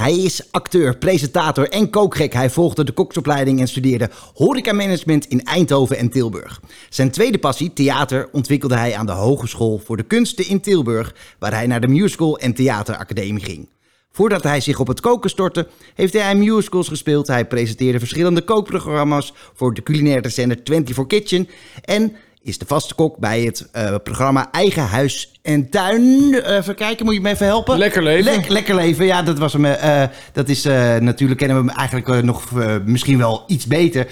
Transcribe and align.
Hij 0.00 0.18
is 0.18 0.52
acteur, 0.52 0.96
presentator 0.96 1.68
en 1.68 1.90
kookgek. 1.90 2.32
Hij 2.32 2.50
volgde 2.50 2.84
de 2.84 2.92
koksopleiding 2.92 3.60
en 3.60 3.68
studeerde 3.68 4.10
horecamanagement 4.34 5.26
in 5.26 5.44
Eindhoven 5.44 5.96
en 5.96 6.10
Tilburg. 6.10 6.60
Zijn 6.88 7.10
tweede 7.10 7.38
passie, 7.38 7.72
theater, 7.72 8.28
ontwikkelde 8.32 8.76
hij 8.76 8.96
aan 8.96 9.06
de 9.06 9.12
Hogeschool 9.12 9.78
voor 9.84 9.96
de 9.96 10.02
Kunsten 10.02 10.48
in 10.48 10.60
Tilburg, 10.60 11.14
waar 11.38 11.52
hij 11.52 11.66
naar 11.66 11.80
de 11.80 11.88
musical 11.88 12.38
en 12.38 12.54
theateracademie 12.54 13.44
ging. 13.44 13.68
Voordat 14.12 14.42
hij 14.42 14.60
zich 14.60 14.78
op 14.80 14.86
het 14.86 15.00
koken 15.00 15.30
stortte, 15.30 15.68
heeft 15.94 16.12
hij 16.12 16.34
musicals 16.34 16.88
gespeeld. 16.88 17.26
Hij 17.26 17.46
presenteerde 17.46 17.98
verschillende 17.98 18.42
kookprogramma's 18.42 19.32
voor 19.54 19.74
de 19.74 19.82
culinaire 19.82 20.28
zender 20.28 20.60
24 20.64 21.06
Kitchen 21.06 21.48
en 21.84 22.16
is 22.42 22.58
de 22.58 22.64
vaste 22.66 22.94
kok 22.94 23.16
bij 23.16 23.40
het 23.42 23.68
uh, 23.76 23.94
programma 24.02 24.48
Eigen 24.50 24.82
Huis 24.82 25.32
en 25.42 25.70
Tuin. 25.70 26.32
Uh, 26.32 26.56
even 26.56 26.74
kijken, 26.74 27.04
moet 27.04 27.14
je 27.14 27.20
me 27.20 27.28
even 27.28 27.46
helpen? 27.46 27.78
Lekker 27.78 28.02
leven. 28.02 28.32
Le 28.32 28.52
lekker 28.52 28.74
leven, 28.74 29.04
ja, 29.06 29.22
dat 29.22 29.38
was 29.38 29.52
hem. 29.52 29.64
Uh, 29.64 30.02
dat 30.32 30.48
is 30.48 30.62
natuurlijk, 31.00 31.38
kennen 31.38 31.62
we 31.62 31.68
hem 31.68 31.78
eigenlijk 31.78 32.24
nog 32.24 32.50
misschien 32.84 33.18
wel 33.18 33.44
iets 33.46 33.66
beter 33.66 34.06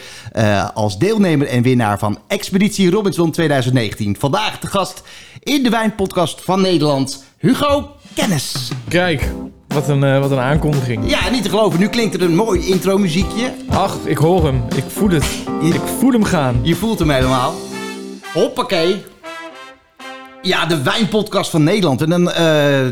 als 0.74 0.98
deelnemer 0.98 1.46
en 1.46 1.62
winnaar 1.62 1.98
van 1.98 2.18
Expeditie 2.28 2.90
Robinson 2.90 3.30
2019. 3.30 4.16
Vandaag 4.18 4.58
de 4.58 4.66
gast 4.66 5.02
in 5.42 5.62
de 5.62 5.70
wijnpodcast 5.70 6.40
van 6.40 6.60
Nederland, 6.60 7.24
Hugo 7.38 7.96
Kennis. 8.14 8.70
Kijk. 8.88 9.30
Wat 9.68 9.88
een, 9.88 10.20
wat 10.20 10.30
een 10.30 10.38
aankondiging. 10.38 11.10
Ja, 11.10 11.30
niet 11.30 11.42
te 11.42 11.48
geloven. 11.48 11.80
Nu 11.80 11.88
klinkt 11.88 12.14
er 12.14 12.22
een 12.22 12.34
mooi 12.34 12.66
intro 12.66 12.98
muziekje. 12.98 13.52
Ach, 13.68 13.96
ik 14.04 14.16
hoor 14.16 14.44
hem. 14.44 14.62
Ik 14.76 14.84
voel 14.86 15.10
het. 15.10 15.24
Ik 15.60 15.80
voel 15.98 16.12
hem 16.12 16.24
gaan. 16.24 16.60
Je 16.62 16.74
voelt 16.74 16.98
hem 16.98 17.10
helemaal. 17.10 17.54
Hoppakee. 18.38 19.04
Ja, 20.42 20.66
de 20.66 20.82
wijnpodcast 20.82 21.50
van 21.50 21.62
Nederland. 21.62 22.02
En 22.02 22.10
dan, 22.10 22.28
uh, 22.28 22.34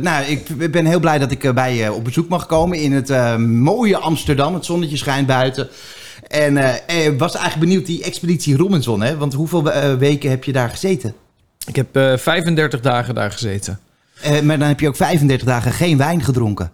nou, 0.00 0.24
ik 0.24 0.70
ben 0.70 0.86
heel 0.86 1.00
blij 1.00 1.18
dat 1.18 1.30
ik 1.30 1.54
bij 1.54 1.74
je 1.74 1.92
op 1.92 2.04
bezoek 2.04 2.28
mag 2.28 2.46
komen 2.46 2.78
in 2.78 2.92
het 2.92 3.10
uh, 3.10 3.36
mooie 3.36 3.96
Amsterdam. 3.96 4.54
Het 4.54 4.64
zonnetje 4.64 4.96
schijnt 4.96 5.26
buiten. 5.26 5.68
En 6.28 6.56
uh, 6.56 6.72
was 7.18 7.34
eigenlijk 7.34 7.68
benieuwd 7.68 7.86
die 7.86 8.02
expeditie 8.02 8.56
Robinson, 8.56 9.02
hè? 9.02 9.16
Want 9.16 9.34
hoeveel 9.34 9.62
weken 9.98 10.30
heb 10.30 10.44
je 10.44 10.52
daar 10.52 10.70
gezeten? 10.70 11.14
Ik 11.66 11.76
heb 11.76 12.18
35 12.20 12.80
dagen 12.80 13.14
daar 13.14 13.30
gezeten. 13.30 13.80
maar 14.42 14.58
dan 14.58 14.68
heb 14.68 14.80
je 14.80 14.88
ook 14.88 14.96
35 14.96 15.46
dagen 15.46 15.72
geen 15.72 15.96
wijn 15.96 16.22
gedronken? 16.22 16.72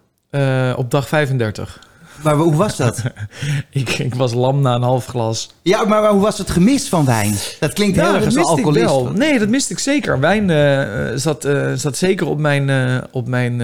op 0.77 0.91
dag 0.91 1.09
35. 1.09 1.81
Maar 2.23 2.35
hoe 2.35 2.55
was 2.55 2.77
dat? 2.77 3.03
ik, 3.71 3.89
ik, 3.89 4.15
was 4.15 4.35
lam 4.35 4.61
na 4.61 4.75
een 4.75 4.83
half 4.83 5.07
glas. 5.07 5.51
Ja, 5.63 5.85
maar, 5.85 6.11
hoe 6.11 6.21
was 6.21 6.39
het 6.39 6.51
gemis 6.51 6.89
van 6.89 7.05
wijn? 7.05 7.35
Dat 7.61 7.73
klinkt 7.73 8.01
heel 8.01 8.15
erg 8.15 8.25
als 8.25 8.35
een 8.35 8.43
alcoholist. 8.43 9.17
Nee, 9.17 9.39
dat 9.39 9.49
miste 9.49 9.73
ik 9.73 9.79
zeker. 9.79 10.21
Wijn 10.21 10.49
uh, 10.49 11.17
zat, 11.17 11.45
uh, 11.45 11.73
zat 11.75 11.97
zeker 11.97 12.27
op 12.27 12.39
mijn, 12.39 12.69
uh, 12.69 12.99
op 13.11 13.29
mijn 13.29 13.63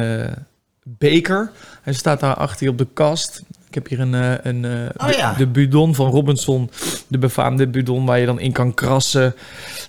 beker. 0.82 1.50
Hij 1.82 1.92
staat 1.92 2.20
daar 2.20 2.34
achter 2.34 2.68
op 2.68 2.78
de 2.78 2.86
kast. 2.92 3.42
Ik 3.68 3.74
heb 3.74 3.88
hier 3.88 4.00
een, 4.00 4.12
een 4.48 4.90
oh, 4.96 5.10
ja. 5.10 5.32
de, 5.32 5.38
de 5.38 5.46
Budon 5.46 5.94
van 5.94 6.10
Robinson. 6.10 6.70
De 7.06 7.18
befaamde 7.18 7.68
Budon 7.68 8.06
waar 8.06 8.18
je 8.18 8.26
dan 8.26 8.40
in 8.40 8.52
kan 8.52 8.74
krassen. 8.74 9.34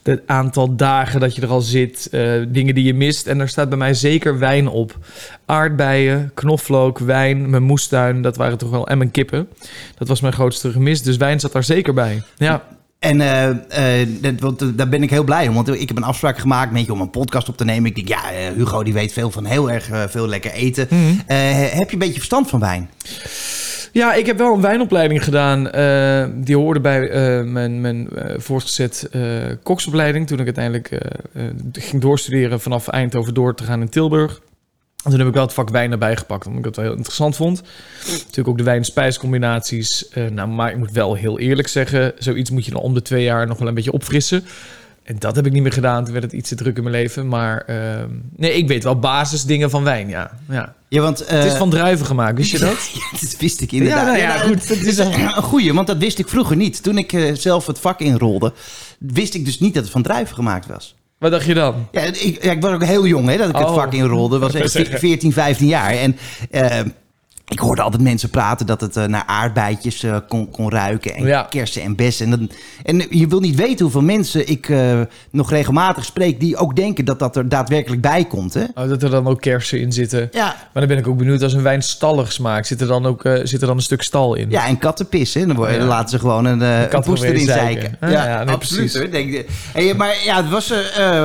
Het 0.04 0.22
aantal 0.26 0.76
dagen 0.76 1.20
dat 1.20 1.36
je 1.36 1.42
er 1.42 1.50
al 1.50 1.62
zit. 1.62 2.10
dingen 2.48 2.76
die 2.76 2.84
je 2.84 2.94
mist. 2.94 3.28
En 3.28 3.40
er 3.40 3.50
staat 3.50 3.70
bij 3.70 3.78
mij 3.78 3.94
zeker 3.94 4.40
wijn 4.40 4.68
op 4.68 4.98
aardbeien, 5.46 6.32
knoflook, 6.34 7.00
wijn, 7.00 7.50
mijn 7.50 7.64
moestuin. 7.64 8.22
Dat 8.22 8.38
waren 8.38 8.58
toch 8.58 8.70
wel. 8.70 8.88
En 8.88 8.98
mijn 8.98 9.12
kippen. 9.12 9.48
Dat 9.98 10.08
was 10.08 10.22
mijn 10.22 10.34
grootste 10.34 10.72
gemis. 10.72 11.02
Dus 11.02 11.18
wijn 11.18 11.40
zat 11.40 11.52
daar 11.52 11.64
zeker 11.64 11.94
bij. 11.94 12.22
Ja. 12.38 12.64
En 13.00 13.20
uh, 13.20 13.50
uh, 14.24 14.40
dat, 14.40 14.64
daar 14.76 14.90
ben 14.90 15.04
ik 15.04 15.10
heel 15.10 15.24
blij 15.24 15.48
om. 15.48 15.54
Want 15.54 15.68
ik 15.68 15.88
heb 15.88 15.98
een 15.98 16.04
afspraak 16.04 16.38
gemaakt 16.38 16.72
met 16.72 16.86
je 16.86 16.92
om 16.92 17.02
een 17.02 17.10
podcast 17.10 17.50
op 17.50 17.58
te 17.58 17.66
nemen. 17.66 17.90
Ik 17.90 17.96
denk, 17.96 18.08
ja, 18.08 18.22
Hugo 18.56 18.84
die 18.84 18.94
weet 18.94 19.14
veel 19.14 19.32
van 19.32 19.46
heel 19.46 19.72
erg 19.72 19.90
veel 20.10 20.28
lekker 20.28 20.52
eten. 20.52 20.88
Mhm. 20.90 21.14
heb 21.28 21.88
je 21.88 21.94
een 21.94 22.00
beetje 22.00 22.14
verstand 22.14 22.50
van 22.50 22.60
wijn? 22.60 22.90
Ja, 23.92 24.14
ik 24.14 24.26
heb 24.26 24.38
wel 24.38 24.54
een 24.54 24.62
wijnopleiding 24.62 25.24
gedaan. 25.24 25.64
die 26.44 26.56
hoorde 26.56 26.80
bij 26.80 27.10
mijn, 27.44 27.82
mijn 27.82 28.10
voortgezet 28.38 29.10
koksopleiding. 29.64 30.28
Toen 30.28 30.40
ik 30.40 30.46
uiteindelijk 30.46 30.98
ging 31.72 32.02
doorstuderen 32.02 32.60
vanaf 32.60 32.88
Eindhoven 32.88 33.34
door 33.34 33.56
te 33.56 33.64
gaan 33.64 33.82
in 33.82 33.90
Tilburg. 33.90 34.42
En 35.04 35.10
toen 35.10 35.20
heb 35.20 35.28
ik 35.28 35.34
wel 35.34 35.44
het 35.44 35.54
vak 35.54 35.70
wijn 35.70 35.92
erbij 35.92 36.16
gepakt, 36.16 36.46
omdat 36.46 36.60
ik 36.60 36.66
het 36.66 36.76
wel 36.76 36.86
heel 36.86 36.96
interessant 36.96 37.36
vond. 37.36 37.62
Natuurlijk 38.08 38.48
ook 38.48 38.58
de 38.58 38.64
wijn-spijscombinaties. 38.64 40.10
Nou, 40.32 40.48
maar 40.48 40.72
ik 40.72 40.78
moet 40.78 40.92
wel 40.92 41.14
heel 41.16 41.40
eerlijk 41.40 41.68
zeggen, 41.68 42.14
zoiets 42.18 42.50
moet 42.50 42.66
je 42.66 42.72
dan 42.72 42.82
om 42.82 42.94
de 42.94 43.02
twee 43.02 43.24
jaar 43.24 43.48
nog 43.48 43.58
wel 43.58 43.68
een 43.68 43.74
beetje 43.74 43.92
opfrissen. 43.92 44.46
En 45.10 45.16
dat 45.20 45.36
heb 45.36 45.46
ik 45.46 45.52
niet 45.52 45.62
meer 45.62 45.72
gedaan. 45.72 46.04
Toen 46.04 46.14
werd 46.14 46.26
het 46.26 46.34
iets 46.34 46.50
te 46.50 46.56
druk 46.56 46.78
in 46.78 46.84
mijn 46.84 46.96
leven. 46.96 47.28
Maar 47.28 47.64
uh, 47.70 47.76
nee, 48.36 48.54
ik 48.54 48.68
weet 48.68 48.84
wel 48.84 49.00
basisdingen 49.00 49.70
van 49.70 49.84
wijn, 49.84 50.10
ja. 50.10 50.32
ja. 50.50 50.76
ja 50.88 51.02
want, 51.02 51.22
uh, 51.22 51.28
het 51.28 51.46
is 51.46 51.54
van 51.54 51.70
druiven 51.70 52.06
gemaakt, 52.06 52.38
wist 52.38 52.52
je 52.52 52.60
dat? 52.70 52.92
ja, 52.94 53.18
dat 53.20 53.36
wist 53.40 53.62
ik 53.62 53.72
inderdaad. 53.72 54.00
Ja, 54.00 54.06
nou 54.06 54.18
ja, 54.18 54.38
goed. 54.38 54.68
Dat 54.68 54.78
is 54.78 54.98
een, 54.98 55.30
goeie, 55.30 55.74
want 55.74 55.88
dat 55.88 55.98
wist 55.98 56.20
ik 56.20 56.28
vroeger 56.28 56.56
niet. 56.56 56.84
Toen 56.84 56.98
ik 56.98 57.14
uh, 57.14 57.36
zelf 57.36 57.68
het 57.68 57.80
vak 57.80 58.00
inrolde, 58.00 58.54
wist 59.00 59.34
ik 59.34 59.46
dus 59.46 59.60
niet 59.60 59.74
dat 59.74 59.84
het 59.84 59.92
van 59.92 60.02
druiven 60.02 60.36
gemaakt 60.36 60.68
was. 60.68 60.96
Wat 61.18 61.32
dacht 61.32 61.46
je 61.46 61.54
dan? 61.54 61.88
Ja, 61.92 62.02
ik, 62.02 62.44
ja, 62.44 62.52
ik 62.52 62.62
was 62.62 62.72
ook 62.72 62.84
heel 62.84 63.08
jong 63.08 63.28
hè, 63.28 63.38
dat 63.38 63.50
ik 63.50 63.56
het 63.56 63.68
Oh. 63.68 63.74
vak 63.74 63.94
inrolde. 63.94 64.40
Was 64.40 64.54
echt 64.76 65.00
14, 65.00 65.34
15 65.34 65.68
jaar. 65.68 65.92
En 65.92 66.18
eh, 66.52 66.80
ik 67.50 67.60
hoorde 67.60 67.82
altijd 67.82 68.02
mensen 68.04 68.30
praten 68.30 68.66
dat 68.66 68.82
het 68.82 68.98
eh, 68.98 69.06
naar 69.06 69.24
aardbeidjes 69.26 70.04
eh, 70.04 70.16
kon, 70.28 70.52
kon 70.52 70.70
ruiken. 70.72 71.16
En 71.16 71.26
Ja. 71.26 71.44
kersen 71.50 71.82
en 71.82 71.96
bessen. 71.96 72.26
En, 72.26 72.32
dan, 72.32 72.50
en 72.84 73.06
je 73.10 73.28
wil 73.28 73.40
niet 73.40 73.56
weten 73.56 73.82
hoeveel 73.82 74.02
mensen 74.02 74.48
ik 74.50 74.70
eh, 74.70 75.00
nog 75.32 75.50
regelmatig 75.50 76.06
spreek... 76.06 76.40
die 76.40 76.58
ook 76.58 76.76
denken 76.76 77.06
dat 77.06 77.20
dat 77.20 77.36
er 77.36 77.50
daadwerkelijk 77.50 78.02
bij 78.02 78.26
komt. 78.26 78.54
Hè? 78.54 78.64
Oh, 78.76 78.90
dat 78.90 79.04
er 79.04 79.10
dan 79.10 79.28
ook 79.28 79.42
kersen 79.42 79.80
in 79.82 79.92
zitten. 79.92 80.30
Ja. 80.32 80.46
Maar 80.46 80.70
dan 80.74 80.88
ben 80.88 80.98
ik 80.98 81.08
ook 81.08 81.18
benieuwd, 81.18 81.44
als 81.44 81.54
een 81.54 81.62
wijn 81.62 81.82
stallig 81.82 82.32
smaakt, 82.32 82.68
zit 82.68 82.82
er 82.82 82.88
dan 82.88 83.06
ook 83.06 83.22
zit 83.44 83.62
er 83.62 83.68
dan 83.68 83.76
een 83.76 83.82
stuk 83.84 84.02
stal 84.02 84.36
in? 84.36 84.50
Ja, 84.50 84.68
en 84.68 84.78
kattenpis. 84.78 85.34
Hè? 85.34 85.46
Dan, 85.46 85.72
Ja. 85.72 85.78
dan 85.78 85.88
laten 85.88 86.10
ze 86.10 86.20
gewoon 86.20 86.46
een, 86.46 86.62
een 86.62 87.40
zeiken. 87.40 87.98
Ah, 88.00 88.12
ja, 88.12 88.44
nee, 88.44 88.54
absoluut. 88.56 88.58
precies. 88.58 88.96
Hoor. 88.96 89.10
Denk, 89.12 89.46
hey, 89.74 89.94
maar 89.94 90.16
ja, 90.24 90.36
het 90.36 90.50
was, 90.50 90.74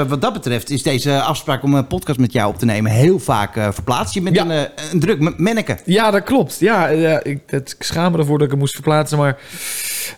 wat 0.08 0.20
dat 0.20 0.32
betreft 0.32 0.70
is 0.70 0.82
deze 0.82 1.20
afspraak 1.20 1.62
om 1.62 1.74
een 1.74 1.86
podcast 1.86 2.18
met 2.18 2.32
jou 2.32 2.48
op 2.52 2.58
te 2.58 2.64
nemen... 2.64 2.90
heel 2.90 3.18
vaak 3.18 3.52
verplaatst. 3.52 4.14
Je 4.14 4.20
bent 4.20 4.36
een, 4.36 4.50
een 4.92 5.00
druk 5.00 5.38
manneke. 5.38 5.78
Ja, 5.84 6.10
dat 6.14 6.24
klopt. 6.24 6.58
Ja, 6.58 6.88
ik, 7.22 7.40
het, 7.46 7.74
ik 7.78 7.82
schaam 7.82 8.12
me 8.12 8.18
ervoor 8.18 8.36
dat 8.36 8.44
ik 8.44 8.50
hem 8.50 8.60
moest 8.60 8.74
verplaatsen. 8.74 9.18
Maar 9.18 9.38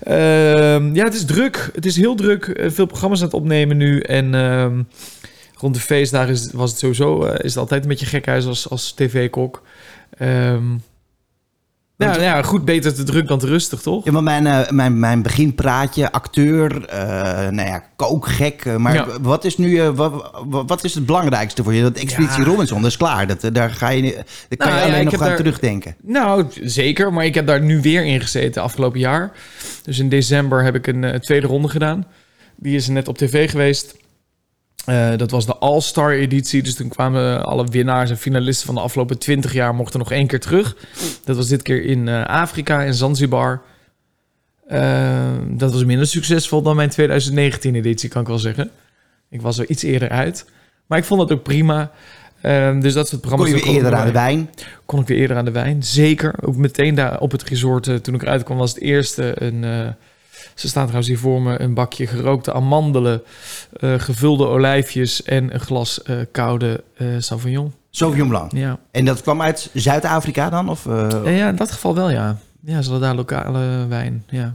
ehm, 0.03 0.95
ja, 0.95 1.05
het 1.05 1.15
is 1.15 1.25
druk. 1.25 1.71
Het 1.75 1.87
is 1.87 1.97
heel 1.97 2.15
druk. 2.15 2.47
Eh, 2.47 2.71
Veel 2.71 2.87
programma's 2.87 3.19
aan 3.19 3.25
het 3.25 3.35
opnemen 3.35 3.77
nu. 3.77 4.01
En 4.01 4.35
ehm, 4.35 4.83
rond 5.55 5.75
de 5.75 5.81
feestdagen 5.81 6.33
is, 6.33 6.51
was 6.53 6.71
het 6.71 6.79
sowieso 6.79 7.25
eh, 7.25 7.45
is 7.45 7.51
het 7.51 7.57
altijd 7.57 7.83
een 7.83 7.89
beetje 7.89 8.07
gekhuis 8.07 8.47
als, 8.47 8.71
als 8.71 8.93
tv-kok. 8.93 9.63
Ehm 10.19 10.65
Want- 11.97 12.17
ja, 12.21 12.43
goed, 12.43 12.65
beter 12.65 12.95
te 12.95 13.03
druk 13.03 13.29
dan 13.29 13.39
te 13.39 13.47
rustig, 13.47 13.81
toch? 13.81 14.05
Ja, 14.05 14.13
maar 14.13 14.23
mijn, 14.23 14.47
eh, 14.47 14.71
mijn, 14.71 14.99
mijn 14.99 15.23
beginpraatje, 15.23 16.13
acteur, 16.13 16.85
eh 16.89 16.99
nou 17.49 17.69
ja, 17.69 17.83
kookgek. 17.97 18.65
eh, 18.65 18.77
maar 18.77 18.95
Ja. 18.95 19.07
wat 19.21 19.45
is 19.45 19.57
nu 19.57 19.91
wat, 19.91 20.31
wat- 20.45 20.85
is 20.85 20.95
het 20.95 21.07
belangrijkste 21.07 21.63
voor 21.63 21.75
je? 21.75 21.83
Dat 21.83 21.97
Expeditie 21.97 22.41
Ja. 22.43 22.47
Robinson, 22.49 22.81
dat 22.83 22.91
is 22.91 22.97
klaar. 22.97 23.27
Dat, 23.27 23.49
daar, 23.55 23.71
ga 23.71 23.89
je, 23.89 24.03
daar 24.03 24.59
kan 24.59 24.69
Nou, 24.69 24.81
je 24.81 24.85
alleen 24.87 25.05
nog 25.05 25.15
aan 25.15 25.19
daar- 25.29 25.37
terugdenken. 25.37 25.97
Nou, 26.03 26.45
zeker. 26.63 27.13
Maar 27.13 27.25
ik 27.25 27.35
heb 27.35 27.47
daar 27.47 27.61
nu 27.63 27.81
weer 27.81 28.05
in 28.05 28.21
gezeten 28.21 28.63
afgelopen 28.63 29.01
jaar. 29.01 29.33
Dus 29.83 29.99
in 29.99 30.09
december 30.09 30.65
heb 30.65 30.75
ik 30.75 30.87
een 30.87 31.21
tweede 31.21 31.47
ronde 31.47 31.69
gedaan. 31.69 32.07
Die 32.57 32.77
is 32.77 32.89
net 32.89 33.09
op 33.09 33.19
tv 33.19 33.51
geweest. 33.51 33.97
Eh, 34.87 35.17
dat 35.17 35.31
was 35.31 35.47
de 35.47 35.57
All-Star 35.57 36.13
editie. 36.13 36.63
Dus 36.63 36.75
toen 36.75 36.89
kwamen 36.89 37.45
alle 37.45 37.65
winnaars 37.65 38.11
en 38.11 38.19
finalisten 38.19 38.67
van 38.67 38.75
de 38.75 38.81
afgelopen 38.81 39.19
20 39.19 39.53
jaar 39.53 39.75
mochten 39.75 39.99
nog 39.99 40.13
één 40.13 40.27
keer 40.27 40.41
terug. 40.41 40.77
Dat 41.25 41.37
was 41.37 41.49
dit 41.49 41.63
keer 41.63 41.85
in 41.85 42.09
eh, 42.09 42.25
Afrika, 42.25 42.83
in 42.83 42.95
Zanzibar. 42.95 43.63
Eh, 44.67 45.31
dat 45.49 45.73
was 45.73 45.85
minder 45.85 46.07
succesvol 46.07 46.63
dan 46.63 46.77
mijn 46.77 46.89
2019 46.89 47.75
editie, 47.75 48.09
kan 48.09 48.23
ik 48.23 48.29
wel 48.29 48.39
zeggen. 48.39 48.71
Ik 49.31 49.41
was 49.41 49.59
er 49.59 49.69
iets 49.69 49.83
eerder 49.83 50.09
uit. 50.09 50.47
Maar 50.87 50.99
ik 50.99 51.05
vond 51.05 51.21
dat 51.21 51.39
ook 51.39 51.43
prima. 51.43 51.91
Eh, 52.41 52.81
dus 52.81 52.95
dat 52.95 53.09
soort 53.09 53.21
Kon 53.21 53.31
programma's... 53.31 53.61
je 53.61 53.67
weer 53.67 53.75
eerder 53.75 53.95
aan 53.95 54.07
de 54.07 54.13
wijn? 54.13 54.51
kon 54.85 55.01
ik 55.01 55.07
weer 55.07 55.19
eerder 55.19 55.37
aan 55.37 55.45
de 55.45 55.51
wijn. 55.51 55.83
Zeker. 55.83 56.35
Ook 56.41 56.57
meteen 56.57 56.95
daar 56.95 57.21
op 57.21 57.31
het 57.31 57.43
resort, 57.43 58.05
toen 58.05 58.15
ik 58.15 58.23
eruit 58.23 58.43
kwam, 58.43 58.57
was 58.57 58.75
het 58.75 58.83
eerste 58.83 59.43
een... 59.43 59.95
ze 60.57 60.69
staan 60.69 60.83
trouwens 60.83 61.09
hier 61.09 61.19
voor 61.19 61.43
me, 61.43 61.61
een 61.61 61.75
bakje 61.75 62.07
gerookte 62.07 62.53
amandelen, 62.53 63.23
eh, 63.73 63.95
gevulde 63.99 64.47
olijfjes 64.47 65.23
en 65.23 65.55
een 65.55 65.61
glas 65.61 66.03
eh, 66.03 66.17
koude 66.33 66.85
eh 66.97 67.07
Sauvignon. 67.19 67.73
Sauvignon 67.91 68.29
Blanc. 68.29 68.53
Ja. 68.53 68.79
En 68.91 69.05
dat 69.05 69.23
kwam 69.23 69.43
uit 69.43 69.71
Zuid-Afrika 69.73 70.51
dan? 70.51 70.69
Of, 70.69 70.87
Eh, 70.87 71.39
ja, 71.39 71.49
in 71.49 71.57
dat 71.57 71.73
geval 71.73 71.95
wel, 71.95 72.11
ja. 72.11 72.39
Ja, 72.65 72.83
ze 72.83 72.91
hadden 72.91 73.09
daar 73.09 73.17
lokale 73.17 73.87
wijn, 73.89 74.25
ja. 74.29 74.55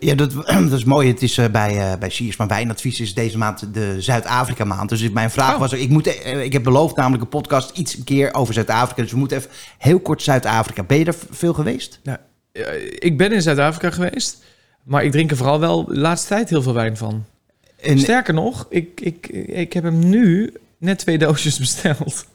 Ja, 0.00 0.14
dat, 0.14 0.32
dat 0.70 0.72
is 0.72 0.84
mooi. 0.84 1.08
Het 1.08 1.22
is 1.22 1.34
bij, 1.52 1.96
bij 1.98 2.10
Siers, 2.10 2.36
maar 2.36 2.46
wijnadvies 2.46 3.00
is 3.00 3.14
deze 3.14 3.38
maand 3.38 3.74
de 3.74 3.96
Zuid-Afrika 3.98 4.64
maand. 4.64 4.88
Dus 4.88 5.10
mijn 5.10 5.30
vraag 5.30 5.54
Oh. 5.54 5.60
was, 5.60 5.72
ik, 5.72 5.88
moet, 5.88 6.06
ik 6.42 6.52
heb 6.52 6.62
beloofd 6.62 6.96
namelijk 6.96 7.22
een 7.22 7.28
podcast 7.28 7.78
iets 7.78 7.96
een 7.96 8.04
keer 8.04 8.34
over 8.34 8.54
Zuid-Afrika. 8.54 9.02
Dus 9.02 9.10
we 9.10 9.16
moeten 9.18 9.36
even 9.36 9.50
heel 9.78 10.00
kort 10.00 10.22
Zuid-Afrika. 10.22 10.82
Ben 10.82 10.98
je 10.98 11.04
er 11.04 11.14
veel 11.30 11.52
geweest? 11.54 12.00
Eh, 12.02 12.62
ik 12.98 13.18
ben 13.18 13.32
in 13.32 13.42
Zuid-Afrika 13.42 13.90
geweest, 13.90 14.42
maar 14.88 15.04
ik 15.04 15.10
drink 15.12 15.30
er 15.30 15.36
vooral 15.36 15.60
wel 15.60 15.84
de 15.84 15.98
laatste 15.98 16.28
tijd 16.28 16.48
heel 16.48 16.62
veel 16.62 16.74
wijn 16.74 16.96
van. 16.96 17.24
En, 17.82 17.98
Sterker 17.98 18.34
nog, 18.34 18.66
ik, 18.70 19.00
ik, 19.00 19.26
ik 19.46 19.72
heb 19.72 19.84
hem 19.84 20.08
nu 20.08 20.52
net 20.78 20.98
twee 20.98 21.18
doosjes 21.24 21.58
besteld. 21.58 22.26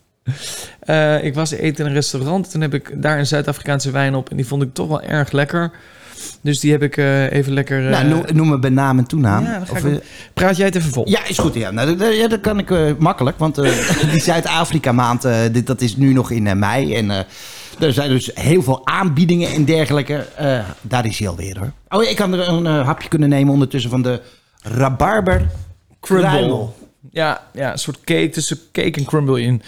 Eh, 0.80 1.24
ik 1.24 1.34
was 1.34 1.52
eten 1.52 1.84
in 1.84 1.90
een 1.90 1.96
restaurant. 1.96 2.52
Toen 2.52 2.62
heb 2.62 2.74
ik 2.74 3.02
daar 3.02 3.20
een 3.20 3.28
Zuid-Afrikaanse 3.28 3.92
wijn 3.92 4.16
op. 4.16 4.30
En 4.30 4.36
die 4.36 4.48
vond 4.48 4.64
ik 4.64 4.74
toch 4.74 4.88
wel 4.88 5.02
erg 5.02 5.32
lekker. 5.32 5.72
Dus 6.42 6.60
die 6.60 6.72
heb 6.72 6.82
ik 6.84 6.98
eh, 6.98 7.32
even 7.32 7.54
lekker... 7.54 7.86
eh, 7.86 7.92
nou, 7.92 8.08
noem, 8.08 8.24
noem 8.34 8.50
me 8.50 8.60
bij 8.60 8.70
naam 8.70 8.98
en 8.98 9.06
toenaam. 9.06 9.44
Ja, 9.44 9.62
Of, 9.72 9.78
ik 9.86 9.92
eh, 9.92 9.98
Praat 10.34 10.58
jij 10.58 10.66
het 10.66 10.76
even 10.76 10.92
vol? 10.92 11.10
Ja, 11.10 11.26
is 11.28 11.38
goed. 11.38 11.54
Ja, 11.54 11.72
nou, 11.72 11.96
dat, 11.98 12.16
ja, 12.16 12.28
dat 12.28 12.42
kan 12.42 12.60
ik 12.60 12.72
eh, 12.72 12.92
makkelijk. 12.98 13.38
Want 13.38 13.58
eh, 13.58 13.72
die 14.12 14.22
Zuid-Afrika 14.22 14.92
maand, 14.92 15.26
eh, 15.26 15.40
dit, 15.52 15.68
dat 15.68 15.82
is 15.82 15.96
nu 15.98 16.14
nog 16.14 16.32
in 16.32 16.48
eh, 16.48 16.56
mei. 16.56 16.96
En 16.96 17.12
eh, 17.12 17.20
er 17.80 17.94
zijn 17.94 18.10
dus 18.10 18.32
heel 18.34 18.64
veel 18.64 18.88
aanbiedingen 18.88 19.52
en 19.54 19.66
dergelijke. 19.66 20.16
Eh, 20.36 20.60
daar 20.82 21.06
is 21.06 21.20
hij 21.20 21.28
alweer 21.28 21.58
hoor. 21.60 21.72
Oh, 21.90 22.04
ik 22.10 22.16
kan 22.16 22.34
er 22.34 22.48
een 22.48 22.66
eh, 22.66 22.86
hapje 22.86 23.08
kunnen 23.10 23.30
nemen 23.30 23.54
ondertussen 23.54 23.90
van 23.92 24.02
de 24.02 24.22
rabarber 24.62 25.48
Crumble. 26.02 26.66
Ja, 27.12 27.42
ja, 27.54 27.72
een 27.72 27.78
soort 27.78 28.00
cake 28.04 28.30
tussen 28.30 28.58
cake 28.72 28.92
en 28.92 29.06
crumble 29.06 29.42
in. 29.42 29.62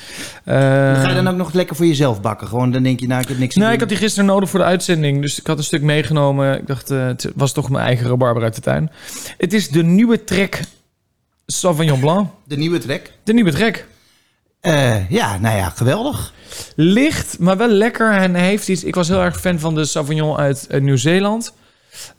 Eh, 0.44 0.56
Ga 1.02 1.08
je 1.10 1.16
dan 1.16 1.28
ook 1.28 1.36
nog 1.36 1.54
lekker 1.54 1.76
voor 1.76 1.86
jezelf 1.86 2.22
bakken? 2.22 2.48
Gewoon, 2.48 2.72
dan 2.72 2.84
denk 2.84 3.00
je, 3.00 3.08
nou, 3.08 3.22
ik 3.22 3.28
heb 3.28 3.38
niks 3.38 3.54
te 3.54 3.60
Nee, 3.60 3.68
doen. 3.68 3.76
ik 3.76 3.82
had 3.82 3.90
die 3.90 3.98
gisteren 3.98 4.26
nodig 4.26 4.50
voor 4.50 4.60
de 4.60 4.66
uitzending. 4.66 5.22
Dus 5.22 5.40
ik 5.40 5.48
had 5.48 5.58
een 5.58 5.64
stuk 5.64 5.82
meegenomen. 5.82 6.58
Ik 6.60 6.68
dacht, 6.68 6.90
het 6.90 7.32
was 7.36 7.52
toch 7.54 7.70
mijn 7.70 7.86
eigen 7.86 8.08
rabarber 8.08 8.44
uit 8.44 8.56
de 8.56 8.62
tuin. 8.62 8.92
Het 9.38 9.54
is 9.54 9.70
de 9.70 9.84
nieuwe 9.84 10.24
trek 10.24 10.60
Sauvignon 11.46 12.00
Blanc. 12.00 12.30
De 12.44 12.58
nieuwe 12.58 12.78
trek. 12.78 13.12
De 13.24 13.34
nieuwe 13.34 13.52
trek. 13.52 13.88
Ja, 15.10 15.38
nou 15.38 15.58
ja, 15.58 15.70
geweldig. 15.70 16.34
Licht, 16.76 17.40
maar 17.40 17.58
wel 17.58 17.68
lekker. 17.70 18.12
En 18.12 18.36
heeft 18.36 18.68
iets... 18.70 18.84
Ik 18.84 18.96
was 18.96 19.08
heel 19.08 19.22
erg 19.22 19.40
fan 19.40 19.60
van 19.60 19.76
de 19.76 19.86
Sauvignon 19.86 20.38
uit 20.38 20.68
eh, 20.68 20.82
Nieuw-Zeeland. 20.82 21.54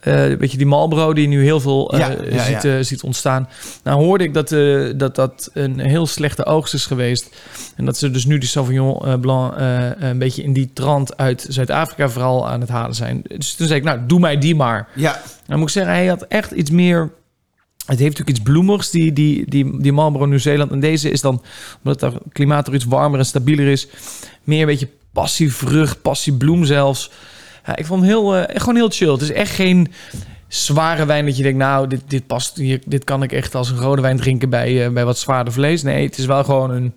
Eh, 0.01 0.29
een 0.31 0.39
beetje 0.39 0.57
die 0.57 0.67
Marlboro 0.67 1.13
die 1.15 1.29
nu 1.29 1.43
heel 1.43 1.61
veel 1.61 1.93
eh, 1.93 1.99
Ja, 1.99 2.09
ja, 2.31 2.45
ziet, 2.45 2.63
ja. 2.63 2.77
eh, 2.77 2.85
ziet 2.85 3.03
ontstaan. 3.03 3.49
Nou 3.83 4.03
hoorde 4.05 4.25
ik 4.25 4.35
dat, 4.35 4.53
eh, 4.53 4.85
dat 4.97 5.15
dat 5.15 5.51
een 5.53 5.79
heel 5.79 6.07
slechte 6.07 6.45
oogst 6.47 6.75
is 6.75 6.87
geweest. 6.87 7.29
En 7.77 7.85
dat 7.85 7.97
ze 7.97 8.11
dus 8.11 8.25
nu 8.25 8.39
die 8.39 8.49
Sauvignon 8.49 9.05
eh, 9.07 9.15
Blanc 9.21 9.55
eh, 9.55 9.85
een 9.99 10.19
beetje 10.19 10.43
in 10.43 10.53
die 10.53 10.71
trant 10.73 11.17
uit 11.17 11.47
Zuid-Afrika 11.49 12.09
vooral 12.09 12.49
aan 12.49 12.61
het 12.61 12.69
halen 12.69 12.95
zijn. 12.95 13.23
Dus 13.37 13.55
toen 13.55 13.67
zei 13.67 13.79
ik, 13.79 13.85
nou 13.85 13.99
doe 14.07 14.21
mij 14.21 14.39
die 14.39 14.55
maar. 14.55 14.89
Ja, 14.95 15.21
Nou 15.47 15.59
moet 15.59 15.69
ik 15.69 15.75
zeggen, 15.75 15.93
hij 15.93 16.07
had 16.07 16.23
echt 16.23 16.51
iets 16.51 16.71
meer... 16.71 17.11
Het 17.87 17.99
heeft 17.99 18.19
natuurlijk 18.19 18.39
iets 18.39 18.51
bloemigs, 18.51 18.91
die, 18.91 19.13
die, 19.13 19.51
die, 19.51 19.81
die 19.81 19.93
Marlboro 19.93 20.27
Nieuw-Zeeland. 20.27 20.71
En 20.71 20.81
deze 20.81 21.11
is 21.11 21.21
dan, 21.21 21.43
omdat 21.83 22.01
het 22.01 22.15
klimaat 22.33 22.69
er 22.69 22.75
iets 22.75 22.85
warmer 22.85 23.19
en 23.19 23.27
stabieler 23.27 23.67
is... 23.67 23.89
meer 24.45 24.61
een 24.61 24.67
beetje 24.67 24.89
passie 25.13 25.53
vrucht, 25.53 26.03
passie 26.03 26.33
bloem 26.33 26.65
zelfs. 26.65 27.11
Ja, 27.67 27.77
ik 27.77 27.87
vond 27.87 28.01
hem 28.01 28.11
heel, 28.11 28.37
eh, 28.37 28.61
gewoon 28.61 28.77
heel 28.77 28.91
chill. 28.91 29.13
Het 29.13 29.21
is 29.21 29.33
echt 29.33 29.55
geen 29.55 29.93
zware 30.49 31.07
wijn 31.07 31.27
dat 31.27 31.37
je 31.37 31.43
denkt... 31.43 31.59
nou, 31.59 31.87
dit, 31.87 32.01
dit 32.07 32.27
past, 32.27 32.57
hier, 32.57 32.81
dit 32.87 33.05
kan 33.05 33.23
ik 33.23 33.33
echt 33.33 33.55
als 33.55 33.71
een 33.71 33.79
rode 33.79 34.03
wijn 34.03 34.17
drinken 34.17 34.51
bij, 34.51 34.85
eh, 34.85 34.93
bij 34.93 35.05
wat 35.05 35.19
zwaarder 35.19 35.53
vlees. 35.53 35.83
Nee, 35.83 36.07
het 36.07 36.19
is 36.19 36.27
wel 36.27 36.45
gewoon 36.45 36.71
een 36.71 36.93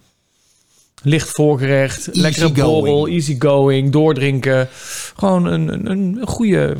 licht 1.03 1.29
voorgerecht, 1.29 2.07
Easy 2.07 2.19
lekkere 2.19 2.51
borrel, 2.51 3.07
easy 3.07 3.35
going, 3.39 3.91
doordrinken. 3.91 4.67
Gewoon 5.15 5.45
een, 5.45 5.73
een, 5.73 5.91
een 5.91 6.27
goede... 6.27 6.75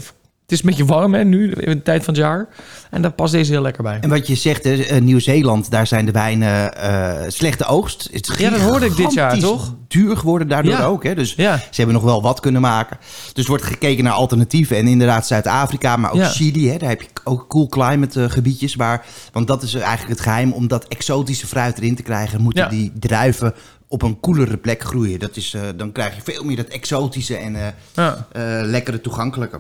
Het 0.50 0.58
is 0.58 0.64
een 0.64 0.70
beetje 0.70 0.86
warm 0.94 1.14
hè, 1.14 1.24
nu, 1.24 1.52
in 1.52 1.72
de 1.78 1.82
tijd 1.82 2.04
van 2.04 2.14
het 2.14 2.24
jaar. 2.24 2.48
En 2.90 3.02
daar 3.02 3.12
past 3.12 3.34
deze 3.34 3.52
heel 3.52 3.62
lekker 3.62 3.84
bij. 3.84 3.98
en 4.02 4.10
wat 4.10 4.28
je 4.28 4.36
zegt, 4.36 4.66
eh, 4.66 5.02
Nieuw-Zeeland, 5.02 5.72
daar 5.72 5.88
zijn 5.88 6.06
de 6.06 6.12
wijnen 6.12 6.76
eh, 6.78 7.30
slechte 7.30 7.66
oogst. 7.66 8.10
Het 8.12 8.34
Ja, 8.38 8.50
dat 8.50 8.60
hoorde 8.60 8.86
ik 8.86 8.96
dit 8.96 9.14
jaar, 9.14 9.40
toch? 9.40 9.76
duur 9.88 10.18
geworden 10.18 10.48
daardoor 10.48 10.72
Ja. 10.72 10.84
ook. 10.86 11.04
Hè? 11.04 11.16
Dus 11.16 11.34
Ja, 11.38 11.58
Ze 11.58 11.66
hebben 11.76 11.94
nog 11.96 12.04
wel 12.04 12.22
wat 12.22 12.40
kunnen 12.40 12.62
maken. 12.62 12.98
Dus 13.34 13.48
wordt 13.48 13.64
gekeken 13.64 14.04
naar 14.04 14.14
alternatieven. 14.14 14.78
En 14.78 14.88
inderdaad 14.88 15.28
Zuid-Afrika, 15.28 15.96
maar 15.98 16.12
ook 16.12 16.18
Ja. 16.18 16.30
Chili. 16.30 16.70
Hè? 16.70 16.78
Daar 16.78 16.90
heb 16.90 17.02
je 17.02 17.08
ook 17.24 17.48
cool 17.48 17.68
climate 17.68 18.24
eh, 18.24 18.30
gebiedjes. 18.30 18.76
Waar, 18.76 19.06
want 19.32 19.48
dat 19.48 19.64
is 19.64 19.74
eigenlijk 19.74 20.10
het 20.10 20.20
geheim. 20.22 20.52
Om 20.52 20.68
dat 20.68 20.88
exotische 20.88 21.48
fruit 21.48 21.78
erin 21.78 21.96
te 21.96 22.04
krijgen... 22.04 22.42
moeten 22.42 22.70
die 22.70 22.92
druiven 23.00 23.54
op 23.88 24.02
een 24.02 24.20
koelere 24.20 24.58
plek 24.58 24.84
groeien. 24.84 25.20
Dat 25.20 25.36
is, 25.36 25.56
dan 25.76 25.92
krijg 25.92 26.16
je 26.16 26.22
veel 26.32 26.44
meer 26.44 26.56
dat 26.56 26.68
exotische 26.68 27.36
en 27.36 27.56
lekkere 28.70 29.02
toegankelijke. 29.02 29.60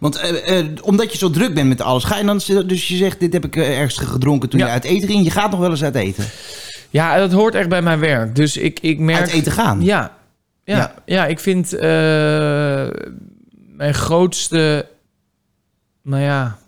Want 0.00 0.16
eh, 0.16 0.58
eh, 0.58 0.66
omdat 0.82 1.12
je 1.12 1.18
zo 1.18 1.30
druk 1.30 1.54
bent 1.54 1.68
met 1.68 1.80
alles, 1.80 2.04
ga 2.04 2.18
je 2.18 2.24
dan... 2.24 2.40
Dus 2.66 2.88
je 2.88 2.96
zegt, 2.96 3.20
dit 3.20 3.32
heb 3.32 3.44
ik 3.44 3.56
eh, 3.56 3.78
ergens 3.78 3.98
gedronken 3.98 4.48
toen 4.48 4.60
Ja. 4.60 4.66
je 4.66 4.72
uit 4.72 4.84
eten 4.84 5.08
ging. 5.08 5.24
Je 5.24 5.30
gaat 5.30 5.50
nog 5.50 5.60
wel 5.60 5.70
eens 5.70 5.84
uit 5.84 5.94
eten. 5.94 6.24
ja, 6.90 7.18
dat 7.18 7.32
hoort 7.32 7.54
echt 7.54 7.68
bij 7.68 7.82
mijn 7.82 7.98
werk. 7.98 8.34
Dus 8.36 8.56
ik, 8.56 8.80
ik 8.80 8.98
merk... 8.98 9.20
Uit 9.20 9.30
eten 9.30 9.52
gaan. 9.52 9.82
Ja, 9.82 10.16
ja, 10.64 10.76
Ja. 10.76 10.94
ja. 11.04 11.26
ik 11.26 11.40
vind 11.40 11.80
mijn 13.76 13.94
grootste, 13.94 14.86
nou 16.02 16.22
ja, 16.22 16.58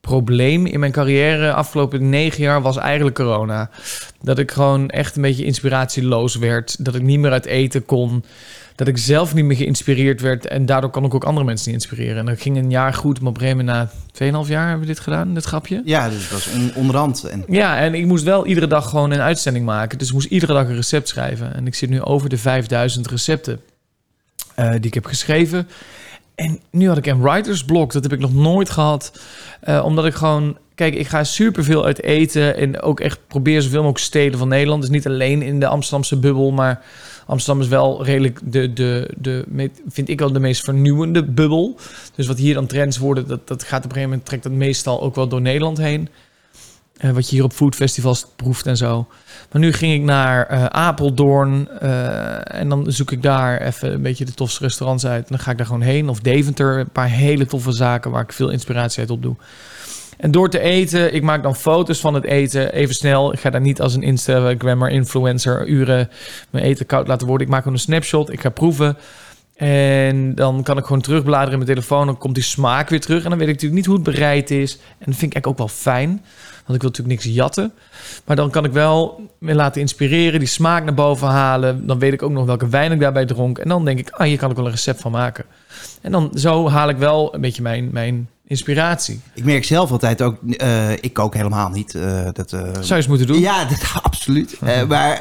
probleem 0.00 0.66
in 0.66 0.80
mijn 0.80 0.92
carrière 0.92 1.52
afgelopen 1.52 2.08
negen 2.08 2.42
jaar 2.42 2.62
was 2.62 2.76
eigenlijk 2.76 3.16
corona. 3.16 3.70
Dat 4.22 4.38
ik 4.38 4.50
gewoon 4.50 4.88
echt 4.88 5.16
een 5.16 5.22
beetje 5.22 5.44
inspiratieloos 5.44 6.34
werd. 6.34 6.84
Dat 6.84 6.94
ik 6.94 7.02
niet 7.02 7.18
meer 7.18 7.30
uit 7.30 7.46
eten 7.46 7.84
kon. 7.84 8.24
Dat 8.78 8.88
ik 8.88 8.98
zelf 8.98 9.34
niet 9.34 9.44
meer 9.44 9.56
geïnspireerd 9.56 10.20
werd. 10.20 10.46
En 10.46 10.66
daardoor 10.66 10.90
kon 10.90 11.04
ik 11.04 11.14
ook 11.14 11.24
andere 11.24 11.46
mensen 11.46 11.72
niet 11.72 11.80
inspireren. 11.80 12.16
En 12.16 12.26
dat 12.26 12.40
ging 12.40 12.56
een 12.56 12.70
jaar 12.70 12.94
goed, 12.94 13.20
maar 13.20 13.30
op 13.30 13.40
een 13.40 13.64
na 13.64 13.90
2,5 14.22 14.48
jaar 14.48 14.68
hebben 14.68 14.80
we 14.80 14.86
dit 14.86 15.00
gedaan, 15.00 15.34
dit 15.34 15.44
grapje. 15.44 15.82
Ja, 15.84 16.08
dus 16.08 16.28
dat 16.28 16.38
is 16.38 16.48
on 16.54 16.70
onderhand. 16.74 17.24
En 17.24 17.44
Ja, 17.48 17.78
en 17.78 17.94
ik 17.94 18.06
moest 18.06 18.24
wel 18.24 18.46
iedere 18.46 18.66
dag 18.66 18.88
gewoon 18.88 19.10
een 19.10 19.20
uitzending 19.20 19.64
maken. 19.64 19.98
Dus 19.98 20.06
ik 20.06 20.14
moest 20.14 20.30
iedere 20.30 20.52
dag 20.52 20.68
een 20.68 20.74
recept 20.74 21.08
schrijven. 21.08 21.54
En 21.54 21.66
ik 21.66 21.74
zit 21.74 21.90
nu 21.90 22.02
over 22.02 22.28
de 22.28 22.38
5000 22.38 23.10
recepten 23.10 23.60
eh, 24.54 24.70
die 24.70 24.80
ik 24.80 24.94
heb 24.94 25.06
geschreven. 25.06 25.68
En 26.34 26.58
nu 26.70 26.88
had 26.88 26.96
ik 26.96 27.06
een 27.06 27.20
writer's 27.20 27.64
block. 27.64 27.92
Dat 27.92 28.02
heb 28.02 28.12
ik 28.12 28.20
nog 28.20 28.34
nooit 28.34 28.70
gehad. 28.70 29.20
Eh, 29.60 29.84
omdat 29.84 30.06
ik 30.06 30.14
gewoon... 30.14 30.58
Kijk, 30.74 30.94
ik 30.94 31.08
ga 31.08 31.24
superveel 31.24 31.84
uit 31.84 32.02
eten. 32.02 32.56
En 32.56 32.80
ook 32.80 33.00
echt 33.00 33.18
probeer 33.26 33.62
zoveel 33.62 33.78
mogelijk 33.82 34.04
steden 34.04 34.38
van 34.38 34.48
Nederland. 34.48 34.80
Dus 34.80 34.90
niet 34.90 35.06
alleen 35.06 35.42
in 35.42 35.60
de 35.60 35.66
Amsterdamse 35.66 36.16
bubbel. 36.16 36.50
Maar 36.50 36.82
Amsterdam 37.28 37.62
is 37.62 37.68
wel 37.68 38.04
redelijk 38.04 38.40
de, 38.44 38.72
de, 38.72 39.14
de, 39.16 39.70
vind 39.88 40.08
ik 40.08 40.18
wel 40.18 40.32
de 40.32 40.40
meest 40.40 40.64
vernieuwende 40.64 41.24
bubbel. 41.24 41.78
Dus 42.14 42.26
wat 42.26 42.38
hier 42.38 42.54
dan 42.54 42.66
trends 42.66 42.98
worden, 42.98 43.26
dat, 43.26 43.48
dat 43.48 43.62
gaat 43.62 43.78
op 43.78 43.84
een 43.84 43.90
gegeven 43.90 44.08
moment, 44.08 44.26
trekt 44.26 44.42
dat 44.42 44.52
meestal 44.52 45.02
ook 45.02 45.14
wel 45.14 45.28
door 45.28 45.40
Nederland 45.40 45.78
heen. 45.78 46.08
Eh, 46.96 47.10
wat 47.10 47.28
je 47.28 47.34
hier 47.34 47.44
op 47.44 47.52
foodfestivals 47.52 48.26
proeft 48.36 48.66
en 48.66 48.76
zo. 48.76 49.06
Maar 49.52 49.60
nu 49.60 49.72
ging 49.72 49.94
ik 49.94 50.02
naar 50.02 50.46
eh, 50.46 50.64
Apeldoorn. 50.64 51.68
eh, 51.80 52.60
en 52.60 52.68
dan 52.68 52.84
zoek 52.92 53.10
ik 53.10 53.22
daar 53.22 53.60
even 53.60 53.92
een 53.92 54.02
beetje 54.02 54.24
de 54.24 54.34
tofste 54.34 54.62
restaurants 54.62 55.06
uit. 55.06 55.22
En 55.22 55.28
dan 55.28 55.38
ga 55.38 55.50
ik 55.50 55.56
daar 55.56 55.66
gewoon 55.66 55.82
heen. 55.82 56.08
Of 56.08 56.20
Deventer, 56.20 56.78
een 56.78 56.90
paar 56.90 57.10
hele 57.10 57.46
toffe 57.46 57.72
zaken 57.72 58.10
waar 58.10 58.22
ik 58.22 58.32
veel 58.32 58.50
inspiratie 58.50 59.00
uit 59.00 59.10
opdoe. 59.10 59.36
En 60.18 60.30
door 60.30 60.50
te 60.50 60.60
eten, 60.60 61.14
ik 61.14 61.22
maak 61.22 61.42
dan 61.42 61.56
foto's 61.56 62.00
van 62.00 62.14
het 62.14 62.24
eten 62.24 62.72
even 62.72 62.94
snel. 62.94 63.32
Ik 63.32 63.40
ga 63.40 63.50
daar 63.50 63.60
niet 63.60 63.80
als 63.80 63.94
een 63.94 64.02
Instagrammer, 64.02 64.90
influencer, 64.90 65.66
uren 65.66 66.10
mijn 66.50 66.64
eten 66.64 66.86
koud 66.86 67.06
laten 67.06 67.26
worden. 67.26 67.46
Ik 67.46 67.52
maak 67.52 67.62
gewoon 67.62 67.76
een 67.76 67.82
snapshot, 67.82 68.32
ik 68.32 68.40
ga 68.40 68.48
proeven. 68.48 68.96
En 69.58 70.34
dan 70.34 70.62
kan 70.62 70.78
ik 70.78 70.84
gewoon 70.84 71.00
terugbladeren 71.00 71.52
in 71.52 71.58
mijn 71.58 71.70
telefoon. 71.70 72.06
Dan 72.06 72.18
komt 72.18 72.34
die 72.34 72.44
smaak 72.44 72.88
weer 72.88 73.00
terug. 73.00 73.24
En 73.24 73.30
dan 73.30 73.38
weet 73.38 73.48
ik 73.48 73.54
natuurlijk 73.54 73.80
niet 73.80 73.86
hoe 73.86 74.04
het 74.04 74.14
bereid 74.14 74.50
is. 74.50 74.72
En 74.74 75.06
dat 75.06 75.16
vind 75.16 75.34
ik 75.34 75.34
eigenlijk 75.34 75.46
ook 75.46 75.58
wel 75.58 75.68
fijn. 75.68 76.08
Want 76.08 76.74
ik 76.74 76.80
wil 76.80 76.90
natuurlijk 76.90 77.08
niks 77.08 77.34
jatten. 77.34 77.72
Maar 78.24 78.36
dan 78.36 78.50
kan 78.50 78.64
ik 78.64 78.72
wel 78.72 79.20
me 79.38 79.54
laten 79.54 79.80
inspireren. 79.80 80.38
Die 80.38 80.48
smaak 80.48 80.84
naar 80.84 80.94
boven 80.94 81.28
halen. 81.28 81.86
Dan 81.86 81.98
weet 81.98 82.12
ik 82.12 82.22
ook 82.22 82.30
nog 82.30 82.46
welke 82.46 82.68
wijn 82.68 82.92
ik 82.92 83.00
daarbij 83.00 83.26
dronk. 83.26 83.58
En 83.58 83.68
dan 83.68 83.84
denk 83.84 83.98
ik, 83.98 84.10
ah, 84.10 84.26
hier 84.26 84.38
kan 84.38 84.50
ik 84.50 84.56
wel 84.56 84.64
een 84.64 84.70
recept 84.70 85.00
van 85.00 85.12
maken. 85.12 85.44
En 86.00 86.12
dan 86.12 86.30
zo 86.34 86.68
haal 86.68 86.88
ik 86.88 86.96
wel 86.96 87.34
een 87.34 87.40
beetje 87.40 87.62
mijn, 87.62 87.88
mijn 87.92 88.28
inspiratie. 88.48 89.20
Ik 89.34 89.44
merk 89.44 89.64
zelf 89.64 89.90
altijd 89.90 90.22
ook, 90.22 90.36
eh, 90.56 90.92
ik 90.92 91.12
kook 91.12 91.34
helemaal 91.34 91.68
niet. 91.68 91.94
eh, 91.94 92.28
dat, 92.32 92.52
eh, 92.52 92.60
Zou 92.60 92.84
je 92.86 92.94
eens 92.94 93.06
moeten 93.06 93.26
doen? 93.26 93.40
Ja, 93.40 93.64
dat, 93.70 94.00
absoluut. 94.02 94.60
Maar 94.88 95.20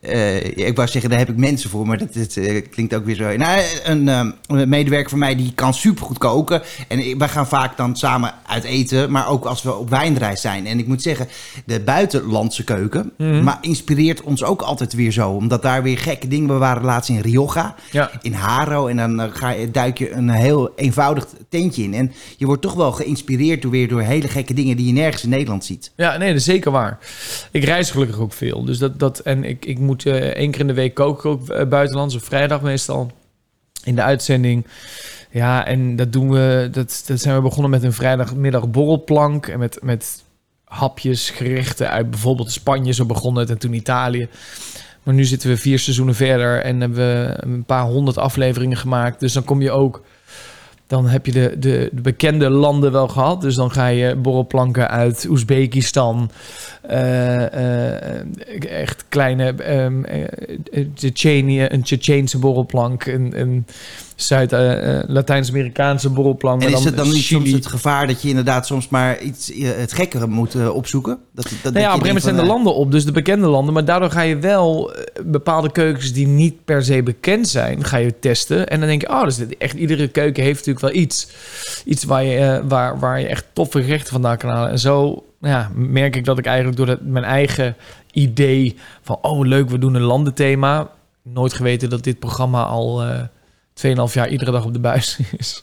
eh, 0.00 0.44
ik 0.66 0.76
wou 0.76 0.88
zeggen, 0.88 1.10
daar 1.10 1.18
heb 1.18 1.28
ik 1.28 1.36
mensen 1.36 1.70
voor, 1.70 1.86
maar 1.86 1.98
dat, 1.98 2.14
dat, 2.14 2.36
eh, 2.36 2.62
klinkt 2.70 2.94
ook 2.94 3.04
weer 3.04 3.14
zo. 3.14 3.36
Nou, 3.36 3.60
een, 3.84 4.08
eh, 4.08 4.26
een 4.46 4.68
medewerker 4.68 5.10
van 5.10 5.18
mij 5.18 5.36
die 5.36 5.52
kan 5.54 5.74
supergoed 5.74 6.18
koken. 6.18 6.62
En 6.88 7.18
wij 7.18 7.28
gaan 7.28 7.46
vaak 7.48 7.76
dan 7.76 7.96
samen 7.96 8.34
uit 8.46 8.64
eten, 8.64 9.10
maar 9.10 9.28
ook 9.28 9.44
als 9.44 9.62
we 9.62 9.74
op 9.74 9.90
wijnreis 9.90 10.40
zijn. 10.40 10.66
En 10.66 10.78
ik 10.78 10.86
moet 10.86 11.02
zeggen, 11.02 11.28
de 11.66 11.80
buitenlandse 11.80 12.64
keuken 12.64 13.12
Mhm. 13.18 13.42
maar 13.44 13.58
inspireert 13.60 14.22
ons 14.22 14.44
ook 14.44 14.62
altijd 14.62 14.92
weer 14.92 15.12
zo. 15.12 15.30
Omdat 15.30 15.62
daar 15.62 15.82
weer 15.82 15.98
gekke 15.98 16.28
dingen, 16.28 16.48
we 16.48 16.54
waren 16.54 16.84
laatst 16.84 17.10
in 17.10 17.20
Rioja 17.20 17.74
Ja. 17.90 18.10
in 18.22 18.32
Haro. 18.32 18.86
En 18.86 18.96
dan 18.96 19.30
ga 19.32 19.50
je, 19.50 19.70
duik 19.70 19.98
je 19.98 20.10
een 20.12 20.30
heel 20.30 20.72
eenvoudig 20.76 21.26
tentje 21.48 21.82
in. 21.82 21.94
En 21.94 22.12
je 22.36 22.46
wordt 22.46 22.62
toch 22.62 22.74
wel 22.74 22.92
geïnspireerd 22.92 23.62
door, 23.62 23.70
weer 23.70 23.88
door 23.88 24.00
hele 24.00 24.28
gekke 24.28 24.54
dingen 24.54 24.76
die 24.76 24.86
je 24.86 24.92
nergens 24.92 25.22
in 25.22 25.28
Nederland 25.28 25.64
ziet. 25.64 25.92
Ja, 25.96 26.16
nee, 26.16 26.28
dat 26.28 26.38
is 26.38 26.44
zeker 26.44 26.70
waar. 26.70 26.98
Ik 27.50 27.64
reis 27.64 27.90
gelukkig 27.90 28.18
ook 28.20 28.32
veel. 28.32 28.64
Dus 28.64 28.78
dat, 28.78 28.98
dat, 28.98 29.18
en 29.18 29.44
ik, 29.44 29.64
ik 29.64 29.78
moet 29.88 30.06
eh, 30.06 30.14
één 30.14 30.50
keer 30.50 30.60
in 30.60 30.66
de 30.66 30.72
week 30.72 30.94
koken, 30.94 31.30
ook 31.30 31.48
eh, 31.48 31.68
buitenlands, 31.68 32.14
op 32.14 32.24
vrijdag 32.24 32.60
meestal, 32.60 33.10
in 33.84 33.94
de 33.94 34.02
uitzending. 34.02 34.66
Ja, 35.30 35.66
en 35.66 35.96
dat 35.96 36.12
doen 36.12 36.30
we, 36.30 36.68
dat, 36.72 37.02
dat 37.06 37.20
zijn 37.20 37.36
we 37.36 37.42
begonnen 37.42 37.70
met 37.70 37.82
een 37.82 37.92
vrijdagmiddag 37.92 38.70
borrelplank 38.70 39.46
en 39.46 39.58
met, 39.58 39.78
met 39.82 40.22
hapjes, 40.64 41.30
gerechten 41.30 41.90
uit 41.90 42.10
bijvoorbeeld 42.10 42.52
Spanje, 42.52 42.92
zo 42.92 43.04
begon 43.04 43.36
het, 43.36 43.50
en 43.50 43.58
toen 43.58 43.72
Italië. 43.72 44.28
Maar 45.02 45.14
nu 45.14 45.24
zitten 45.24 45.48
we 45.48 45.56
vier 45.56 45.78
seizoenen 45.78 46.14
verder 46.14 46.60
en 46.62 46.80
hebben 46.80 46.98
we 46.98 47.34
een 47.36 47.64
paar 47.64 47.84
honderd 47.84 48.18
afleveringen 48.18 48.76
gemaakt. 48.76 49.20
Dus 49.20 49.32
dan 49.32 49.44
kom 49.44 49.62
je 49.62 49.70
ook 49.70 50.02
dan 50.88 51.08
heb 51.08 51.26
je 51.26 51.32
de, 51.32 51.58
de, 51.58 51.88
de 51.92 52.00
bekende 52.00 52.50
landen 52.50 52.92
wel 52.92 53.08
gehad. 53.08 53.40
Dus 53.40 53.54
dan 53.54 53.70
ga 53.70 53.86
je 53.86 54.16
borrelplanken 54.16 54.90
uit 54.90 55.26
Oezbekistan. 55.28 56.30
eh, 56.82 58.16
eh, 58.16 58.26
echt 58.68 59.04
kleine... 59.08 59.54
Tsjetsjenië, 60.94 61.66
een 61.68 61.82
Tsjetsjeense 61.82 62.38
borrelplank. 62.38 63.06
Een, 63.06 63.40
een 63.40 63.66
Zuid- 64.20 64.52
eh, 64.52 64.98
eh, 64.98 65.04
Latijns-Amerikaanse 65.08 66.10
borrelplank. 66.10 66.62
En 66.62 66.72
is 66.72 66.84
het 66.84 66.96
dan 66.96 67.10
niet 67.10 67.24
Chili. 67.24 67.40
soms 67.40 67.50
het 67.50 67.66
gevaar 67.66 68.06
dat 68.06 68.22
je 68.22 68.28
inderdaad 68.28 68.66
soms 68.66 68.88
maar 68.88 69.20
iets 69.20 69.52
eh, 69.52 69.68
het 69.76 69.92
gekkere 69.92 70.26
moet 70.26 70.68
opzoeken? 70.70 71.18
Dat, 71.32 71.48
dat, 71.62 71.72
Nou 71.72 71.84
ja, 71.84 71.88
op 71.88 71.94
een 71.94 72.00
gegeven 72.00 72.22
zijn 72.22 72.36
de 72.36 72.44
landen 72.44 72.74
op, 72.74 72.92
dus 72.92 73.04
de 73.04 73.12
bekende 73.12 73.46
landen. 73.46 73.74
Maar 73.74 73.84
daardoor 73.84 74.10
ga 74.10 74.20
je 74.20 74.38
wel 74.38 74.92
bepaalde 75.24 75.72
keukens 75.72 76.12
die 76.12 76.26
niet 76.26 76.64
per 76.64 76.84
se 76.84 77.02
bekend 77.02 77.48
zijn, 77.48 77.84
ga 77.84 77.96
je 77.96 78.18
testen. 78.18 78.68
En 78.68 78.78
dan 78.78 78.88
denk 78.88 79.00
je, 79.00 79.08
oh, 79.08 79.24
dus 79.24 79.38
echt 79.58 79.76
iedere 79.76 80.08
keuken 80.08 80.42
heeft 80.42 80.66
natuurlijk 80.66 80.94
wel 80.94 81.02
iets. 81.02 81.28
Iets 81.84 82.04
waar 82.04 82.24
je, 82.24 82.62
waar, 82.68 82.98
waar 82.98 83.20
je 83.20 83.26
echt 83.26 83.44
toffe 83.52 83.82
gerechten 83.82 84.12
vandaan 84.12 84.36
kan 84.36 84.50
halen. 84.50 84.70
En 84.70 84.78
zo 84.78 85.24
nou 85.40 85.54
ja, 85.54 85.70
merk 85.74 86.16
ik 86.16 86.24
dat 86.24 86.38
ik 86.38 86.46
eigenlijk 86.46 86.76
door 86.76 86.86
dat, 86.86 87.00
mijn 87.02 87.24
eigen 87.24 87.76
idee 88.12 88.76
van, 89.02 89.18
oh 89.22 89.46
leuk, 89.46 89.70
we 89.70 89.78
doen 89.78 89.94
een 89.94 90.02
landenthema. 90.02 90.90
Nooit 91.22 91.52
geweten 91.52 91.90
dat 91.90 92.04
dit 92.04 92.18
programma 92.18 92.62
al 92.62 93.02
2,5 93.86 94.12
jaar 94.12 94.28
iedere 94.28 94.50
dag 94.50 94.64
op 94.64 94.72
de 94.72 94.78
buis 94.78 95.18
is. 95.38 95.62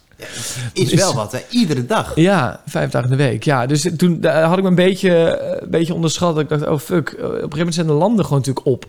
Is 0.73 0.93
wel 0.93 1.13
wat, 1.13 1.31
hè? 1.31 1.39
Iedere 1.49 1.85
dag. 1.85 2.11
Ja, 2.15 2.61
vijf 2.65 2.89
dagen 2.91 3.11
in 3.11 3.17
de 3.17 3.23
week. 3.23 3.43
Ja, 3.43 3.65
dus 3.65 3.89
toen 3.97 4.25
had 4.25 4.57
ik 4.57 4.63
me 4.63 4.69
een 4.69 4.75
beetje, 4.75 5.27
eh, 5.27 5.61
een 5.61 5.69
beetje 5.69 5.93
onderschat. 5.93 6.39
Ik 6.39 6.49
dacht, 6.49 6.67
oh 6.67 6.79
fuck, 6.79 7.09
eh, 7.09 7.23
op 7.23 7.29
een 7.29 7.33
gegeven 7.33 7.57
moment 7.57 7.73
zijn 7.73 7.87
de 7.87 7.93
landen 7.93 8.23
gewoon 8.25 8.39
natuurlijk 8.39 8.65
op. 8.65 8.81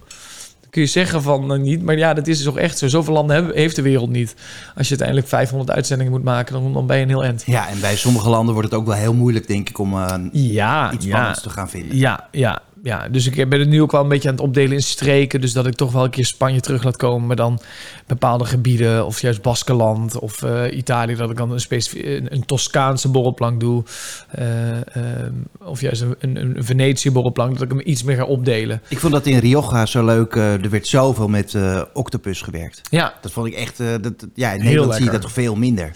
Dan 0.61 0.71
kun 0.71 0.83
je 0.83 0.89
zeggen 0.89 1.23
van 1.23 1.53
eh, 1.53 1.59
niet, 1.59 1.83
maar 1.83 1.97
ja, 1.97 2.15
dat 2.15 2.27
is 2.27 2.43
toch 2.43 2.59
echt 2.59 2.79
zo. 2.79 2.89
Zoveel 2.89 3.15
landen 3.15 3.37
hebben, 3.37 3.55
heeft 3.57 3.77
de 3.77 3.83
wereld 3.83 4.11
niet. 4.11 4.35
Als 4.77 4.85
je 4.89 4.89
uiteindelijk 4.89 5.29
500 5.29 5.71
uitzendingen 5.71 6.13
moet 6.13 6.25
maken, 6.25 6.53
dan, 6.53 6.73
dan 6.73 6.87
ben 6.87 6.97
je 6.97 7.03
een 7.03 7.09
heel 7.09 7.25
eind. 7.25 7.43
Ja, 7.47 7.69
en 7.69 7.81
bij 7.81 7.97
sommige 7.97 8.29
landen 8.29 8.55
wordt 8.55 8.71
het 8.71 8.81
ook 8.81 8.87
wel 8.87 8.97
heel 8.97 9.15
moeilijk, 9.15 9.47
denk 9.49 9.69
ik, 9.69 9.79
om 9.79 9.95
Ja, 10.33 10.93
iets 10.93 11.05
ja, 11.05 11.11
spannends 11.11 11.43
te 11.43 11.51
gaan 11.51 11.69
vinden. 11.69 11.97
ja, 11.97 12.29
ja, 12.31 12.63
ja. 12.83 13.09
Dus 13.09 13.27
ik 13.27 13.49
ben 13.49 13.61
het 13.61 13.69
nu 13.69 13.83
ook 13.83 13.93
wel 13.93 14.03
een 14.03 14.09
beetje 14.09 14.29
aan 14.29 14.35
het 14.35 14.45
opdelen 14.45 14.73
in 14.73 14.83
streken. 14.83 15.41
Dus 15.41 15.53
dat 15.53 15.67
ik 15.67 15.75
toch 15.75 15.93
wel 15.93 16.05
een 16.05 16.11
keer 16.11 16.25
Spanje 16.27 16.61
terug 16.61 16.83
laat 16.83 16.97
komen. 16.97 17.27
Maar 17.27 17.37
dan 17.37 17.61
bepaalde 18.07 18.45
gebieden. 18.45 19.07
Of 19.07 19.21
juist 19.21 19.43
Baskeland 19.43 20.19
of 20.19 20.43
eh, 20.43 20.77
Italië. 20.77 21.15
Dat 21.15 21.31
ik 21.31 21.37
dan 21.37 21.51
een, 21.51 21.61
een, 21.95 22.33
een 22.35 22.45
Toscaanse 22.47 23.09
borrelplank 23.09 23.61
doe. 23.61 23.83
Eh, 24.31 24.71
ehm, 24.97 25.33
of 25.65 25.81
juist 25.81 26.01
een, 26.01 26.15
een, 26.19 26.37
een 26.57 26.65
Venetië 26.65 27.11
borrelplank. 27.11 27.53
Dat 27.53 27.63
ik 27.63 27.71
hem 27.71 27.81
iets 27.85 28.03
meer 28.03 28.17
ga 28.17 28.25
opdelen. 28.25 28.83
Ik 28.89 28.99
vond 28.99 29.13
dat 29.13 29.27
in 29.27 29.39
Rioja 29.39 29.87
zo 29.87 30.05
leuk. 30.05 30.35
eh, 30.37 30.53
er 30.53 30.71
werd 30.71 30.87
zoveel 30.87 31.29
met 31.29 31.55
eh, 31.55 31.83
octopus 31.93 32.43
gewerkt. 32.43 32.81
Ja, 32.91 33.15
Dat 33.21 33.33
vond 33.33 33.47
ik 33.47 33.55
echt... 33.55 33.81
eh, 33.81 33.95
dat, 34.01 34.13
ja, 34.35 34.53
in 34.53 34.65
Nederland 34.65 34.95
zie 34.95 35.05
je 35.05 35.11
dat 35.11 35.21
toch 35.21 35.33
veel 35.33 35.55
minder. 35.55 35.91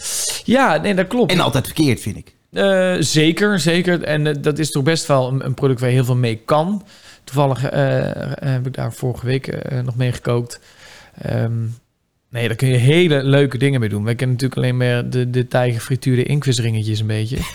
ja 0.45 0.77
nee, 0.77 0.95
dat 0.95 1.07
klopt. 1.07 1.33
En 1.33 1.41
altijd 1.41 1.65
verkeerd, 1.67 2.01
vind 2.01 2.17
ik. 2.17 2.35
Eh, 2.53 2.97
zeker, 2.99 3.59
zeker. 3.59 4.03
En 4.03 4.27
eh, 4.27 4.35
dat 4.41 4.59
is 4.59 4.71
toch 4.71 4.83
best 4.83 5.07
wel 5.07 5.43
een, 5.43 5.55
product 5.55 5.81
waar 5.81 5.89
je 5.89 5.95
heel 5.95 6.05
veel 6.05 6.17
mee 6.17 6.37
kan. 6.37 6.85
Toevallig 7.25 7.65
eh, 7.65 8.01
heb 8.41 8.67
ik 8.67 8.75
daar 8.75 8.93
vorige 8.93 9.27
week 9.27 9.73
nog 9.85 9.97
mee 9.97 10.13
gekookt. 10.13 10.61
Ehm, 11.15 11.67
nee, 12.31 12.47
daar 12.49 12.57
kun 12.57 12.69
je 12.69 12.77
hele 12.77 13.23
leuke 13.25 13.59
dingen 13.59 13.81
mee 13.81 13.89
doen. 13.89 14.05
Wij 14.05 14.15
kennen 14.15 14.37
natuurlijk 14.37 14.61
alleen 14.61 14.77
maar 14.77 15.11
de, 15.11 15.31
de 15.31 15.49
tijgerfrituurde 15.49 16.23
inkvisringetjes 16.23 17.01
een 17.01 17.07
beetje. 17.07 17.39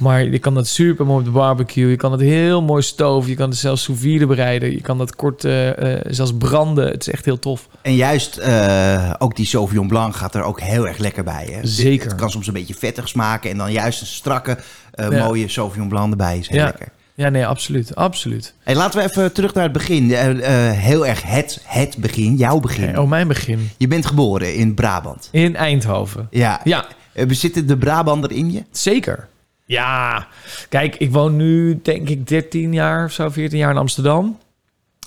Maar 0.00 0.24
je 0.24 0.38
kan 0.38 0.54
dat 0.54 0.66
super 0.66 1.06
mooi 1.06 1.18
op 1.18 1.24
de 1.24 1.30
barbecue. 1.30 1.90
Je 1.90 1.96
kan 1.96 2.12
het 2.12 2.20
heel 2.20 2.62
mooi 2.62 2.82
stoven. 2.82 3.30
Je 3.30 3.36
kan 3.36 3.48
het 3.48 3.58
zelfs 3.58 3.82
sous 3.82 3.98
vide 4.00 4.26
bereiden. 4.26 4.72
Je 4.72 4.80
kan 4.80 4.98
dat 4.98 5.16
kort 5.16 5.44
eh, 5.44 5.94
eh, 5.94 6.00
zelfs 6.08 6.32
branden. 6.38 6.86
Het 6.90 7.06
is 7.06 7.12
echt 7.12 7.24
heel 7.24 7.38
tof. 7.38 7.68
En 7.82 7.94
juist 7.94 8.36
eh, 8.36 9.14
ook 9.18 9.36
die 9.36 9.46
Sauvignon 9.46 9.88
Blanc 9.88 10.14
gaat 10.16 10.34
er 10.34 10.42
ook 10.42 10.60
heel 10.60 10.86
erg 10.88 10.98
lekker 10.98 11.24
bij. 11.24 11.48
Hè? 11.50 11.66
Zeker. 11.66 12.06
Het 12.06 12.16
kan 12.16 12.30
soms 12.30 12.46
een 12.46 12.52
beetje 12.52 12.74
vettig 12.74 13.08
smaken. 13.08 13.50
En 13.50 13.56
dan 13.58 13.72
juist 13.72 14.00
een 14.00 14.06
strakke, 14.06 14.58
Ja. 14.92 15.08
mooie 15.26 15.48
Sauvignon 15.48 15.88
Blanc 15.88 16.10
erbij 16.10 16.38
is 16.38 16.48
heel 16.48 16.58
Ja. 16.58 16.64
lekker. 16.64 16.88
Ja, 17.16 17.28
nee, 17.28 17.46
absoluut. 17.46 17.94
Absoluut. 17.94 18.54
Hey, 18.62 18.74
laten 18.74 18.98
we 19.00 19.04
even 19.04 19.32
terug 19.32 19.54
naar 19.54 19.62
het 19.64 19.72
begin. 19.72 20.10
Eh, 20.12 20.68
eh, 20.70 20.78
heel 20.78 21.06
erg 21.06 21.22
het, 21.22 21.60
het 21.64 21.96
begin, 21.98 22.34
jouw 22.36 22.60
begin. 22.60 22.98
Oh, 22.98 23.08
mijn 23.08 23.28
begin. 23.28 23.70
Je 23.76 23.88
bent 23.88 24.06
geboren 24.06 24.54
in 24.54 24.74
Brabant. 24.74 25.28
In 25.32 25.56
Eindhoven. 25.56 26.26
Ja. 26.30 26.60
Ja, 26.64 26.86
Eh, 27.12 27.24
Zit 27.28 27.68
de 27.68 27.76
Brabander 27.76 28.32
in 28.32 28.52
je? 28.52 28.62
Zeker. 28.70 29.28
Ja, 29.64 30.26
kijk, 30.68 30.96
ik 30.96 31.12
woon 31.12 31.36
nu 31.36 31.80
denk 31.82 32.08
ik 32.08 32.28
13 32.28 32.72
jaar 32.72 33.04
of 33.04 33.12
zo, 33.12 33.28
14 33.30 33.58
jaar 33.58 33.70
in 33.70 33.76
Amsterdam. 33.76 34.38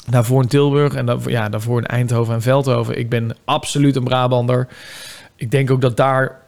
Daarvoor 0.10 0.42
in 0.42 0.48
Tilburg 0.48 0.94
en 0.94 1.06
daarvoor, 1.06 1.32
ja, 1.32 1.50
daarvoor 1.50 1.78
in 1.78 1.86
Eindhoven 1.86 2.34
en 2.34 2.42
Veldhoven. 2.42 2.98
Ik 3.00 3.10
ben 3.10 3.36
absoluut 3.46 3.96
een 3.96 4.04
Brabander. 4.04 4.68
Ik 5.36 5.52
denk 5.52 5.72
ook 5.72 5.82
dat 5.82 5.98
daar 5.98 6.40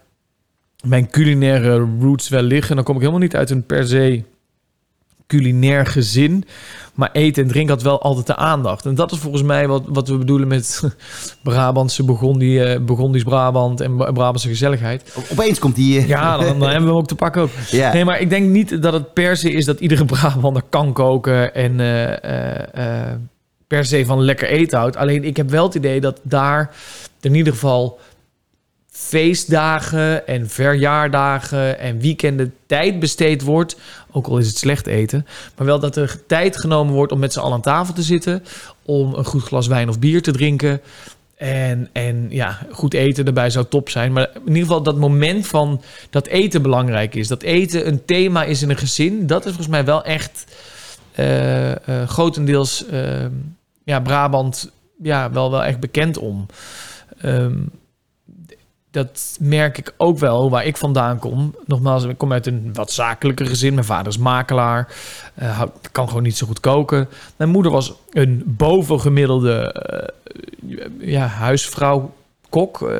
mijn 0.83 1.09
culinaire 1.09 1.87
roots 1.99 2.29
wel 2.29 2.41
liggen. 2.41 2.75
Dan 2.75 2.83
kom 2.85 2.95
ik 2.95 3.01
helemaal 3.01 3.21
niet 3.21 3.35
uit 3.35 3.49
een 3.49 3.65
per 3.65 3.87
se 3.87 4.23
culinair 5.37 5.85
gezin. 5.85 6.45
Maar 6.93 7.09
eten 7.11 7.43
en 7.43 7.49
drinken 7.49 7.73
had 7.73 7.83
wel 7.83 8.01
altijd 8.01 8.27
de 8.27 8.35
aandacht. 8.35 8.85
En 8.85 8.95
dat 8.95 9.11
is 9.11 9.17
volgens 9.17 9.43
mij 9.43 9.67
wat, 9.67 9.83
wat 9.87 10.07
we 10.07 10.17
bedoelen 10.17 10.47
met 10.47 10.81
Brabantse 11.43 12.03
Burgondie, 12.03 12.63
eh, 12.63 12.79
Burgondisch 12.81 13.23
Brabant 13.23 13.81
en 13.81 13.95
Bra- 13.97 14.11
Brabantse 14.11 14.47
gezelligheid. 14.47 15.15
Opeens 15.31 15.59
komt 15.59 15.75
die... 15.75 15.97
eh, 15.99 16.07
Ja, 16.07 16.37
dan, 16.37 16.59
dan 16.59 16.69
hebben 16.69 16.81
we 16.81 16.87
hem 16.87 16.97
ook 16.97 17.07
te 17.07 17.15
pakken 17.15 17.41
ook. 17.41 17.49
ja. 17.69 17.93
Nee, 17.93 18.05
maar 18.05 18.19
ik 18.19 18.29
denk 18.29 18.49
niet 18.49 18.81
dat 18.81 18.93
het 18.93 19.13
per 19.13 19.37
se 19.37 19.51
is 19.51 19.65
dat 19.65 19.79
iedere 19.79 20.05
Brabander 20.15 20.63
kan 20.69 20.93
koken 20.93 21.53
en 21.55 21.79
eh, 21.79 23.11
per 23.67 23.85
se 23.85 24.05
van 24.05 24.21
lekker 24.21 24.47
eten 24.47 24.77
houdt. 24.79 24.95
Alleen 24.95 25.23
ik 25.23 25.37
heb 25.37 25.49
wel 25.49 25.63
het 25.65 25.75
idee 25.75 26.01
dat 26.01 26.19
daar 26.23 26.71
in 27.21 27.35
ieder 27.35 27.53
geval 27.53 27.99
feestdagen 28.93 30.27
en 30.27 30.49
verjaardagen 30.49 31.79
en 31.79 31.99
weekenden 31.99 32.53
tijd 32.65 32.99
besteed 32.99 33.41
wordt. 33.41 33.75
Ook 34.11 34.27
al 34.27 34.37
is 34.37 34.47
het 34.47 34.57
slecht 34.57 34.87
eten. 34.87 35.25
Maar 35.57 35.65
wel 35.65 35.79
dat 35.79 35.95
er 35.95 36.25
tijd 36.27 36.59
genomen 36.59 36.93
wordt 36.93 37.11
om 37.11 37.19
met 37.19 37.33
z'n 37.33 37.39
allen 37.39 37.53
aan 37.53 37.61
tafel 37.61 37.93
te 37.93 38.03
zitten. 38.03 38.43
Om 38.85 39.13
een 39.13 39.25
goed 39.25 39.43
glas 39.43 39.67
wijn 39.67 39.89
of 39.89 39.99
bier 39.99 40.21
te 40.21 40.31
drinken. 40.31 40.81
En, 41.35 41.89
en 41.91 42.27
ja, 42.29 42.59
goed 42.71 42.93
eten 42.93 43.25
erbij 43.25 43.49
zou 43.49 43.65
top 43.69 43.89
zijn. 43.89 44.11
Maar 44.13 44.29
in 44.33 44.47
ieder 44.47 44.61
geval 44.61 44.83
dat 44.83 44.97
moment 44.97 45.47
van 45.47 45.81
dat 46.09 46.27
eten 46.27 46.61
belangrijk 46.61 47.15
is. 47.15 47.27
Dat 47.27 47.41
eten 47.41 47.87
een 47.87 48.05
thema 48.05 48.43
is 48.43 48.61
in 48.61 48.69
een 48.69 48.77
gezin. 48.77 49.27
Dat 49.27 49.39
is 49.39 49.45
volgens 49.45 49.67
mij 49.67 49.85
wel 49.85 50.03
echt 50.03 50.45
eh, 51.11 51.71
eh, 51.71 52.07
grotendeels 52.07 52.85
eh, 52.85 53.25
ja, 53.83 53.99
Brabant 53.99 54.71
ja, 55.01 55.31
wel, 55.31 55.51
wel 55.51 55.63
echt 55.63 55.79
bekend 55.79 56.17
om. 56.17 56.45
Ehm, 57.17 57.57
dat 58.91 59.37
merk 59.39 59.77
ik 59.77 59.93
ook 59.97 60.17
wel 60.17 60.49
waar 60.49 60.65
ik 60.65 60.77
vandaan 60.77 61.19
kom. 61.19 61.55
Nogmaals, 61.65 62.03
ik 62.03 62.17
kom 62.17 62.31
uit 62.31 62.47
een 62.47 62.69
wat 62.73 62.91
zakelijker 62.91 63.45
gezin. 63.45 63.73
Mijn 63.73 63.85
vader 63.85 64.11
is 64.11 64.17
makelaar. 64.17 64.93
hou- 65.39 65.69
kan 65.91 66.07
gewoon 66.07 66.23
niet 66.23 66.37
zo 66.37 66.47
goed 66.47 66.59
koken. 66.59 67.07
Mijn 67.35 67.49
moeder 67.49 67.71
was 67.71 67.93
een 68.11 68.43
bovengemiddelde 68.45 69.71
eh, 69.71 70.85
ja, 70.99 71.25
huisvrouw, 71.25 72.13
kok, 72.49 72.81
eh, 72.81 72.97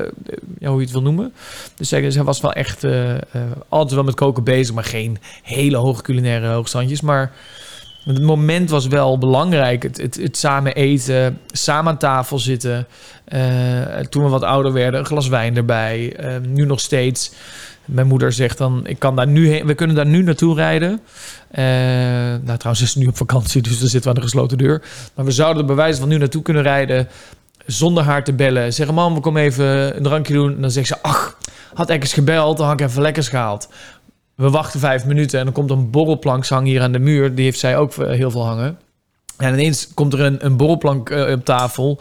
ja, 0.58 0.68
hoe 0.68 0.76
je 0.78 0.82
het 0.84 0.92
wil 0.92 1.02
noemen. 1.02 1.32
Dus 1.76 1.88
zij, 1.88 2.10
zij 2.10 2.22
was 2.24 2.40
wel 2.40 2.52
echt 2.52 2.84
altijd 3.68 3.94
wel 3.94 4.04
met 4.04 4.14
koken 4.14 4.44
bezig, 4.44 4.74
maar 4.74 4.84
geen 4.84 5.18
hele 5.42 5.76
hoge 5.76 6.02
culinaire 6.02 6.46
hoogstandjes. 6.48 7.00
Maar 7.00 7.32
het 8.04 8.22
moment 8.22 8.70
was 8.70 8.86
wel 8.86 9.18
belangrijk. 9.18 9.82
Het, 9.82 9.96
het, 9.96 10.14
het 10.14 10.36
samen 10.36 10.74
eten, 10.74 11.38
samen 11.46 11.92
aan 11.92 11.98
tafel 11.98 12.38
zitten. 12.38 12.86
Eh, 13.24 13.98
toen 14.08 14.22
we 14.22 14.28
wat 14.28 14.42
ouder 14.42 14.72
werden, 14.72 15.00
een 15.00 15.06
glas 15.06 15.28
wijn 15.28 15.56
erbij. 15.56 16.16
Eh, 16.16 16.34
nu 16.48 16.64
nog 16.64 16.80
steeds. 16.80 17.32
Mijn 17.84 18.06
moeder 18.06 18.32
zegt 18.32 18.58
dan, 18.58 18.86
ik 18.86 18.98
kan 18.98 19.16
daar 19.16 19.26
nu 19.26 19.64
we 19.64 19.74
kunnen 19.74 19.96
daar 19.96 20.06
nu 20.06 20.22
naartoe 20.22 20.54
rijden. 20.54 21.00
Eh, 21.50 21.64
nou, 22.42 22.58
trouwens 22.58 22.82
is 22.82 22.92
ze 22.92 22.98
nu 22.98 23.06
op 23.06 23.16
vakantie, 23.16 23.62
dus 23.62 23.78
dan 23.78 23.88
zitten 23.88 24.02
we 24.02 24.08
aan 24.08 24.22
de 24.22 24.28
gesloten 24.28 24.58
deur. 24.58 24.82
Maar 25.14 25.24
we 25.24 25.30
zouden 25.30 25.68
er 25.68 25.74
bij 25.74 25.94
van 25.94 26.08
nu 26.08 26.18
naartoe 26.18 26.42
kunnen 26.42 26.62
rijden 26.62 27.08
zonder 27.66 28.02
haar 28.02 28.24
te 28.24 28.32
bellen. 28.32 28.72
Zeggen, 28.72 28.94
mam, 28.94 29.14
we 29.14 29.20
komen 29.20 29.42
even 29.42 29.96
een 29.96 30.02
drankje 30.02 30.34
doen. 30.34 30.54
En 30.54 30.60
dan 30.60 30.70
zegt 30.70 30.86
ze, 30.86 31.02
ach, 31.02 31.38
had 31.74 31.90
ik 31.90 32.02
eens 32.02 32.12
gebeld, 32.12 32.56
dan 32.56 32.66
had 32.66 32.80
ik 32.80 32.86
even 32.86 33.02
lekkers 33.02 33.28
gehaald. 33.28 33.68
We 34.42 34.50
wachten 34.50 34.80
vijf 34.80 35.04
minuten 35.04 35.38
en 35.38 35.44
dan 35.44 35.54
komt 35.54 35.70
een 35.70 35.90
borrelplank 35.90 36.46
hangen 36.46 36.66
hier 36.66 36.82
aan 36.82 36.92
de 36.92 36.98
muur. 36.98 37.34
Die 37.34 37.44
heeft 37.44 37.58
zij 37.58 37.76
ook 37.76 37.96
eh, 37.96 38.10
heel 38.10 38.30
veel 38.30 38.46
hangen. 38.46 38.78
En 39.36 39.52
ineens 39.52 39.88
komt 39.94 40.12
er 40.12 40.20
een, 40.20 40.44
een 40.44 40.56
borrelplank 40.56 41.10
eh, 41.10 41.32
op 41.32 41.44
tafel. 41.44 42.00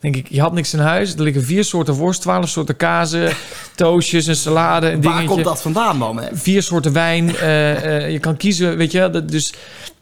denk 0.00 0.16
ik, 0.16 0.28
je 0.28 0.40
had 0.40 0.52
niks 0.52 0.72
in 0.72 0.78
huis. 0.78 1.14
Er 1.14 1.22
liggen 1.22 1.44
vier 1.44 1.64
soorten 1.64 1.94
worst, 1.94 2.20
twaalf 2.20 2.48
soorten 2.48 2.76
kazen, 2.76 3.32
toastjes, 3.74 4.26
een 4.26 4.36
salade, 4.36 4.90
een 4.90 5.02
Waar 5.02 5.24
komt 5.24 5.44
dat 5.44 5.62
vandaan, 5.62 5.96
man? 5.96 6.20
Hè? 6.20 6.28
vier 6.32 6.62
soorten 6.62 6.92
wijn. 6.92 7.36
eh, 7.36 8.10
je 8.10 8.18
kan 8.18 8.36
kiezen, 8.36 8.76
weet 8.76 8.92
je. 8.92 9.10
Dat, 9.10 9.28
dus 9.28 9.52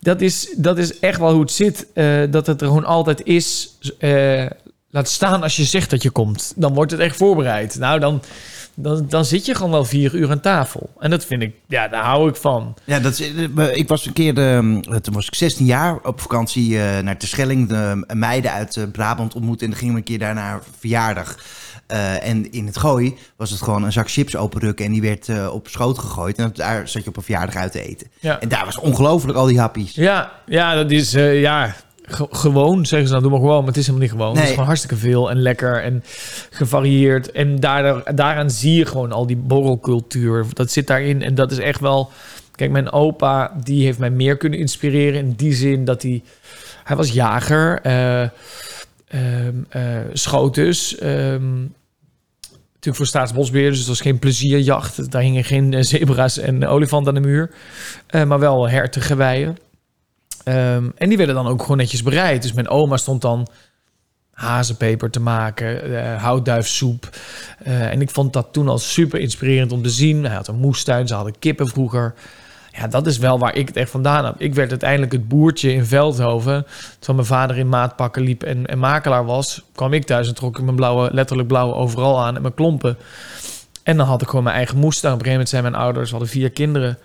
dat 0.01 0.21
is, 0.21 0.55
dat 0.57 0.79
is 0.79 0.99
echt 0.99 1.19
wel 1.19 1.33
hoe 1.33 1.41
het 1.41 1.53
zit. 1.53 1.87
dat 2.31 2.47
het 2.47 2.61
er 2.61 2.67
gewoon 2.67 2.85
altijd 2.85 3.23
is. 3.25 3.79
laat 4.91 5.09
staan 5.09 5.43
als 5.43 5.57
je 5.57 5.65
zegt 5.65 5.91
dat 5.91 6.03
je 6.03 6.11
komt. 6.11 6.53
Dan 6.57 6.75
wordt 6.75 6.91
het 6.91 7.01
echt 7.01 7.17
voorbereid. 7.17 7.79
Nou, 7.79 8.01
dan, 8.01 8.23
dan, 8.77 9.07
dan 9.09 9.25
zit 9.25 9.47
je 9.47 9.55
gewoon 9.55 9.71
wel 9.71 9.85
vier 9.85 10.15
uur 10.15 10.31
aan 10.31 10.41
tafel. 10.41 10.91
En 10.99 11.11
dat 11.11 11.25
vind 11.25 11.43
ik, 11.43 11.55
ja, 11.67 11.89
daar 11.89 12.05
hou 12.05 12.29
ik 12.29 12.37
van. 12.37 12.77
Ja, 12.85 13.01
dat 13.01 13.19
eh, 13.19 13.77
ik 13.77 13.89
was 13.89 14.07
een 14.07 14.13
keer, 14.13 14.39
eh, 14.39 14.59
toen 14.97 15.15
was 15.15 15.27
ik 15.27 15.35
16 15.35 15.67
jaar 15.67 15.99
op 16.03 16.21
vakantie 16.21 16.81
eh, 16.81 17.03
naar 17.03 17.17
Terschelling. 17.17 17.69
De 17.69 18.05
meiden 18.15 18.53
uit 18.53 18.77
eh, 18.77 18.85
Brabant 18.93 19.35
ontmoet 19.35 19.63
en 19.63 19.71
dan 19.71 19.79
gingen 19.79 19.95
we 19.95 20.01
een 20.01 20.07
keer 20.07 20.19
daar 20.19 20.35
naar 20.35 20.55
een 20.55 20.61
verjaardag. 20.79 21.37
En 22.21 22.53
in 22.53 22.67
het 22.67 22.79
gooi 22.79 23.17
was 23.37 23.51
het 23.51 23.63
gewoon 23.63 23.85
een 23.85 23.93
zak 23.93 24.11
chips 24.11 24.37
openrukken 24.37 24.85
en 24.85 24.93
die 24.93 25.03
werd 25.03 25.51
op 25.51 25.69
schoot 25.69 25.99
gegooid. 25.99 26.39
En 26.39 26.51
daar 26.55 26.89
zat 26.89 27.03
je 27.03 27.09
op 27.09 27.17
een 27.17 27.23
verjaardag 27.23 27.55
uit 27.55 27.73
te 27.73 27.83
eten. 27.83 28.07
Ja. 28.21 28.41
En 28.41 28.49
daar 28.49 28.65
was 28.65 28.79
ongelooflijk 28.79 29.39
al 29.39 29.47
die 29.47 29.61
happies. 29.61 29.95
Ja, 29.95 30.33
ja 30.47 30.75
dat 30.75 30.91
is 30.91 31.13
ja, 31.13 31.75
ge- 32.07 32.27
gewoon, 32.31 32.87
zeggen 32.87 33.09
ze 33.09 33.15
dan, 33.15 33.23
doe 33.23 33.31
maar 33.31 33.41
gewoon. 33.41 33.59
Maar 33.59 33.67
het 33.69 33.77
is 33.77 33.87
helemaal 33.87 34.09
niet 34.09 34.17
gewoon. 34.17 34.35
Het 34.35 34.45
is 34.45 34.51
gewoon 34.51 34.67
hartstikke 34.67 34.97
veel 34.97 35.31
en 35.31 35.43
lekker 35.43 35.83
en 35.83 36.05
gevarieerd. 36.51 37.31
En 37.33 37.61
daardoor, 37.61 38.03
daaraan 38.15 38.51
zie 38.51 38.75
je 38.75 38.87
gewoon 38.87 39.13
al 39.13 39.27
die 39.27 39.37
borrelcultuur. 39.37 40.47
Dat 40.53 40.71
zit 40.71 40.87
daarin 40.87 41.23
en 41.23 41.35
dat 41.35 41.51
is 41.53 41.59
echt 41.59 41.81
wel... 41.81 42.11
Kijk, 42.55 42.71
mijn 42.71 42.93
opa, 42.93 43.53
die 43.65 43.85
heeft 43.85 43.99
mij 43.99 44.11
meer 44.11 44.37
kunnen 44.37 44.59
inspireren 44.59 45.21
in 45.21 45.33
die 45.33 45.55
zin 45.55 45.85
dat 45.85 46.03
hij... 46.03 46.23
Hij 46.85 46.97
was 46.97 47.13
jager, 47.13 47.81
eh, 47.83 48.29
schoot 50.13 50.55
dus... 50.55 50.97
Natuurlijk 52.75 52.97
voor 52.97 53.07
staatsbosbeheer, 53.07 53.71
dus 53.71 53.79
het 53.79 53.89
was 53.89 54.01
geen 54.01 54.19
plezierjacht. 54.19 55.11
Daar 55.11 55.23
hingen 55.23 55.45
geen 55.45 55.73
eh, 55.75 55.83
zebra's 55.83 56.39
en 56.39 56.67
olifanten 56.67 57.17
aan 57.17 57.23
de 57.23 57.29
muur. 57.29 57.51
Eh, 58.07 58.25
maar 58.25 58.39
wel 58.39 58.69
herten, 58.69 59.03
geweien. 59.03 59.59
Ehm, 60.47 60.89
en 60.97 61.09
die 61.09 61.17
werden 61.17 61.35
dan 61.35 61.47
ook 61.47 61.63
gewoon 61.63 61.77
netjes 61.77 62.03
bereid. 62.03 62.43
Dus 62.43 62.53
mijn 62.53 62.69
oma 62.69 62.97
stond 62.97 63.23
dan 63.23 63.47
hazenpeper 64.31 65.11
te 65.11 65.21
maken, 65.21 65.83
eh, 65.83 66.23
houtduifsoep. 66.23 67.09
Eh, 67.59 67.91
en 67.91 68.01
ik 68.01 68.11
vond 68.11 68.33
dat 68.33 68.49
toen 68.53 68.69
al 68.69 68.79
super 68.79 69.21
inspirerend 69.21 69.73
om 69.73 69.83
te 69.83 69.91
zien. 69.91 70.25
Hij 70.25 70.35
had 70.35 70.49
een 70.49 70.59
moestuin, 70.59 71.07
ze 71.07 71.15
hadden 71.15 71.39
kippen 71.39 71.69
vroeger. 71.69 72.15
Ja, 72.73 72.87
dat 72.87 73.07
is 73.07 73.19
wel 73.19 73.39
waar 73.39 73.57
ik 73.57 73.69
het 73.69 73.77
echt 73.77 73.91
vandaan 73.91 74.25
heb. 74.25 74.35
Ik 74.39 74.55
werd 74.55 74.71
uiteindelijk 74.71 75.13
het 75.13 75.29
boertje 75.29 75.73
in 75.73 75.85
Veldhoven. 75.85 76.67
Terwijl 76.99 77.19
mijn 77.19 77.41
vader 77.41 77.59
in 77.59 77.69
maatpakken 77.69 78.23
liep 78.23 78.43
en, 78.43 78.67
en 78.67 78.79
makelaar 78.79 79.25
was... 79.25 79.63
kwam 79.73 79.93
ik 79.93 80.05
thuis 80.05 80.29
en 80.29 80.35
trok 80.35 80.59
ik 80.59 80.65
mijn 80.65 80.77
blauwe, 80.77 81.09
letterlijk 81.13 81.49
blauwe 81.49 81.75
overal 81.75 82.25
aan 82.25 82.37
en 82.37 82.43
mijn 82.43 82.55
klompen. 82.55 82.97
En 83.83 83.97
dan 83.97 84.07
had 84.07 84.23
ik 84.23 84.29
gewoon 84.29 84.45
mijn 84.45 84.57
eigen 84.57 84.79
moestuin. 84.79 85.15
Op 85.15 85.19
een 85.19 85.27
gegeven 85.27 85.47
moment 85.47 85.49
zijn 85.49 85.63
mijn 85.63 85.85
ouders, 85.85 86.11
hadden 86.11 86.29
vier 86.29 86.51
kinderen 86.51 86.99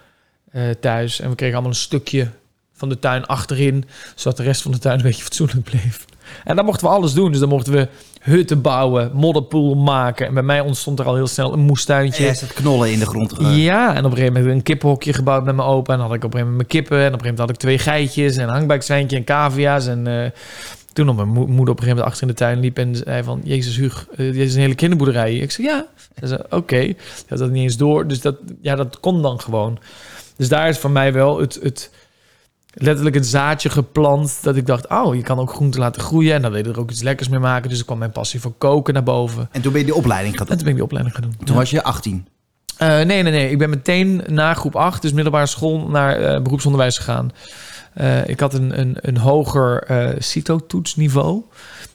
eh, 0.51 0.69
thuis. 0.69 1.19
En 1.19 1.29
we 1.29 1.36
kregen 1.36 1.55
allemaal 1.55 1.74
een 1.74 1.79
stukje 1.79 2.27
van 2.81 2.89
de 2.89 3.00
tuin 3.00 3.25
achterin, 3.25 3.85
zodat 4.15 4.38
de 4.38 4.43
rest 4.43 4.61
van 4.61 4.71
de 4.71 4.77
tuin 4.79 4.97
een 4.97 5.03
beetje 5.03 5.23
fatsoenlijk 5.23 5.63
bleef. 5.63 6.05
En 6.43 6.55
dan 6.55 6.65
mochten 6.65 6.88
we 6.88 6.93
alles 6.93 7.13
doen. 7.13 7.31
Dus 7.31 7.39
dan 7.39 7.50
mochten 7.50 7.73
we 7.73 7.88
hutten 8.21 8.61
bouwen, 8.61 9.11
modderpoel 9.13 9.75
maken. 9.75 10.27
En 10.27 10.33
bij 10.33 10.43
mij 10.43 10.59
ontstond 10.59 11.00
er 11.00 11.05
al 11.05 11.15
heel 11.15 11.27
snel 11.27 11.53
een 11.53 11.59
En 11.59 11.65
moestuintje. 11.65 12.23
jij 12.23 12.33
zat 12.35 12.53
knollen 12.53 12.91
in 12.91 13.00
de 13.00 13.05
grond. 13.05 13.33
Ja, 13.39 13.89
en 13.95 14.05
op 14.05 14.11
een 14.11 14.17
gegeven 14.17 14.33
moment 14.33 14.55
een 14.55 14.63
kippenhokje 14.63 15.13
gebouwd 15.13 15.43
met 15.45 15.55
mijn 15.55 15.67
opa. 15.67 15.93
En 15.93 16.00
dan 16.00 16.07
had 16.07 16.15
ik 16.15 16.23
op 16.23 16.33
een 16.33 16.39
gegeven 16.39 16.51
moment 16.57 16.71
mijn 16.71 16.83
kippen. 16.83 16.97
En 16.97 17.13
op 17.13 17.19
een 17.19 17.25
gegeven 17.25 17.29
moment 17.29 17.39
had 17.39 17.50
ik 17.50 17.55
twee 17.85 17.93
geitjes 17.93 18.38
en 18.38 18.50
een 18.50 19.09
en 19.09 19.23
cavia's. 19.23 19.88
En 19.88 20.07
eh, 20.07 20.29
toen 20.93 21.09
op 21.09 21.15
mijn 21.15 21.27
mo- 21.27 21.47
moeder 21.47 21.73
op 21.73 21.79
een 21.79 21.83
gegeven 21.83 21.88
moment 21.88 22.05
achter 22.07 22.21
in 22.21 22.27
de 22.27 22.33
tuin 22.33 22.59
liep 22.59 22.77
en 22.77 22.95
zei 22.95 23.23
van... 23.23 23.41
Jezus 23.43 23.75
Huug, 23.75 24.07
eh, 24.11 24.17
dit 24.17 24.35
is 24.35 24.53
een 24.55 24.61
hele 24.61 24.75
kinderboerderij. 24.75 25.35
Ik 25.35 25.51
zei 25.51 25.67
ja. 25.67 25.85
Ze 26.19 26.27
zei 26.27 26.41
oké. 26.50 26.77
Ik 26.77 26.97
had 27.27 27.38
dat 27.38 27.50
niet 27.50 27.63
eens 27.63 27.77
door. 27.77 28.07
Dus 28.07 28.21
dat, 28.21 28.35
ja, 28.61 28.75
dat 28.75 29.00
kon 29.00 29.21
dan 29.21 29.39
gewoon. 29.39 29.79
Dus 30.35 30.50
daar 30.50 30.69
is 30.69 30.77
voor 30.77 30.91
mij 30.91 31.13
wel 31.13 31.39
het... 31.39 31.59
het 31.63 31.89
letterlijk 32.73 33.15
het 33.15 33.27
zaadje 33.27 33.69
geplant. 33.69 34.37
Dat 34.41 34.55
ik 34.55 34.65
dacht, 34.65 34.87
oh, 34.89 35.15
je 35.15 35.21
kan 35.21 35.39
ook 35.39 35.53
groenten 35.53 35.79
laten 35.79 36.01
groeien. 36.01 36.33
En 36.33 36.41
dan 36.41 36.51
wil 36.51 36.63
je 36.65 36.71
er 36.71 36.79
ook 36.79 36.91
iets 36.91 37.01
lekkers 37.01 37.29
mee 37.29 37.39
maken. 37.39 37.69
Dus 37.69 37.79
er 37.79 37.85
kwam 37.85 37.97
mijn 37.97 38.11
passie 38.11 38.41
voor 38.41 38.53
koken 38.57 38.93
naar 38.93 39.03
boven. 39.03 39.49
En 39.51 39.61
toen 39.61 39.71
ben 39.71 39.81
je 39.81 39.87
die 39.87 39.95
opleiding 39.95 40.37
gaan 40.37 40.47
En 40.47 40.47
doen. 40.47 40.57
toen 40.57 40.65
ben 40.65 40.75
ik 40.75 40.89
die 40.89 40.97
opleiding 40.97 41.15
gaan 41.15 41.23
doen. 41.29 41.37
Toen 41.45 41.55
Ja. 41.55 41.61
was 41.61 41.69
je 41.69 41.83
18. 41.83 42.27
Eh, 42.77 42.87
nee, 42.87 43.05
nee, 43.05 43.23
nee. 43.23 43.49
Ik 43.49 43.57
ben 43.57 43.69
meteen 43.69 44.21
na 44.27 44.53
groep 44.53 44.75
8, 44.75 45.01
dus 45.01 45.11
middelbare 45.13 45.45
school, 45.45 45.87
naar 45.87 46.15
eh, 46.15 46.41
beroepsonderwijs 46.41 46.97
gegaan. 46.97 47.31
Eh, 47.93 48.27
ik 48.27 48.39
had 48.39 48.53
een, 48.53 48.79
een, 48.79 48.98
een 49.01 49.17
hoger 49.17 49.86
CITO-toetsniveau. 50.19 51.43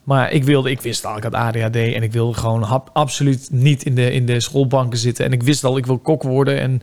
Maar 0.07 0.33
ik 0.33 0.45
wilde, 0.45 0.71
ik 0.71 0.81
wist 0.81 1.05
al, 1.05 1.17
ik 1.17 1.23
had 1.23 1.35
ADHD 1.35 1.77
en 1.77 2.03
ik 2.03 2.13
wilde 2.13 2.39
gewoon 2.39 2.93
absoluut 2.93 3.49
niet 3.51 3.85
in 3.85 3.95
de, 3.95 4.13
in 4.13 4.27
de 4.27 4.41
schoolbanken 4.41 4.99
zitten. 4.99 5.25
En 5.25 5.33
ik 5.33 5.43
wist 5.43 5.65
al, 5.65 5.77
ik 5.77 5.87
wil 5.87 5.99
kok 5.99 6.23
worden. 6.23 6.61
En 6.61 6.83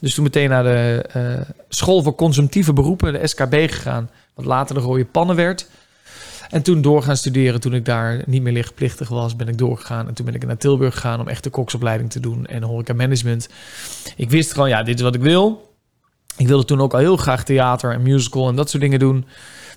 dus 0.00 0.14
toen 0.14 0.24
meteen 0.24 0.48
naar 0.48 0.62
de 0.62 1.04
eh, 1.12 1.22
school 1.68 2.02
voor 2.02 2.14
consumptieve 2.14 2.72
beroepen, 2.72 3.12
de 3.12 3.26
SKB, 3.26 3.54
gegaan. 3.54 4.10
Wat 4.34 4.44
later 4.44 4.74
de 4.74 4.80
rode 4.80 5.04
pannen 5.04 5.36
werd. 5.36 5.68
En 6.50 6.62
toen 6.62 6.82
door 6.82 7.02
gaan 7.02 7.16
studeren, 7.16 7.60
toen 7.60 7.74
ik 7.74 7.84
daar 7.84 8.22
niet 8.26 8.42
meer 8.42 8.52
lichtplichtig 8.52 9.08
was, 9.08 9.36
ben 9.36 9.48
ik 9.48 9.58
doorgegaan. 9.58 10.08
En 10.08 10.14
toen 10.14 10.24
ben 10.26 10.34
ik 10.34 10.46
naar 10.46 10.56
Tilburg 10.56 10.94
gegaan 10.94 11.20
om 11.20 11.28
echt 11.28 11.44
de 11.44 11.50
koksopleiding 11.50 12.10
te 12.10 12.20
doen 12.20 12.46
en 12.46 12.62
horeca 12.62 12.92
management. 12.92 13.48
Ik 14.16 14.30
wist 14.30 14.52
gewoon, 14.52 14.68
ja, 14.68 14.82
dit 14.82 14.94
is 14.94 15.02
wat 15.02 15.14
ik 15.14 15.20
wil. 15.20 15.69
Ik 16.36 16.48
wilde 16.48 16.64
toen 16.64 16.80
ook 16.80 16.92
al 16.92 16.98
heel 16.98 17.16
graag 17.16 17.44
theater 17.44 17.92
en 17.92 18.02
musical 18.02 18.48
en 18.48 18.56
dat 18.56 18.70
soort 18.70 18.82
dingen 18.82 18.98
doen. 18.98 19.26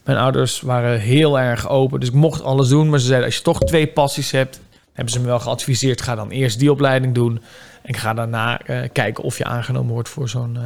Mijn 0.04 0.18
ouders 0.18 0.62
waren 0.62 1.00
heel 1.00 1.40
erg 1.40 1.70
open, 1.70 2.00
dus 2.00 2.10
ik 2.10 2.16
mocht 2.16 2.44
alles 2.44 2.70
doen. 2.70 2.90
Maar 2.90 3.00
ze 3.00 3.06
zeiden, 3.06 3.28
als 3.28 3.38
je 3.38 3.44
toch 3.44 3.60
twee 3.60 3.88
passies 3.88 4.32
hebt, 4.32 4.62
hebben 4.94 5.14
ze 5.14 5.20
me 5.20 5.26
wel 5.26 5.40
geadviseerd, 5.40 6.02
ga 6.02 6.16
dan 6.16 6.30
eerst 6.30 6.60
die 6.60 6.72
opleiding 6.72 7.14
doen. 7.14 7.42
En 7.82 7.94
ga 7.94 8.14
daarna 8.14 8.62
eh, 8.62 8.90
kijken 8.92 9.24
of 9.24 9.38
je 9.38 9.44
aangenomen 9.44 9.94
wordt 9.94 10.10
voor 10.10 10.30
zo'n 10.30 10.56
eh, 10.56 10.64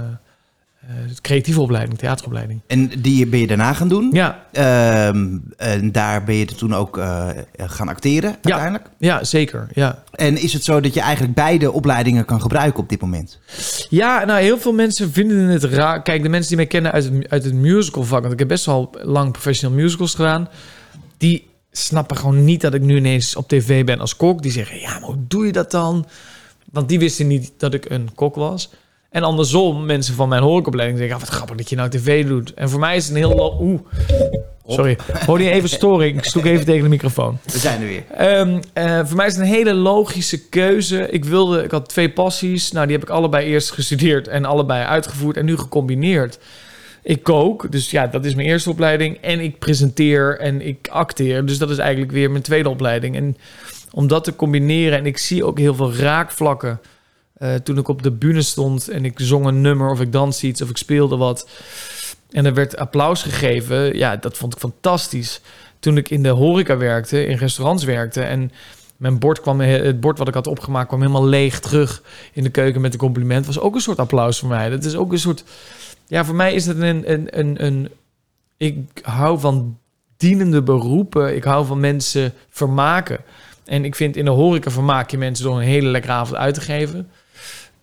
creatieve 1.21 1.61
opleiding, 1.61 1.97
theateropleiding. 1.97 2.61
En 2.67 2.91
die 3.01 3.27
ben 3.27 3.39
je 3.39 3.47
daarna 3.47 3.73
gaan 3.73 3.87
doen. 3.87 4.09
Ja, 4.11 4.45
Ehm, 4.51 5.37
en 5.57 5.91
daar 5.91 6.23
ben 6.23 6.35
je 6.35 6.45
toen 6.45 6.75
ook 6.75 6.97
eh, 6.97 7.29
gaan 7.57 7.87
acteren 7.87 8.35
uiteindelijk. 8.41 8.89
ja, 8.97 9.23
zeker. 9.23 9.67
Ja. 9.73 10.03
En 10.11 10.41
is 10.41 10.53
het 10.53 10.63
zo 10.63 10.79
dat 10.79 10.93
je 10.93 11.01
eigenlijk 11.01 11.33
beide 11.33 11.71
opleidingen 11.71 12.25
kan 12.25 12.41
gebruiken 12.41 12.79
op 12.79 12.89
dit 12.89 13.01
moment? 13.01 13.39
Ja, 13.89 14.25
nou, 14.25 14.41
heel 14.41 14.57
veel 14.57 14.73
mensen 14.73 15.11
vinden 15.11 15.37
het 15.37 15.63
raar. 15.63 16.01
Kijk, 16.01 16.23
de 16.23 16.29
mensen 16.29 16.47
die 16.47 16.57
mij 16.57 16.67
kennen 16.67 16.91
uit 16.91 17.03
het, 17.03 17.29
uit 17.29 17.43
het 17.43 17.53
musicalvak... 17.53 18.21
want 18.21 18.33
ik 18.33 18.39
heb 18.39 18.47
best 18.47 18.65
wel 18.65 18.95
lang 19.01 19.31
professional 19.31 19.77
musicals 19.77 20.15
gedaan... 20.15 20.49
die 21.17 21.47
snappen 21.71 22.17
gewoon 22.17 22.43
niet 22.43 22.61
dat 22.61 22.73
ik 22.73 22.81
nu 22.81 22.95
ineens 22.95 23.35
op 23.35 23.47
tv 23.47 23.85
ben 23.85 23.99
als 23.99 24.15
kok. 24.15 24.41
Die 24.41 24.51
zeggen, 24.51 24.79
ja, 24.79 24.91
maar 24.91 25.09
hoe 25.09 25.25
doe 25.27 25.45
je 25.45 25.51
dat 25.51 25.71
dan? 25.71 26.05
Want 26.71 26.89
die 26.89 26.99
wisten 26.99 27.27
niet 27.27 27.51
dat 27.57 27.73
ik 27.73 27.89
een 27.89 28.09
kok 28.15 28.35
was. 28.35 28.69
En 29.17 29.23
andersom, 29.23 29.85
mensen 29.85 30.15
van 30.15 30.29
mijn 30.29 30.41
horecopleiding 30.41 30.99
zeggen... 30.99 31.15
"Ah, 31.15 31.21
wat 31.21 31.33
grappig 31.33 31.55
dat 31.55 31.69
je 31.69 31.75
nou 31.75 31.89
tv 31.89 32.27
doet. 32.27 32.53
En 32.53 32.69
voor 32.69 32.79
mij 32.79 32.95
is 32.95 33.07
het 33.07 33.15
een 33.15 33.17
heel... 33.17 33.57
Oeh, 33.61 33.79
sorry. 34.67 34.97
Hoor 35.25 35.41
je 35.41 35.49
even 35.49 35.69
storing? 35.69 36.17
Ik 36.17 36.23
sloeg 36.23 36.45
even 36.45 36.65
tegen 36.65 36.83
de 36.83 36.89
microfoon. 36.89 37.37
We 37.43 37.57
zijn 37.57 37.81
er 37.81 37.87
weer. 37.87 38.03
Ehm, 38.17 38.61
eh, 38.73 39.05
voor 39.05 39.15
mij 39.15 39.25
is 39.25 39.35
het 39.35 39.41
een 39.41 39.51
hele 39.51 39.73
logische 39.73 40.47
keuze. 40.49 41.09
Ik 41.09 41.25
wilde, 41.25 41.63
ik 41.63 41.71
had 41.71 41.89
twee 41.89 42.09
passies. 42.09 42.71
Nou, 42.71 42.85
die 42.85 42.95
heb 42.95 43.05
ik 43.05 43.13
allebei 43.13 43.45
eerst 43.45 43.71
gestudeerd 43.71 44.27
en 44.27 44.45
allebei 44.45 44.85
uitgevoerd 44.85 45.37
en 45.37 45.45
nu 45.45 45.57
gecombineerd. 45.57 46.39
Ik 47.03 47.23
kook, 47.23 47.71
dus 47.71 47.91
ja, 47.91 48.07
dat 48.07 48.25
is 48.25 48.35
mijn 48.35 48.47
eerste 48.47 48.69
opleiding. 48.69 49.17
En 49.21 49.39
ik 49.39 49.59
presenteer 49.59 50.39
en 50.39 50.67
ik 50.67 50.87
acteer. 50.91 51.45
Dus 51.45 51.57
dat 51.57 51.69
is 51.69 51.77
eigenlijk 51.77 52.11
weer 52.11 52.31
mijn 52.31 52.43
tweede 52.43 52.69
opleiding. 52.69 53.15
En 53.15 53.37
om 53.91 54.07
dat 54.07 54.23
te 54.23 54.35
combineren, 54.35 54.97
en 54.97 55.05
ik 55.05 55.17
zie 55.17 55.45
ook 55.45 55.59
heel 55.59 55.75
veel 55.75 55.93
raakvlakken. 55.93 56.79
Eh, 57.37 57.55
toen 57.55 57.77
ik 57.77 57.87
op 57.87 58.03
de 58.03 58.11
bühne 58.11 58.41
stond 58.41 58.89
en 58.89 59.05
ik 59.05 59.13
zong 59.15 59.45
een 59.45 59.61
nummer 59.61 59.91
of 59.91 60.01
ik 60.01 60.11
danste 60.11 60.47
iets 60.47 60.61
of 60.61 60.69
ik 60.69 60.77
speelde 60.77 61.17
wat. 61.17 61.49
En 62.31 62.45
er 62.45 62.53
werd 62.53 62.77
applaus 62.77 63.23
gegeven. 63.23 63.97
Ja, 63.97 64.15
dat 64.15 64.37
vond 64.37 64.53
ik 64.53 64.59
fantastisch 64.59 65.41
toen 65.79 65.97
ik 65.97 66.09
in 66.09 66.23
de 66.23 66.29
horeca 66.29 66.77
werkte, 66.77 67.25
in 67.25 67.37
restaurants 67.37 67.83
werkte 67.83 68.21
en 68.21 68.51
mijn 68.97 69.19
bord 69.19 69.41
kwam, 69.41 69.59
het 69.59 69.99
bord 69.99 70.17
wat 70.17 70.27
ik 70.27 70.33
had 70.33 70.47
opgemaakt 70.47 70.87
kwam 70.87 70.99
helemaal 70.99 71.25
leeg 71.25 71.59
terug 71.59 72.03
in 72.33 72.43
de 72.43 72.49
keuken 72.49 72.81
met 72.81 72.93
een 72.93 72.99
compliment, 72.99 73.45
was 73.45 73.59
ook 73.59 73.75
een 73.75 73.81
soort 73.81 73.99
applaus 73.99 74.39
voor 74.39 74.49
mij. 74.49 74.69
Dat 74.69 74.83
is 74.83 74.95
ook 74.95 75.11
een 75.11 75.19
soort, 75.19 75.43
ja, 76.07 76.25
voor 76.25 76.35
mij 76.35 76.53
is 76.53 76.65
het 76.65 76.79
een, 76.79 77.11
een, 77.11 77.39
een, 77.39 77.65
een 77.65 77.89
ik 78.57 78.99
hou 79.01 79.39
van 79.39 79.77
dienende 80.17 80.61
beroepen, 80.61 81.35
ik 81.35 81.43
hou 81.43 81.65
van 81.65 81.79
mensen 81.79 82.33
vermaken. 82.49 83.19
En 83.65 83.85
ik 83.85 83.95
vind 83.95 84.15
in 84.15 84.25
de 84.25 84.31
horeca 84.31 84.71
vermaak 84.71 85.11
je 85.11 85.17
mensen 85.17 85.45
door 85.45 85.55
een 85.57 85.67
hele 85.67 85.89
lekkere 85.89 86.13
avond 86.13 86.37
uit 86.37 86.53
te 86.53 86.61
geven. 86.61 87.09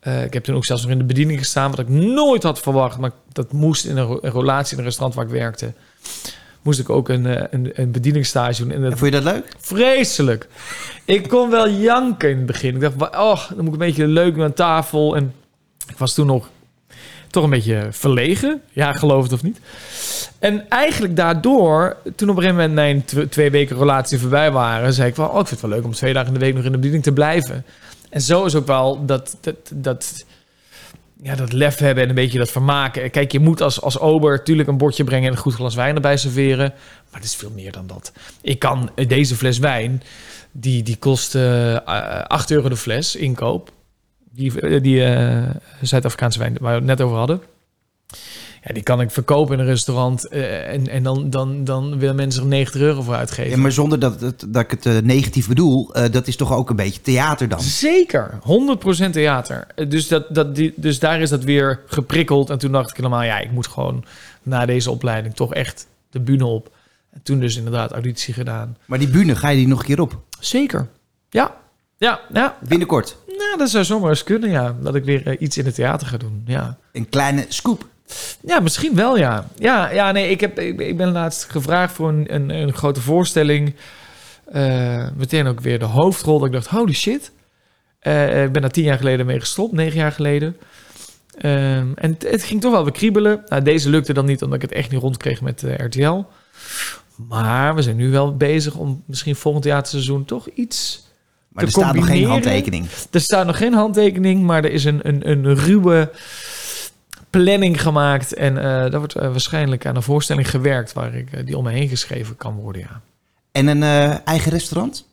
Eh, 0.05 0.25
ik 0.25 0.33
heb 0.33 0.45
toen 0.45 0.55
ook 0.57 0.65
zelfs 0.65 0.83
nog 0.83 0.91
in 0.91 0.99
de 0.99 1.05
bediening 1.05 1.39
gestaan, 1.39 1.71
wat 1.71 1.79
ik 1.79 1.89
nooit 1.89 2.43
had 2.43 2.61
verwacht. 2.61 2.99
Maar 2.99 3.11
dat 3.33 3.53
moest 3.53 3.85
in 3.85 3.97
een, 3.97 4.19
relatie 4.23 4.73
in 4.73 4.79
een 4.79 4.85
restaurant 4.85 5.15
waar 5.15 5.25
ik 5.25 5.31
werkte. 5.31 5.73
Moest 6.63 6.79
ik 6.79 6.91
ook 6.91 7.09
een, 7.09 7.27
eh, 7.27 7.43
een, 7.51 7.71
een 7.75 7.91
bedieningsstage 7.91 8.63
doen. 8.63 8.71
En 8.73 8.83
dat 8.83 8.91
En 8.93 8.99
vond 8.99 9.13
je 9.15 9.21
dat 9.21 9.33
leuk? 9.33 9.53
vreselijk. 9.61 10.49
Ik 11.05 11.29
kon 11.29 11.51
wel 11.51 11.69
janken 11.71 12.31
in 12.31 12.37
het 12.37 12.47
begin. 12.47 12.75
Ik 12.75 12.81
dacht, 12.81 13.15
oh, 13.17 13.49
dan 13.49 13.57
moet 13.57 13.67
ik 13.67 13.73
een 13.73 13.87
beetje 13.87 14.07
leuk 14.07 14.35
doen 14.35 14.45
aan 14.45 14.53
tafel. 14.53 15.17
En 15.17 15.35
ik 15.89 15.99
was 15.99 16.15
toen 16.15 16.27
nog 16.27 16.49
toch 17.31 17.45
een 17.45 17.51
beetje 17.51 17.89
verlegen. 17.91 18.61
Ja, 18.73 18.93
geloof 18.93 19.23
het 19.23 19.33
of 19.33 19.43
niet. 19.43 19.59
En 20.39 20.69
eigenlijk 20.69 21.17
daardoor, 21.17 21.97
toen 22.17 22.29
op 22.31 22.37
een 22.37 22.43
gegeven 22.43 22.55
moment 22.71 22.75
mijn 22.75 23.05
tw- 23.05 23.31
twee 23.33 23.51
weken 23.51 23.77
relatie 23.79 24.19
voorbij 24.19 24.51
waren, 24.53 24.93
zei 24.93 25.09
ik 25.09 25.17
wel, 25.17 25.27
oh, 25.27 25.41
ik 25.41 25.47
vind 25.47 25.61
het 25.61 25.61
wel 25.61 25.71
leuk 25.79 25.85
om 25.85 25.93
twee 25.93 26.13
dagen 26.13 26.29
in 26.29 26.35
de 26.35 26.41
week 26.45 26.55
nog 26.55 26.65
in 26.65 26.71
de 26.71 26.77
bediening 26.77 27.03
te 27.03 27.13
blijven. 27.13 27.65
En 28.15 28.21
zo 28.21 28.45
is 28.45 28.55
ook 28.55 28.67
wel 28.67 29.07
dat, 29.07 29.37
dat, 29.41 29.57
dat, 29.75 30.25
ja, 31.23 31.35
dat 31.35 31.53
lef 31.53 31.79
hebben 31.79 32.03
en 32.03 32.09
een 32.09 32.15
beetje 32.15 32.39
dat 32.39 32.51
vermaken. 32.51 33.11
Kijk, 33.11 33.33
je 33.33 33.41
moet 33.41 33.61
als, 33.61 33.81
als 33.81 33.99
ober 33.99 34.37
natuurlijk 34.37 34.69
een 34.69 34.77
bordje 34.77 35.05
brengen 35.05 35.27
en 35.27 35.33
een 35.33 35.43
goed 35.43 35.55
glas 35.55 35.75
wijn 35.75 35.95
erbij 35.95 36.17
serveren. 36.17 36.73
Maar 37.11 37.21
het 37.21 37.25
is 37.25 37.37
veel 37.37 37.51
meer 37.51 37.73
dan 37.73 37.87
dat. 37.87 38.13
Ik 38.41 38.59
kan 38.59 38.91
deze 39.07 39.37
fles 39.37 39.59
wijn, 39.59 40.03
die, 40.53 40.83
die 40.83 40.97
kost 40.97 41.35
eh 41.35 41.77
8 42.27 42.51
euro 42.51 42.69
de 42.69 42.77
fles 42.77 43.17
inkoop. 43.17 43.73
Die, 44.31 44.61
eh, 44.61 44.83
die 44.83 45.05
eh, 45.05 45.51
Zuid-Afrikaanse 45.81 46.39
wijn 46.39 46.57
waar 46.61 46.73
we 46.73 46.79
het 46.79 46.99
net 46.99 47.01
over 47.01 47.17
hadden. 47.17 47.43
Ja, 48.67 48.75
die 48.75 48.83
kan 48.83 49.01
ik 49.01 49.11
verkopen 49.11 49.55
in 49.55 49.61
een 49.61 49.67
restaurant. 49.67 50.29
eh, 50.29 50.73
en 50.73 50.89
en 50.89 51.03
dan, 51.03 51.31
dan, 51.31 51.65
dan 51.65 51.99
willen 51.99 52.17
mensen 52.17 52.43
er 52.43 52.49
90 52.49 52.81
euro 52.81 53.03
voor 53.03 53.15
uitgeven. 53.15 53.51
Ja, 53.51 53.57
maar 53.57 53.73
zonder 53.73 53.99
dat, 53.99 54.21
dat, 54.21 54.47
dat 54.49 54.63
ik 54.63 54.71
het 54.71 54.87
eh, 54.87 54.97
negatief 54.99 55.49
bedoel, 55.49 55.95
eh, 55.95 56.13
dat 56.13 56.27
is 56.27 56.37
toch 56.37 56.53
ook 56.53 56.71
een 56.71 56.77
beetje 56.77 57.01
theater 57.01 57.49
dan? 57.49 57.61
Zeker, 57.61 58.39
100% 59.09 59.11
theater. 59.11 59.67
Dus, 59.89 60.09
dat, 60.09 60.35
dat, 60.35 60.55
die, 60.55 60.73
dus 60.77 60.99
daar 60.99 61.21
is 61.21 61.31
dat 61.31 61.45
weer 61.45 61.81
geprikkeld. 61.87 62.51
En 62.51 62.59
toen 62.59 62.73
dacht 62.73 62.91
ik 62.91 62.97
helemaal, 62.97 63.23
ja, 63.23 63.39
ik 63.39 63.51
moet 63.51 63.67
gewoon 63.67 64.05
na 64.43 64.67
deze 64.67 64.91
opleiding 64.91 65.35
toch 65.35 65.55
echt 65.55 65.87
de 66.11 66.21
bühne 66.21 66.45
op. 66.45 66.71
En 67.11 67.21
toen 67.23 67.41
dus 67.41 67.57
inderdaad 67.57 67.93
auditie 67.93 68.35
gedaan. 68.35 68.77
Maar 68.85 68.99
die 68.99 69.09
bühne, 69.09 69.37
ga 69.37 69.49
je 69.49 69.57
die 69.57 69.69
nog 69.69 69.79
een 69.79 69.87
keer 69.87 70.01
op? 70.01 70.23
Zeker. 70.41 70.89
Ja, 71.31 71.55
ja, 71.97 72.21
ja. 72.33 72.57
Binnenkort. 72.69 73.17
Nou, 73.27 73.59
dat 73.59 73.71
zou 73.71 73.85
zomaar 73.85 74.11
eens 74.11 74.25
kunnen, 74.25 74.51
ja. 74.51 74.77
Dat 74.81 74.95
ik 74.95 75.05
weer 75.05 75.39
iets 75.41 75.59
in 75.59 75.65
het 75.65 75.75
theater 75.75 76.07
ga 76.07 76.17
doen, 76.17 76.43
ja. 76.47 76.77
Een 76.93 77.09
kleine 77.09 77.47
scoop. 77.49 77.93
Ja, 78.41 78.61
misschien 78.61 78.95
wel, 78.95 79.19
ja. 79.19 79.49
Ja, 79.59 79.91
ja 79.91 80.13
nee, 80.13 80.31
ik, 80.31 80.41
heb, 80.41 80.59
ik, 80.59 80.81
ik 80.81 80.97
ben 80.97 81.13
laatst 81.13 81.51
gevraagd 81.51 81.95
voor 81.95 82.09
een, 82.09 82.35
een, 82.35 82.51
een 82.51 82.73
grote 82.73 83.01
voorstelling. 83.01 83.75
Eh, 84.45 85.07
meteen 85.17 85.47
ook 85.47 85.61
weer 85.61 85.79
de 85.79 85.85
hoofdrol. 85.85 86.39
Dat 86.39 86.47
ik 86.47 86.53
dacht, 86.53 86.67
holy 86.67 86.93
shit. 86.93 87.33
Eh, 87.99 88.45
ik 88.45 88.53
ben 88.53 88.63
daar 88.63 88.71
tien 88.71 88.85
jaar 88.85 88.99
geleden 88.99 89.27
mee 89.27 89.41
gestopt, 89.41 89.73
negen 89.73 89.99
jaar 89.99 90.13
geleden. 90.13 90.57
Ehm, 91.39 91.87
en 91.95 92.11
het, 92.11 92.31
het 92.31 92.43
ging 92.43 92.61
toch 92.61 92.73
wel 92.73 92.83
weer 92.83 92.93
kriebelen. 92.93 93.43
Nou, 93.47 93.63
deze 93.63 93.89
lukte 93.91 94.13
dan 94.13 94.25
niet, 94.25 94.43
omdat 94.43 94.63
ik 94.63 94.69
het 94.69 94.79
echt 94.79 94.91
niet 94.91 95.01
rondkreeg 95.01 95.41
met 95.41 95.63
eh, 95.63 95.87
RTL. 95.87 96.23
Maar 97.29 97.75
we 97.75 97.83
zijn 97.83 97.97
nu 97.97 98.11
wel 98.11 98.37
bezig 98.37 98.75
om 98.75 99.03
misschien 99.07 99.37
volgend 99.37 99.65
theaterseizoen 99.65 100.25
toch 100.25 100.49
iets... 100.55 101.03
Maar 101.49 101.65
er 101.65 101.71
staat 101.71 101.95
nog 101.95 102.07
geen 102.07 102.25
handtekening. 102.25 102.87
Er 103.11 103.21
staat 103.21 103.47
nog 103.47 103.57
geen 103.57 103.75
handtekening, 103.75 104.43
maar 104.43 104.65
er 104.65 104.71
is 104.71 104.85
een, 104.85 105.01
een, 105.03 105.29
een 105.29 105.55
ruwe 105.55 106.11
planning 107.43 107.83
gemaakt. 107.83 108.35
En 108.35 108.59
eh 108.59 108.65
daar 108.65 108.99
wordt 108.99 109.15
eh, 109.15 109.31
waarschijnlijk 109.31 109.87
aan 109.87 109.97
een 109.97 110.03
voorstelling 110.03 110.51
gewerkt 110.51 110.93
waar 110.93 111.15
ik, 111.15 111.33
eh, 111.33 111.47
die 111.47 111.57
om 111.59 111.65
me 111.65 111.71
heen 111.71 111.89
geschreven 111.89 112.37
kan 112.37 112.55
worden. 112.55 112.83
Ja. 112.83 113.01
En 113.53 113.67
een 113.67 113.83
eigen 114.25 114.51
restaurant? 114.53 115.07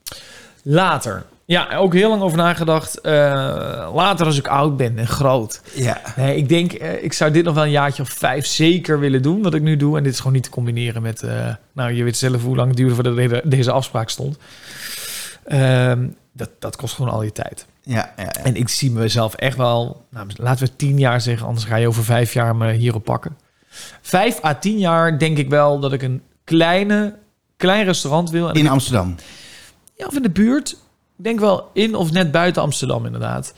Later. 0.63 1.23
Ja, 1.45 1.75
ook 1.75 1.93
heel 1.93 2.10
lang 2.10 2.21
over 2.21 2.38
nagedacht. 2.38 2.99
Later 3.93 4.25
als 4.25 4.38
ik 4.38 4.47
oud 4.47 4.77
ben 4.77 4.97
en 4.97 5.07
groot. 5.07 5.62
Ja. 5.75 6.01
Nee, 6.15 6.36
ik 6.38 6.49
denk, 6.49 6.71
ik 7.01 7.13
zou 7.13 7.31
dit 7.31 7.43
nog 7.45 7.53
wel 7.53 7.63
een 7.63 7.69
jaartje 7.71 8.01
of 8.03 8.10
vijf 8.10 8.45
zeker 8.45 8.99
willen 8.99 9.21
doen, 9.21 9.41
wat 9.41 9.53
ik 9.53 9.62
nu 9.62 9.77
doe. 9.77 9.97
En 9.97 10.03
dit 10.03 10.12
is 10.13 10.17
gewoon 10.17 10.34
niet 10.34 10.43
te 10.43 10.49
combineren 10.49 11.01
met, 11.01 11.23
nou, 11.73 11.91
je 11.93 12.03
weet 12.03 12.17
zelf 12.17 12.43
hoe 12.43 12.55
lang 12.55 12.67
het 12.67 12.77
duurde 12.77 12.93
voordat 12.95 13.15
deze- 13.15 13.41
deze 13.45 13.71
afspraak 13.71 14.10
stond. 14.10 14.38
Ehm, 15.45 16.07
dat, 16.34 16.49
dat 16.60 16.75
kost 16.75 16.93
gewoon 16.95 17.12
al 17.12 17.23
je 17.23 17.31
tijd. 17.31 17.65
Ja, 17.83 18.13
ja, 18.17 18.23
ja. 18.23 18.43
En 18.43 18.55
ik 18.55 18.69
zie 18.69 18.91
mezelf 18.91 19.33
echt 19.33 19.57
wel, 19.57 20.05
nou, 20.09 20.27
laten 20.35 20.65
we 20.65 20.75
tien 20.75 20.97
jaar 20.97 21.21
zeggen, 21.21 21.47
anders 21.47 21.65
ga 21.65 21.75
je 21.75 21.87
over 21.87 22.03
vijf 22.03 22.33
jaar 22.33 22.55
me 22.55 22.71
hierop 22.71 23.03
pakken. 23.03 23.37
Vijf 24.01 24.43
à 24.43 24.55
tien 24.55 24.77
jaar 24.77 25.19
denk 25.19 25.37
ik 25.37 25.49
wel 25.49 25.79
dat 25.79 25.93
ik 25.93 26.01
een 26.01 26.21
kleine, 26.43 27.17
klein 27.57 27.85
restaurant 27.85 28.29
wil. 28.29 28.49
En 28.49 28.55
In 28.55 28.67
Amsterdam. 28.67 29.15
ja, 29.97 30.05
of 30.05 30.15
in 30.15 30.21
de 30.21 30.29
buurt. 30.29 30.71
Ik 31.17 31.23
denk 31.27 31.39
wel 31.39 31.69
in 31.73 31.95
of 31.95 32.11
net 32.11 32.31
buiten 32.31 32.61
Amsterdam 32.61 33.05
inderdaad. 33.05 33.53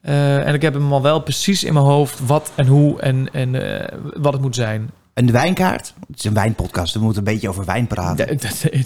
Eh, 0.00 0.46
en 0.46 0.54
ik 0.54 0.62
heb 0.62 0.74
hem 0.74 0.92
al 0.92 1.02
wel 1.02 1.20
precies 1.20 1.64
in 1.64 1.72
mijn 1.72 1.84
hoofd 1.84 2.26
wat 2.26 2.52
en 2.54 2.66
hoe 2.66 3.00
en, 3.00 3.28
en 3.32 3.80
eh, 3.80 3.98
wat 4.14 4.32
het 4.32 4.42
moet 4.42 4.54
zijn. 4.54 4.90
Een 5.16 5.32
wijnkaart. 5.32 5.94
Het 6.08 6.18
is 6.18 6.24
een 6.24 6.34
wijnpodcast, 6.34 6.94
we 6.94 7.00
moeten 7.00 7.18
een 7.18 7.32
beetje 7.32 7.48
over 7.48 7.64
wijn 7.64 7.86
praten. 7.86 8.38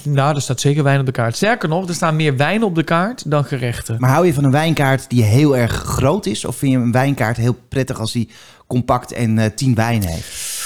Nou, 0.05 0.35
er 0.35 0.43
staat 0.43 0.61
zeker 0.61 0.83
wijn 0.83 1.01
op 1.01 1.07
de 1.07 1.13
kaart. 1.13 1.37
Sterker 1.37 1.69
nog, 1.69 1.89
er 1.89 1.95
staan 1.95 2.17
meer 2.17 2.37
wijnen 2.37 2.67
op 2.67 2.75
de 2.75 2.83
kaart 2.83 3.31
dan 3.31 3.45
gerechten. 3.45 3.97
Maar 3.99 4.11
hou 4.11 4.27
je 4.27 4.35
van 4.35 4.45
een 4.45 4.51
wijnkaart 4.51 5.09
die 5.09 5.23
heel 5.23 5.57
erg 5.57 5.73
groot 5.73 6.27
is? 6.27 6.45
Of 6.45 6.57
vind 6.57 6.73
je 6.73 6.79
een 6.79 6.93
wijnkaart 6.93 7.37
heel 7.37 7.57
prettig 7.69 8.01
als 8.01 8.13
die 8.13 8.29
compact 8.67 9.13
en 9.13 9.39
eh, 9.39 9.51
tien 9.55 9.75
wijnen 9.75 10.09
heeft? 10.09 10.59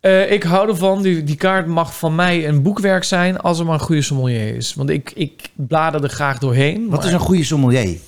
Eh, 0.00 0.32
ik 0.32 0.42
hou 0.42 0.68
ervan. 0.68 1.02
Die, 1.02 1.24
die 1.24 1.36
kaart 1.36 1.66
mag 1.66 1.96
van 1.96 2.14
mij 2.14 2.48
een 2.48 2.62
boekwerk 2.62 3.04
zijn 3.04 3.40
als 3.40 3.58
er 3.58 3.64
maar 3.64 3.74
een 3.74 3.80
goede 3.80 4.02
sommelier 4.02 4.56
is. 4.56 4.74
Want 4.74 4.90
ik, 4.90 5.12
ik 5.14 5.48
blader 5.54 6.02
er 6.02 6.08
graag 6.08 6.38
doorheen. 6.38 6.88
Wat 6.88 6.98
maar 6.98 7.08
is 7.08 7.14
een 7.14 7.20
goede 7.20 7.44
sommelier? 7.44 7.98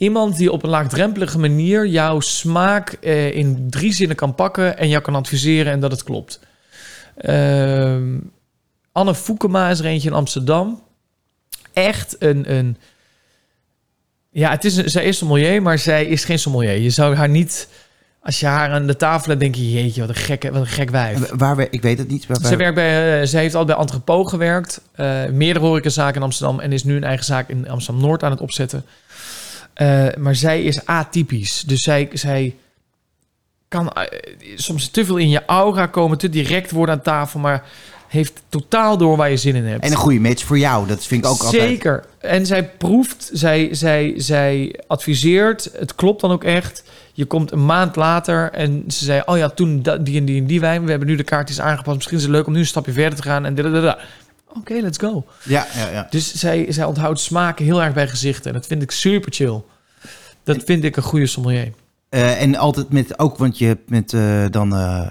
Iemand 0.00 0.36
die 0.36 0.52
op 0.52 0.62
een 0.62 0.70
laagdrempelige 0.70 1.38
manier 1.38 1.86
jouw 1.86 2.20
smaak 2.20 2.92
eh, 2.92 3.36
in 3.36 3.66
drie 3.70 3.92
zinnen 3.92 4.16
kan 4.16 4.34
pakken 4.34 4.78
en 4.78 4.88
jou 4.88 5.02
kan 5.02 5.14
adviseren 5.14 5.72
en 5.72 5.80
dat 5.80 5.90
het 5.90 6.02
klopt. 6.02 6.40
Ehm, 7.16 8.18
Anne 8.92 9.14
Foukema 9.14 9.70
is 9.70 9.78
er 9.78 9.84
eentje 9.84 10.08
in 10.08 10.14
Amsterdam. 10.14 10.82
Echt 11.72 12.16
een... 12.18 12.52
een 12.52 12.76
ja, 14.30 14.50
het 14.50 14.64
is 14.64 14.76
een, 14.76 14.90
zij 14.90 15.04
is 15.04 15.18
sommelier, 15.18 15.62
maar 15.62 15.78
zij 15.78 16.06
is 16.06 16.24
geen 16.24 16.38
sommelier. 16.38 16.78
Je 16.78 16.90
zou 16.90 17.14
haar 17.14 17.28
niet... 17.28 17.68
Als 18.22 18.40
je 18.40 18.46
haar 18.46 18.70
aan 18.70 18.86
de 18.86 18.96
tafel 18.96 19.28
hebt, 19.28 19.40
denk 19.40 19.54
je... 19.54 19.72
Jeetje, 19.72 20.00
wat 20.00 20.08
een, 20.08 20.14
gekke, 20.14 20.50
wat 20.50 20.60
een 20.60 20.66
gek 20.66 20.90
wijf. 20.90 21.30
Waar 21.30 21.56
we, 21.56 21.68
ik 21.70 21.82
weet 21.82 21.98
het 21.98 22.08
niet. 22.08 22.26
Waar, 22.26 22.46
Ze, 22.46 22.56
werkt 22.56 22.74
bij, 22.74 23.20
eh, 23.20 23.26
ze 23.26 23.36
heeft 23.36 23.54
al 23.54 23.64
bij 23.64 23.76
Entrepot 23.76 24.28
gewerkt. 24.28 24.80
eh, 24.92 25.26
meerdere 25.26 25.66
horecazaken 25.66 26.16
in 26.16 26.22
Amsterdam. 26.22 26.60
En 26.60 26.72
is 26.72 26.84
nu 26.84 26.96
een 26.96 27.04
eigen 27.04 27.24
zaak 27.24 27.48
in 27.48 27.68
Amsterdam-Noord 27.68 28.22
aan 28.22 28.30
het 28.30 28.40
opzetten. 28.40 28.84
Eh, 29.74 30.06
maar 30.18 30.34
zij 30.34 30.62
is 30.62 30.86
atypisch. 30.86 31.62
Dus 31.66 31.80
zij, 31.80 32.08
zij 32.12 32.54
kan 33.68 33.92
eh, 33.92 34.20
soms 34.54 34.88
te 34.88 35.04
veel 35.04 35.16
in 35.16 35.28
je 35.28 35.44
aura 35.44 35.86
komen. 35.86 36.18
Te 36.18 36.28
direct 36.28 36.70
worden 36.70 36.94
aan 36.94 37.02
tafel. 37.02 37.40
Maar 37.40 37.64
heeft 38.10 38.42
totaal 38.48 38.96
door 38.96 39.16
waar 39.16 39.30
je 39.30 39.36
zin 39.36 39.54
in 39.54 39.64
hebt. 39.64 39.84
En 39.84 39.90
een 39.90 39.96
goede 39.96 40.20
match 40.20 40.44
voor 40.44 40.58
jou. 40.58 40.86
Dat 40.86 41.06
vind 41.06 41.24
ik 41.24 41.30
ook 41.30 41.42
altijd. 41.42 41.62
Zeker. 41.62 42.04
En 42.18 42.46
zij 42.46 42.68
proeft, 42.68 43.30
zij, 43.32 43.68
zij, 43.72 44.14
zij 44.16 44.80
adviseert. 44.86 45.70
Het 45.78 45.94
klopt 45.94 46.20
dan 46.20 46.30
ook 46.30 46.44
echt. 46.44 46.84
Je 47.12 47.24
komt 47.24 47.52
een 47.52 47.66
maand 47.66 47.96
later 47.96 48.52
en 48.52 48.84
ze 48.86 49.04
zei... 49.04 49.22
oh 49.24 49.36
ja, 49.36 49.48
toen 49.48 49.82
die 50.00 50.18
en 50.18 50.24
die 50.24 50.40
en 50.40 50.46
die 50.46 50.60
wijn. 50.60 50.84
We 50.84 50.90
hebben 50.90 51.08
nu 51.08 51.16
de 51.16 51.24
kaartjes 51.24 51.60
aangepast. 51.60 51.96
Misschien 51.96 52.16
is 52.16 52.22
het 52.22 52.32
leuk 52.32 52.46
om 52.46 52.52
nu 52.52 52.58
een 52.58 52.66
stapje 52.66 52.92
verder 52.92 53.18
te 53.18 53.22
gaan. 53.22 53.44
En 53.44 53.54
dadadada. 53.54 53.98
Oké, 54.58 54.74
let's 54.74 54.98
go. 54.98 55.24
Ja, 55.42 55.66
ja, 55.74 55.88
ja. 55.88 56.06
Dus 56.10 56.34
zij, 56.34 56.66
zij 56.68 56.84
onthoudt 56.84 57.20
smaken 57.20 57.64
heel 57.64 57.82
erg 57.82 57.94
bij 57.94 58.08
gezichten. 58.08 58.46
En 58.46 58.52
dat 58.52 58.66
vind 58.66 58.82
ik 58.82 58.90
super 58.90 59.32
chill. 59.32 59.62
Dat 60.44 60.62
vind 60.64 60.84
ik 60.84 60.96
een 60.96 61.02
goede 61.02 61.26
sommelier. 61.26 61.72
Eh, 62.10 62.42
en 62.42 62.56
altijd 62.56 62.92
met, 62.92 63.18
ook, 63.18 63.38
want 63.38 63.58
je 63.58 63.66
hebt 63.66 63.90
met 63.90 64.12
eh, 64.12 64.44
dan 64.50 64.76
eh, 64.76 65.06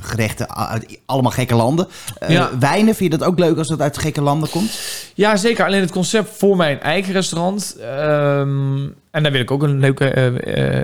gerechten 0.00 0.56
uit 0.56 0.98
allemaal 1.06 1.30
gekke 1.30 1.54
landen. 1.54 1.88
Ja. 2.28 2.58
Wijnen, 2.58 2.94
vind 2.94 3.12
je 3.12 3.18
dat 3.18 3.28
ook 3.28 3.38
leuk 3.38 3.58
als 3.58 3.68
dat 3.68 3.80
uit 3.80 3.98
gekke 3.98 4.20
landen 4.20 4.50
komt? 4.50 4.80
Ja, 5.14 5.36
zeker. 5.36 5.64
Alleen 5.64 5.80
het 5.80 5.90
concept 5.90 6.28
voor 6.36 6.56
mijn 6.56 6.80
eigen 6.80 7.12
restaurant. 7.12 7.76
ehm, 7.80 8.88
en 9.10 9.22
daar 9.22 9.32
wil 9.32 9.40
ik 9.40 9.50
ook 9.50 9.62
een 9.62 9.78
leuke, 9.78 10.32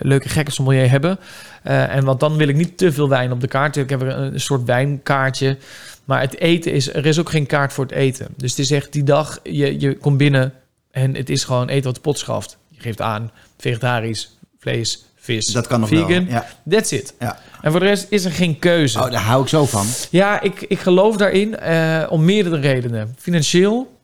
leuke 0.02 0.28
gekke 0.28 0.50
sommelier 0.50 0.90
hebben. 0.90 1.18
En 1.62 2.04
want 2.04 2.20
dan 2.20 2.36
wil 2.36 2.48
ik 2.48 2.56
niet 2.56 2.78
te 2.78 2.92
veel 2.92 3.08
wijn 3.08 3.32
op 3.32 3.40
de 3.40 3.48
kaart. 3.48 3.76
Ik 3.76 3.90
heb 3.90 4.00
een, 4.00 4.34
een 4.34 4.40
soort 4.40 4.64
wijnkaartje. 4.64 5.58
Maar 6.06 6.20
het 6.20 6.38
eten 6.38 6.72
is... 6.72 6.92
Er 6.94 7.06
is 7.06 7.18
ook 7.18 7.30
geen 7.30 7.46
kaart 7.46 7.72
voor 7.72 7.84
het 7.84 7.94
eten. 7.94 8.28
Dus 8.36 8.50
het 8.50 8.58
is 8.58 8.70
echt 8.70 8.92
die 8.92 9.02
dag... 9.04 9.40
Je, 9.42 9.80
je 9.80 9.96
komt 9.96 10.16
binnen 10.16 10.52
en 10.90 11.14
het 11.14 11.30
is 11.30 11.44
gewoon 11.44 11.68
eten 11.68 11.84
wat 11.84 11.94
de 11.94 12.00
pot 12.00 12.18
schaft. 12.18 12.58
Je 12.68 12.80
geeft 12.80 13.00
aan 13.00 13.30
vegetarisch, 13.58 14.36
vlees, 14.58 15.04
vis, 15.16 15.46
Dat 15.46 15.66
kan 15.66 15.80
nog 15.80 15.88
vegan. 15.88 16.08
wel. 16.08 16.20
Ja. 16.28 16.46
That's 16.70 16.90
it. 16.92 17.14
Ja. 17.18 17.38
En 17.62 17.70
voor 17.70 17.80
de 17.80 17.86
rest 17.86 18.06
is 18.08 18.24
er 18.24 18.32
geen 18.32 18.58
keuze. 18.58 18.98
Oh, 18.98 19.10
daar 19.10 19.20
hou 19.22 19.42
ik 19.42 19.48
zo 19.48 19.66
van. 19.66 19.86
Ja, 20.10 20.40
ik, 20.40 20.60
ik 20.60 20.78
geloof 20.78 21.16
daarin 21.16 21.58
eh, 21.58 22.06
om 22.08 22.24
meerdere 22.24 22.60
redenen. 22.60 23.14
Financieel, 23.18 23.95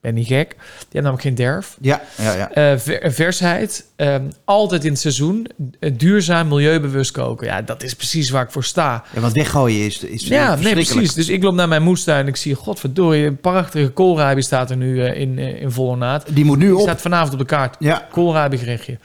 ben 0.00 0.14
niet 0.14 0.26
gek. 0.26 0.48
Die 0.50 0.58
hebben 0.78 1.02
namelijk 1.02 1.22
geen 1.22 1.34
derf. 1.34 1.76
Ja, 1.80 2.00
ja, 2.16 2.32
ja. 2.34 2.50
Eh, 2.52 2.78
ver- 2.78 3.12
versheid, 3.12 3.84
ehm, 3.96 4.22
altijd 4.44 4.84
in 4.84 4.90
het 4.90 5.00
seizoen. 5.00 5.46
Eh, 5.80 5.92
duurzaam, 5.96 6.48
milieubewust 6.48 7.10
koken. 7.10 7.46
Ja, 7.46 7.62
dat 7.62 7.82
is 7.82 7.94
precies 7.94 8.30
waar 8.30 8.42
ik 8.44 8.50
voor 8.50 8.64
sta. 8.64 9.04
ja 9.14 9.20
want 9.20 9.32
weggooien 9.32 9.84
is, 9.86 9.98
is 9.98 10.26
Ja, 10.26 10.54
nee, 10.54 10.72
precies. 10.72 11.14
Dus 11.14 11.28
ik 11.28 11.42
loop 11.42 11.54
naar 11.54 11.68
mijn 11.68 11.82
moestuin 11.82 12.20
en 12.20 12.26
ik 12.28 12.36
zie, 12.36 12.54
godverdorie, 12.54 13.26
een 13.26 13.36
prachtige 13.40 13.88
koolrabi 13.88 14.42
staat 14.42 14.70
er 14.70 14.76
nu 14.76 15.04
eh, 15.04 15.20
in, 15.20 15.38
in 15.38 15.70
volle 15.70 15.96
naad. 15.96 16.24
Die 16.30 16.44
moet 16.44 16.58
nu 16.58 16.66
Die 16.66 16.76
op. 16.76 16.80
staat 16.82 17.00
vanavond 17.00 17.32
op 17.32 17.38
de 17.38 17.44
kaart. 17.44 17.76
Ja, 17.78 18.06
Koolrabi 18.10 18.58
gerechtje. 18.58 18.98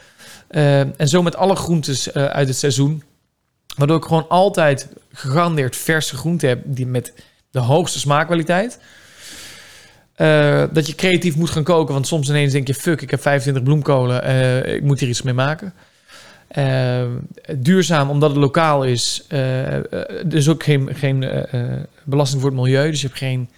En 0.98 1.08
zo 1.08 1.22
met 1.22 1.36
alle 1.36 1.56
groentes 1.56 2.14
uit 2.14 2.48
het 2.48 2.58
seizoen. 2.58 3.04
Waardoor 3.78 3.98
ik 3.98 4.04
gewoon 4.04 4.28
altijd 4.30 4.88
gegarandeerd 5.14 5.76
verse 5.76 6.16
groenten 6.16 6.50
heb 6.50 6.60
die 6.66 6.86
met 6.86 7.14
de 7.52 7.60
hoogste 7.60 8.00
smaakkwaliteit. 8.00 8.80
Eh, 10.16 10.64
dat 10.72 10.88
je 10.88 10.96
creatief 10.96 11.36
moet 11.36 11.50
gaan 11.50 11.64
koken, 11.64 11.94
want 11.94 12.08
soms 12.08 12.30
ineens 12.30 12.52
denk 12.52 12.68
je: 12.68 12.74
fuck, 12.74 13.02
ik 13.02 13.12
heb 13.12 13.22
25 13.22 13.64
bloemkolen, 13.64 14.24
eh, 14.24 14.74
ik 14.74 14.84
moet 14.84 15.00
hier 15.00 15.10
iets 15.10 15.22
mee 15.22 15.34
maken. 15.34 15.74
Eh, 16.48 17.04
duurzaam, 17.56 18.10
omdat 18.10 18.30
het 18.30 18.40
lokaal 18.40 18.84
is. 18.84 19.26
Er 19.28 20.34
is 20.34 20.50
ook 20.50 20.64
geen, 20.64 20.90
geen 20.96 21.46
belasting 22.04 22.42
voor 22.42 22.50
het 22.50 22.60
milieu, 22.60 22.90
dus 22.90 23.02
je 23.02 23.08
hebt 23.08 23.20
geen 23.20 23.50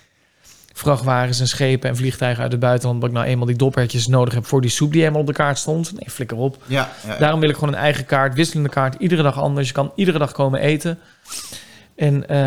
vrachtwagens 0.73 1.39
en 1.39 1.47
schepen 1.47 1.89
en 1.89 1.95
vliegtuigen 1.95 2.43
uit 2.43 2.51
het 2.51 2.61
buitenland. 2.61 3.01
Wat 3.01 3.09
ik 3.09 3.15
nou 3.15 3.27
eenmaal 3.27 3.45
die 3.45 3.55
doppertjes 3.55 4.07
nodig 4.07 4.33
heb 4.33 4.45
voor 4.45 4.61
die 4.61 4.69
soep 4.69 4.91
die 4.91 5.01
helemaal 5.01 5.21
op 5.21 5.27
de 5.27 5.33
kaart 5.33 5.57
stond. 5.57 5.91
Nee, 5.91 6.09
flikker 6.09 6.37
op. 6.37 6.57
ja, 6.67 6.91
ja. 7.07 7.17
Daarom 7.17 7.39
wil 7.39 7.49
ik 7.49 7.55
gewoon 7.55 7.73
een 7.73 7.79
eigen 7.79 8.05
kaart, 8.05 8.35
wisselende 8.35 8.69
kaart, 8.69 8.95
iedere 8.99 9.21
dag 9.21 9.39
anders. 9.39 9.67
Je 9.67 9.73
kan 9.73 9.91
iedere 9.95 10.17
dag 10.17 10.31
komen 10.31 10.59
eten. 10.59 10.99
En 11.95 12.27
eh, 12.29 12.37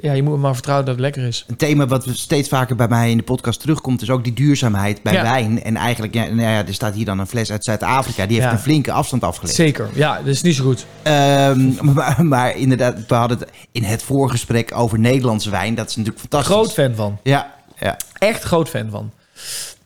ja, 0.00 0.12
je 0.12 0.22
moet 0.22 0.38
maar 0.38 0.52
vertrouwen 0.54 0.86
dat 0.86 0.94
het 0.94 1.04
lekker 1.04 1.22
is. 1.26 1.44
Een 1.48 1.56
thema 1.56 1.86
wat 1.86 2.06
steeds 2.12 2.48
vaker 2.48 2.76
bij 2.76 2.88
mij 2.88 3.10
in 3.10 3.16
de 3.16 3.22
podcast 3.22 3.60
terugkomt, 3.60 4.02
is 4.02 4.10
ook 4.10 4.24
die 4.24 4.32
duurzaamheid 4.32 5.02
bij 5.02 5.12
Ja. 5.12 5.22
wijn. 5.22 5.62
En 5.62 5.76
eigenlijk, 5.76 6.14
ja, 6.14 6.24
nou 6.24 6.40
ja, 6.40 6.66
er 6.66 6.74
staat 6.74 6.94
hier 6.94 7.04
dan 7.04 7.18
een 7.18 7.26
fles 7.26 7.50
uit 7.52 7.64
Zuid-Afrika. 7.64 8.26
Die 8.26 8.36
heeft 8.36 8.48
Ja. 8.48 8.52
een 8.56 8.62
flinke 8.62 8.92
afstand 8.92 9.22
afgelegd. 9.22 9.54
Zeker. 9.56 9.88
Ja, 9.94 10.16
dat 10.16 10.26
is 10.26 10.42
niet 10.42 10.54
zo 10.54 10.64
goed. 10.64 10.86
Ehm, 11.02 11.70
maar, 11.94 12.24
maar 12.24 12.56
inderdaad, 12.56 13.06
we 13.08 13.14
hadden 13.14 13.38
het 13.38 13.48
in 13.72 13.82
het 13.82 14.02
voorgesprek 14.02 14.70
over 14.74 14.98
Nederlandse 14.98 15.50
wijn. 15.50 15.74
Dat 15.74 15.88
is 15.88 15.96
natuurlijk 15.96 16.20
fantastisch. 16.28 16.52
Groot 16.54 16.72
fan 16.72 16.94
van. 16.94 17.18
Ja, 17.22 17.54
ja. 17.78 17.96
Echt 18.18 18.42
groot 18.42 18.68
fan 18.68 18.90
van. 18.90 19.12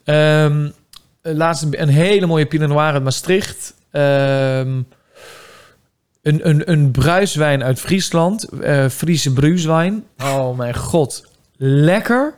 Ehm 0.05 0.69
laatst 1.23 1.63
een- 1.63 1.83
een 1.83 1.89
hele 1.89 2.27
mooie 2.27 2.47
Pinot 2.47 2.69
Noir 2.69 2.93
uit 2.93 3.03
Maastricht. 3.05 3.75
Ehm, 3.91 4.81
een, 6.23 6.49
een, 6.49 6.71
een 6.71 6.91
bruiswijn 6.91 7.63
uit 7.63 7.81
Friesland. 7.81 8.49
eh 8.49 8.89
Friese 8.89 9.33
bruiswijn. 9.33 10.05
Oh 10.23 10.57
mijn 10.57 10.75
god. 10.77 11.27
Lekker. 11.57 12.35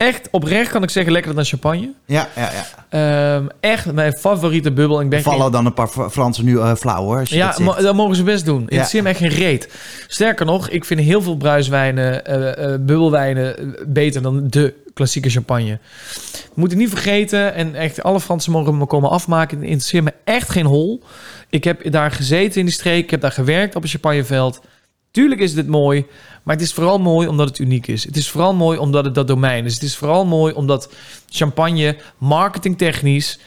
Echt, 0.00 0.28
oprecht 0.30 0.70
kan 0.70 0.82
ik 0.82 0.90
zeggen, 0.90 1.12
lekkerder 1.12 1.42
dan 1.42 1.50
champagne. 1.50 1.92
Ja, 2.06 2.28
ja, 2.36 2.50
ja. 2.52 3.34
Ehm, 3.36 3.46
echt 3.60 3.92
mijn 3.92 4.12
favoriete 4.12 4.72
bubbel. 4.72 5.00
Ik 5.00 5.08
ben 5.08 5.22
geen- 5.22 5.32
Vallen 5.32 5.52
dan 5.52 5.66
een 5.66 5.74
paar 5.74 5.88
Fr- 5.88 6.08
Fransen 6.08 6.44
nu 6.44 6.58
eh, 6.58 6.74
flauw 6.74 7.02
hoor. 7.02 7.18
Als 7.18 7.28
je 7.28 7.36
Ja, 7.36 7.52
dat 7.80 7.94
mogen 7.94 8.16
ze 8.16 8.22
best 8.22 8.44
doen. 8.44 8.62
Het 8.64 8.74
Ja. 8.74 8.82
is 8.82 8.92
me 8.92 9.08
echt 9.08 9.18
geen 9.18 9.28
reet. 9.28 9.68
Sterker 10.06 10.46
nog, 10.46 10.68
ik 10.68 10.84
vind 10.84 11.00
heel 11.00 11.22
veel 11.22 11.36
bruiswijnen, 11.36 12.24
eh, 12.26 12.64
eh, 12.74 12.80
bubbelwijnen 12.80 13.76
beter 13.86 14.22
dan 14.22 14.48
de 14.48 14.74
klassieke 14.94 15.30
champagne. 15.30 15.78
We 16.32 16.50
moeten 16.54 16.78
niet 16.78 16.88
vergeten, 16.90 17.54
en 17.54 17.74
echt 17.74 18.02
alle 18.02 18.20
Fransen 18.20 18.52
mogen 18.52 18.78
me 18.78 18.86
komen 18.86 19.10
afmaken. 19.10 19.56
Het 19.58 19.66
interesseert 19.66 20.04
me 20.04 20.12
echt 20.24 20.50
geen 20.50 20.66
hol. 20.66 21.02
Ik 21.50 21.64
heb 21.64 21.90
daar 21.92 22.10
gezeten 22.10 22.60
in 22.60 22.66
die 22.66 22.74
streek, 22.74 23.04
ik 23.04 23.10
heb 23.10 23.20
daar 23.20 23.32
gewerkt 23.32 23.74
op 23.76 23.82
een 23.82 23.88
champagneveld. 23.88 24.60
Tuurlijk 25.10 25.40
is 25.40 25.54
dit 25.54 25.66
mooi, 25.66 26.06
maar 26.42 26.54
het 26.54 26.64
is 26.64 26.72
vooral 26.72 26.98
mooi 26.98 27.28
omdat 27.28 27.48
het 27.48 27.58
uniek 27.58 27.86
is. 27.86 28.04
Het 28.04 28.16
is 28.16 28.30
vooral 28.30 28.54
mooi 28.54 28.78
omdat 28.78 29.04
het 29.04 29.14
dat 29.14 29.26
domein 29.26 29.64
is. 29.64 29.74
Het 29.74 29.82
is 29.82 29.96
vooral 29.96 30.26
mooi 30.26 30.54
omdat 30.54 30.92
champagne 31.28 31.96
marketingtechnisch 32.18 33.38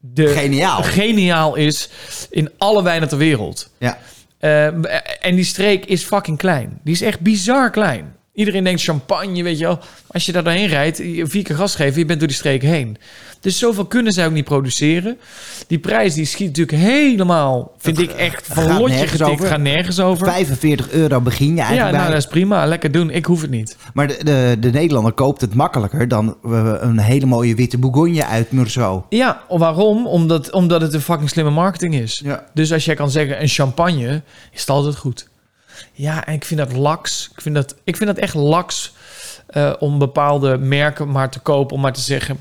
de 0.00 0.28
Geniaal. 0.28 0.82
geniaal 0.82 1.54
is 1.54 1.88
in 2.30 2.50
alle 2.58 2.82
wijnen 2.82 3.08
ter 3.08 3.18
wereld. 3.18 3.70
Ja. 3.78 3.98
Eh, 4.38 4.66
en 5.26 5.34
die 5.34 5.44
streek 5.44 5.84
is 5.84 6.04
fucking 6.04 6.38
klein. 6.38 6.80
Die 6.84 6.94
is 6.94 7.02
echt 7.02 7.20
bizar 7.20 7.70
klein. 7.70 8.16
Iedereen 8.38 8.64
denkt 8.64 8.82
champagne, 8.82 9.42
weet 9.42 9.58
je 9.58 9.64
wel. 9.64 9.78
Als 10.06 10.26
je 10.26 10.32
daar 10.32 10.44
doorheen 10.44 10.66
rijdt, 10.66 10.96
vier 11.22 11.42
keer 11.42 11.56
gas 11.56 11.74
geven, 11.74 11.98
je 11.98 12.04
bent 12.04 12.18
door 12.18 12.28
die 12.28 12.36
streek 12.36 12.62
heen. 12.62 12.96
Dus 13.40 13.58
zoveel 13.58 13.84
kunnen 13.84 14.12
zij 14.12 14.26
ook 14.26 14.32
niet 14.32 14.44
produceren. 14.44 15.18
Die 15.66 15.78
prijs 15.78 16.14
die 16.14 16.24
schiet 16.24 16.46
natuurlijk 16.46 16.78
helemaal, 16.82 17.72
vind 17.78 17.96
Dat 17.96 18.04
ik 18.04 18.10
echt 18.12 18.46
van 18.46 18.78
lotje 18.78 19.06
getikt. 19.06 19.22
over. 19.30 19.46
Gaat 19.46 19.60
nergens 19.60 20.00
over. 20.00 20.26
45 20.26 20.90
euro 20.90 21.20
begin 21.20 21.46
je 21.48 21.54
Ja, 21.54 21.58
eigenlijk 21.62 21.92
nou 21.96 22.04
bij. 22.04 22.14
dat 22.14 22.24
is 22.24 22.30
prima. 22.30 22.66
Lekker 22.66 22.92
doen. 22.92 23.10
Ik 23.10 23.24
hoef 23.26 23.40
het 23.40 23.50
niet. 23.50 23.76
Maar 23.94 24.06
de, 24.06 24.18
de, 24.24 24.56
de 24.60 24.70
Nederlander 24.70 25.12
koopt 25.12 25.40
het 25.40 25.54
makkelijker 25.54 26.08
dan 26.08 26.36
een 26.80 26.98
hele 26.98 27.26
mooie 27.26 27.54
witte 27.54 27.78
Bourgogne 27.78 28.26
uit 28.26 28.50
Meursault. 28.52 29.04
Ja, 29.08 29.42
waarom? 29.48 30.06
Omdat, 30.06 30.50
omdat 30.50 30.80
het 30.80 30.94
een 30.94 31.00
fucking 31.00 31.30
slimme 31.30 31.50
marketing 31.50 31.94
is. 31.94 32.20
Ja. 32.24 32.44
Dus 32.54 32.72
als 32.72 32.84
jij 32.84 32.94
kan 32.94 33.10
zeggen 33.10 33.42
een 33.42 33.48
champagne, 33.48 34.22
is 34.52 34.60
het 34.60 34.70
altijd 34.70 34.96
goed. 34.96 35.28
Ja, 35.92 36.26
en 36.26 36.34
ik 36.34 36.44
vind 36.44 36.60
dat 36.60 36.72
laks. 36.72 37.30
Ik 37.34 37.40
vind 37.40 37.54
dat, 37.54 37.74
ik 37.84 37.96
vind 37.96 38.08
dat 38.08 38.18
echt 38.18 38.34
laks 38.34 38.92
eh, 39.46 39.72
om 39.78 39.98
bepaalde 39.98 40.58
merken 40.58 41.10
maar 41.10 41.30
te 41.30 41.38
kopen. 41.38 41.76
Om 41.76 41.82
maar 41.82 41.92
te 41.92 42.00
zeggen, 42.00 42.38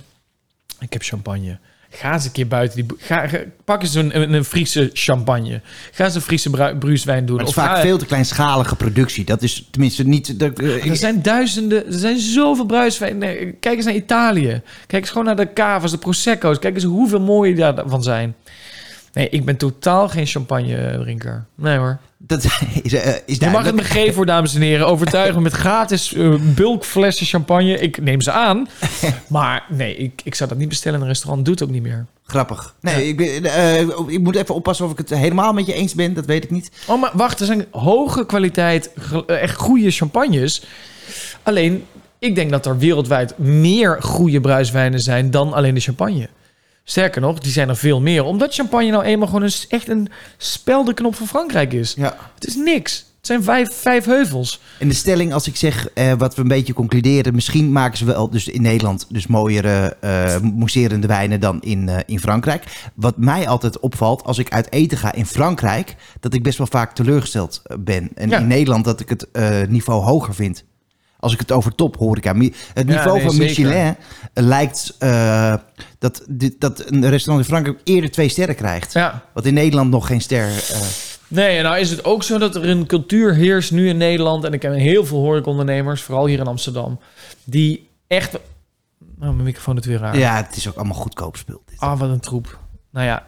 ik 0.79 0.93
heb 0.93 1.03
champagne. 1.03 1.57
Ga 1.89 2.13
eens 2.13 2.25
een 2.25 2.31
keer 2.31 2.47
buiten 2.47 2.87
die... 2.87 2.97
Ga, 2.97 3.27
ga- 3.27 3.43
pak 3.65 3.81
eens 3.81 3.93
een, 3.95 4.21
een, 4.21 4.33
een 4.33 4.43
Friese 4.45 4.89
champagne. 4.93 5.61
Ga 5.91 6.05
eens 6.05 6.15
een 6.15 6.21
Friese 6.21 6.49
bru- 6.49 6.75
bruiswijn 6.77 7.25
doen. 7.25 7.35
Maar 7.35 7.45
het 7.45 7.55
is 7.55 7.61
Of 7.61 7.63
vaak 7.67 7.75
ga- 7.75 7.81
veel 7.81 7.97
te 7.97 8.05
kleinschalige 8.05 8.75
productie. 8.75 9.25
Dat 9.25 9.41
is 9.41 9.67
tenminste 9.71 10.03
niet... 10.03 10.39
Dat, 10.39 10.59
eh, 10.59 10.89
er 10.89 10.95
zijn 10.95 11.21
duizenden, 11.21 11.85
er 11.85 11.93
zijn 11.99 12.19
zoveel 12.19 12.65
bruiswijnen. 12.65 13.59
Kijk 13.59 13.75
eens 13.75 13.85
naar 13.85 13.93
Italië. 13.93 14.61
Kijk 14.87 15.01
eens 15.01 15.11
gewoon 15.11 15.25
naar 15.25 15.35
de 15.35 15.53
cava's, 15.53 15.91
de 15.91 15.97
prosecco's. 15.97 16.59
Kijk 16.59 16.75
eens 16.75 16.83
hoeveel 16.83 17.19
mooie 17.21 17.55
daarvan 17.55 18.03
zijn. 18.03 18.35
Nee, 19.17 19.29
ik 19.29 19.45
ben 19.45 19.57
totaal 19.57 20.09
geen 20.09 20.25
champagne 20.25 20.99
drinker. 21.01 21.45
Nee 21.55 21.77
hoor. 21.77 21.97
dat 22.17 22.43
is, 22.43 22.61
is 23.25 23.37
Je 23.37 23.49
mag 23.49 23.65
het 23.65 23.75
me 23.75 23.83
geven 23.83 24.13
voor 24.13 24.25
dames 24.25 24.55
en 24.55 24.61
heren. 24.61 24.87
Overtuigen 24.87 25.41
met 25.41 25.53
gratis 25.53 26.13
eh, 26.13 26.35
bulkflessen 26.39 27.25
champagne. 27.25 27.79
Ik 27.79 28.01
neem 28.01 28.21
ze 28.21 28.31
aan. 28.31 28.67
Maar 29.27 29.65
nee, 29.69 29.95
ik, 29.95 30.21
ik 30.23 30.35
zou 30.35 30.49
dat 30.49 30.57
niet 30.57 30.69
bestellen 30.69 30.97
in 30.97 31.03
een 31.03 31.11
restaurant. 31.11 31.45
Doe 31.45 31.53
het 31.53 31.63
ook 31.63 31.69
niet 31.69 31.81
meer. 31.81 32.05
Grappig. 32.23 32.75
Nee, 32.79 33.07
ik, 33.07 33.17
ben, 33.17 34.09
ik 34.09 34.19
moet 34.19 34.35
even 34.35 34.55
oppassen 34.55 34.85
of 34.85 34.91
ik 34.91 34.97
het 34.97 35.09
helemaal 35.09 35.53
met 35.53 35.65
je 35.65 35.73
eens 35.73 35.93
ben. 35.95 36.13
Dat 36.13 36.25
weet 36.25 36.43
ik 36.43 36.51
niet. 36.51 36.71
Oh, 36.87 37.01
maar 37.01 37.11
wacht. 37.13 37.39
Er 37.39 37.45
zijn 37.45 37.65
hoge 37.71 38.25
kwaliteit, 38.25 38.91
echt 39.27 39.55
goede 39.55 39.91
champagnes. 39.91 40.65
Alleen, 41.43 41.85
ik 42.19 42.35
denk 42.35 42.51
dat 42.51 42.65
er 42.65 42.77
wereldwijd 42.77 43.37
meer 43.37 44.01
goede 44.01 44.41
bruiswijnen 44.41 44.99
zijn 44.99 45.31
dan 45.31 45.53
alleen 45.53 45.73
de 45.73 45.79
champagne. 45.79 46.29
Sterker 46.89 47.21
nog, 47.21 47.39
die 47.39 47.51
zijn 47.51 47.69
er 47.69 47.77
veel 47.77 48.01
meer. 48.01 48.23
Omdat 48.23 48.53
champagne 48.53 48.89
nou 48.89 49.03
eenmaal 49.03 49.27
gewoon 49.27 49.43
een, 49.43 49.51
echt 49.69 49.87
een 49.89 50.09
speldenknop 50.37 51.15
van 51.15 51.27
Frankrijk 51.27 51.73
is. 51.73 51.93
Ja. 51.97 52.15
Het 52.35 52.45
is 52.47 52.55
niks. 52.55 53.05
Het 53.17 53.25
zijn 53.25 53.43
vijf, 53.43 53.73
vijf 53.73 54.05
heuvels. 54.05 54.59
En 54.79 54.87
de 54.87 54.93
stelling, 54.93 55.33
als 55.33 55.47
ik 55.47 55.55
zeg 55.55 55.87
eh, 55.93 56.13
wat 56.13 56.35
we 56.35 56.41
een 56.41 56.47
beetje 56.47 56.73
concluderen... 56.73 57.35
misschien 57.35 57.71
maken 57.71 57.97
ze 57.97 58.05
wel 58.05 58.29
dus 58.29 58.47
in 58.47 58.61
Nederland 58.61 59.05
dus 59.09 59.27
mooiere 59.27 59.97
eh 59.99 60.39
mousserende 60.39 61.07
wijnen 61.07 61.39
dan 61.39 61.61
in, 61.61 61.89
eh, 61.89 61.97
in 62.05 62.19
Frankrijk. 62.19 62.63
Wat 62.95 63.17
mij 63.17 63.47
altijd 63.47 63.79
opvalt 63.79 64.23
als 64.23 64.37
ik 64.37 64.49
uit 64.51 64.71
eten 64.71 64.97
ga 64.97 65.13
in 65.13 65.25
Frankrijk... 65.25 65.95
dat 66.19 66.33
ik 66.33 66.43
best 66.43 66.57
wel 66.57 66.67
vaak 66.67 66.95
teleurgesteld 66.95 67.61
ben. 67.79 68.09
En 68.15 68.29
Ja. 68.29 68.39
in 68.39 68.47
Nederland 68.47 68.85
dat 68.85 68.99
ik 68.99 69.09
het 69.09 69.27
niveau 69.69 70.03
hoger 70.03 70.35
vind. 70.35 70.63
Als 71.19 71.33
ik 71.33 71.39
het 71.39 71.51
over 71.51 71.75
top 71.75 71.97
horeca... 71.97 72.35
Het 72.35 72.53
Ja, 72.73 72.83
niveau 72.83 73.17
nee, 73.17 73.25
van. 73.27 73.37
Michelin 73.37 73.71
eh, 73.73 74.43
lijkt 74.43 74.95
dat, 74.99 75.61
dat, 75.99 76.23
dit, 76.29 76.61
dat 76.61 76.83
een 76.91 77.09
restaurant 77.09 77.45
in 77.47 77.51
Frankrijk 77.53 77.79
eerder 77.83 78.11
twee 78.11 78.29
sterren 78.29 78.55
krijgt. 78.55 78.93
Ja. 78.93 79.23
Wat 79.33 79.45
in 79.45 79.53
Nederland 79.53 79.89
nog 79.89 80.07
geen 80.07 80.21
ster... 80.21 80.45
eh, 80.47 80.81
Nee, 81.27 81.57
en 81.57 81.63
nou 81.63 81.77
is 81.77 81.89
het 81.89 82.05
ook 82.05 82.23
zo 82.23 82.37
dat 82.37 82.55
er 82.55 82.69
een 82.69 82.85
cultuur 82.85 83.33
heerst 83.33 83.71
nu 83.71 83.89
in 83.89 83.97
Nederland. 83.97 84.43
En 84.43 84.53
ik 84.53 84.59
ken 84.59 84.73
heel 84.73 85.05
veel 85.05 85.17
horecaondernemers, 85.19 86.01
vooral 86.01 86.25
hier 86.25 86.39
in 86.39 86.47
Amsterdam. 86.47 86.99
Die 87.43 87.89
echt... 88.07 88.35
Oh, 88.35 88.41
mijn 89.19 89.43
microfoon 89.43 89.75
doet 89.75 89.85
weer 89.85 89.99
raar. 89.99 90.17
ja, 90.17 90.35
het 90.35 90.55
is 90.55 90.67
ook 90.67 90.75
allemaal 90.75 90.95
goedkoop 90.97 91.37
spul. 91.37 91.61
dit. 91.65 91.79
Ah, 91.79 91.99
wat 91.99 92.09
een 92.09 92.19
troep. 92.19 92.59
Nou 92.91 93.05
ja. 93.05 93.25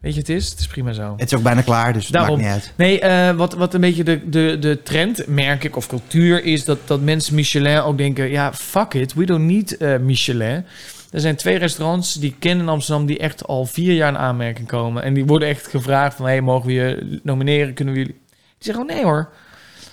Weet 0.00 0.14
je, 0.14 0.18
het 0.18 0.28
is? 0.28 0.50
Het 0.50 0.58
is 0.58 0.66
prima 0.66 0.92
zo. 0.92 1.14
Het 1.16 1.32
is 1.32 1.38
ook 1.38 1.42
bijna 1.42 1.62
klaar, 1.62 1.92
dus 1.92 2.04
het 2.04 2.12
Daarom. 2.12 2.40
maakt 2.40 2.54
niet 2.54 2.62
uit. 2.62 2.72
Nee, 2.76 3.00
eh, 3.00 3.36
wat, 3.36 3.54
wat 3.54 3.74
een 3.74 3.80
beetje 3.80 4.04
de, 4.04 4.28
de, 4.28 4.56
de 4.60 4.82
trend, 4.82 5.26
merk 5.26 5.64
ik, 5.64 5.76
of 5.76 5.86
cultuur 5.86 6.44
is... 6.44 6.64
dat, 6.64 6.78
dat 6.84 7.00
mensen 7.00 7.34
Michelin 7.34 7.80
ook 7.80 7.98
denken... 7.98 8.30
ja, 8.30 8.52
fuck 8.52 8.94
it, 8.94 9.14
we 9.14 9.26
don't 9.26 9.44
need 9.44 9.76
eh, 9.76 9.98
Michelin. 9.98 10.64
Er 11.10 11.20
zijn 11.20 11.36
twee 11.36 11.58
restaurants 11.58 12.14
die 12.14 12.30
ik 12.30 12.36
ken 12.38 12.58
in 12.58 12.68
Amsterdam... 12.68 13.06
die 13.06 13.18
echt 13.18 13.46
al 13.46 13.66
vier 13.66 13.94
jaar 13.94 14.08
in 14.08 14.18
aanmerking 14.18 14.66
komen. 14.66 15.02
En 15.02 15.14
die 15.14 15.24
worden 15.24 15.48
echt 15.48 15.66
gevraagd 15.66 16.16
van... 16.16 16.26
hey, 16.26 16.40
mogen 16.40 16.66
we 16.66 16.72
je 16.72 17.20
nomineren? 17.22 17.74
Kunnen 17.74 17.94
we 17.94 18.00
jullie... 18.00 18.16
Die 18.58 18.72
zeggen, 18.72 18.84
oh 18.84 18.94
nee 18.94 19.04
hoor. 19.04 19.28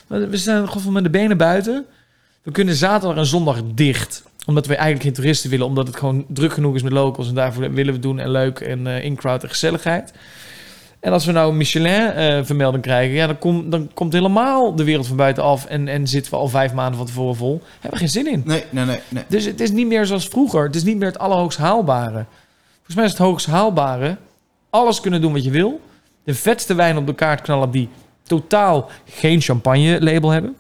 We 0.08 0.28
we 0.28 0.38
staan 0.38 0.70
gewoon 0.70 0.94
met 0.94 1.04
de 1.04 1.10
benen 1.10 1.38
buiten. 1.38 1.86
We 2.44 2.52
kunnen 2.52 2.76
zaterdag 2.76 3.18
en 3.18 3.26
zondag 3.26 3.62
dicht. 3.74 4.24
Omdat 4.48 4.66
we 4.66 4.76
eigenlijk 4.76 5.04
geen 5.04 5.14
toeristen 5.14 5.50
willen. 5.50 5.66
Omdat 5.66 5.88
het 5.88 5.96
gewoon 5.96 6.26
druk 6.28 6.54
genoeg 6.54 6.76
is 6.76 6.84
met 6.84 6.92
locals. 6.92 7.28
En 7.28 7.36
daarvoor 7.36 7.74
willen 7.74 7.94
we 7.94 8.00
doen 8.00 8.20
en 8.20 8.30
leuk 8.30 8.60
en 8.60 8.88
eh 8.88 9.04
in-crowd 9.04 9.44
en 9.44 9.50
gezelligheid. 9.50 10.14
En 11.00 11.12
als 11.12 11.26
we 11.26 11.32
nou 11.32 11.50
een 11.50 11.58
Michelin-vermelding 11.58 12.84
krijgen, 12.84 13.16
ja, 13.16 13.28
dan, 13.28 13.38
kom, 13.38 13.70
dan 13.70 13.92
komt 13.94 14.14
helemaal 14.14 14.76
de 14.76 14.84
wereld 14.84 15.08
van 15.08 15.18
buitenaf 15.18 15.66
en, 15.66 15.88
en 15.88 16.08
zitten 16.08 16.32
we 16.32 16.38
al 16.38 16.48
vijf 16.48 16.74
maanden 16.74 16.98
van 16.98 17.06
tevoren 17.06 17.36
vol. 17.36 17.62
Hebben 17.72 17.92
we 17.92 17.98
geen 17.98 18.10
zin 18.10 18.32
in. 18.32 18.42
Nee, 18.46 18.64
nee, 18.70 18.86
nee. 18.86 19.00
nee. 19.10 19.24
Dus 19.28 19.46
het 19.46 19.62
is 19.62 19.72
niet 19.72 19.88
meer 19.88 20.06
zoals 20.06 20.28
vroeger. 20.28 20.64
Het 20.64 20.76
is 20.76 20.84
niet 20.84 20.98
meer 20.98 21.08
het 21.08 21.20
allerhoogst 21.20 21.58
haalbare. 21.58 22.26
Volgens 22.76 22.96
mij 22.96 23.06
is 23.06 23.12
het 23.12 23.20
hoogst 23.20 23.46
haalbare 23.46 24.18
alles 24.70 25.02
kunnen 25.02 25.22
doen 25.22 25.34
wat 25.34 25.44
je 25.44 25.52
wil. 25.52 25.82
De 26.24 26.34
vetste 26.34 26.74
wijn 26.74 26.98
op 26.98 27.06
de 27.08 27.16
kaart 27.16 27.42
knallen 27.42 27.72
die 27.72 27.90
totaal 28.24 28.90
geen 29.06 29.42
champagne-label 29.42 30.30
hebben. 30.30 30.58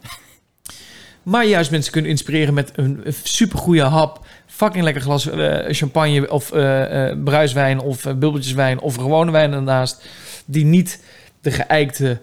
Maar 1.27 1.45
juist 1.45 1.71
mensen 1.71 1.91
kunnen 1.91 2.11
inspireren 2.11 2.53
met 2.53 2.71
een 2.75 3.03
supergoeie 3.23 3.81
hap. 3.81 4.25
Fucking 4.45 4.83
lekker 4.83 5.01
glas 5.01 5.29
eh, 5.29 5.73
champagne 5.73 6.31
of 6.31 6.51
eh, 6.51 7.09
eh, 7.09 7.17
bruiswijn 7.23 7.79
of 7.79 8.03
bubbeltjeswijn 8.03 8.79
of 8.79 8.95
gewone 8.95 9.31
wijn 9.31 9.53
ernaast. 9.53 10.07
Die 10.45 10.65
niet 10.65 11.03
de 11.41 11.51
geëikte 11.51 12.21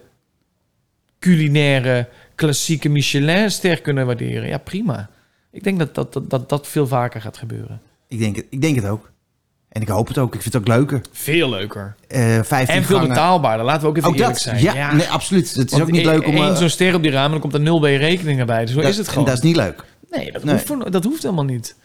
culinaire 1.19 2.07
klassieke 2.35 2.89
Michelin-ster 2.89 3.81
kunnen 3.81 4.05
waarderen. 4.05 4.47
Ja, 4.47 4.57
prima. 4.57 5.09
Ik 5.51 5.63
denk 5.63 5.79
dat 5.79 5.95
dat, 5.95 6.13
dat, 6.13 6.29
dat, 6.29 6.49
dat 6.49 6.67
veel 6.67 6.87
vaker 6.87 7.21
gaat 7.21 7.37
gebeuren. 7.37 7.81
Ik, 8.07 8.19
denk 8.19 8.37
ik 8.49 8.61
denk 8.61 8.75
het 8.75 8.85
ook. 8.85 9.11
En 9.75 9.81
ik 9.81 9.87
hoop 9.87 10.07
het 10.07 10.17
ook. 10.17 10.35
Ik 10.35 10.41
vind 10.41 10.53
het 10.53 10.61
ook 10.61 10.67
leuker. 10.67 11.01
Veel 11.11 11.49
leuker. 11.49 11.95
15 12.07 12.67
En 12.75 12.83
veel 12.83 12.99
betaalbaarder. 13.07 13.65
Laten 13.65 13.81
we 13.81 13.87
ook 13.87 13.97
even 13.97 14.09
Ook 14.09 14.15
eerlijk 14.15 14.33
dat? 14.33 14.41
zijn. 14.41 14.61
Ja, 14.61 14.93
nee, 14.93 15.07
absoluut. 15.09 15.53
Het 15.55 15.71
is 15.71 15.81
ook 15.81 15.91
niet 15.91 16.05
leuk 16.05 16.27
om... 16.27 16.35
één 16.35 16.47
eh, 16.49 16.55
zo'n 16.55 16.69
ster 16.69 16.95
op 16.95 17.01
die 17.01 17.11
ramen, 17.11 17.31
dan 17.31 17.39
komt 17.39 17.53
er 17.53 17.59
nul 17.59 17.79
bij 17.79 17.91
je 17.91 17.97
rekeningen 17.97 18.45
bij. 18.45 18.61
Dus 18.65 18.73
zo 18.73 18.81
dat- 18.81 18.89
is 18.89 18.97
het 18.97 19.05
en 19.05 19.11
gewoon. 19.11 19.27
Dat 19.27 19.37
is 19.37 19.43
niet 19.43 19.55
leuk. 19.55 19.83
Nee, 20.11 20.31
dat, 20.31 20.43
Nee. 20.43 20.55
Hoeft, 20.67 20.91
dat 20.91 21.03
hoeft 21.03 21.21
helemaal 21.23 21.43
niet. 21.43 21.75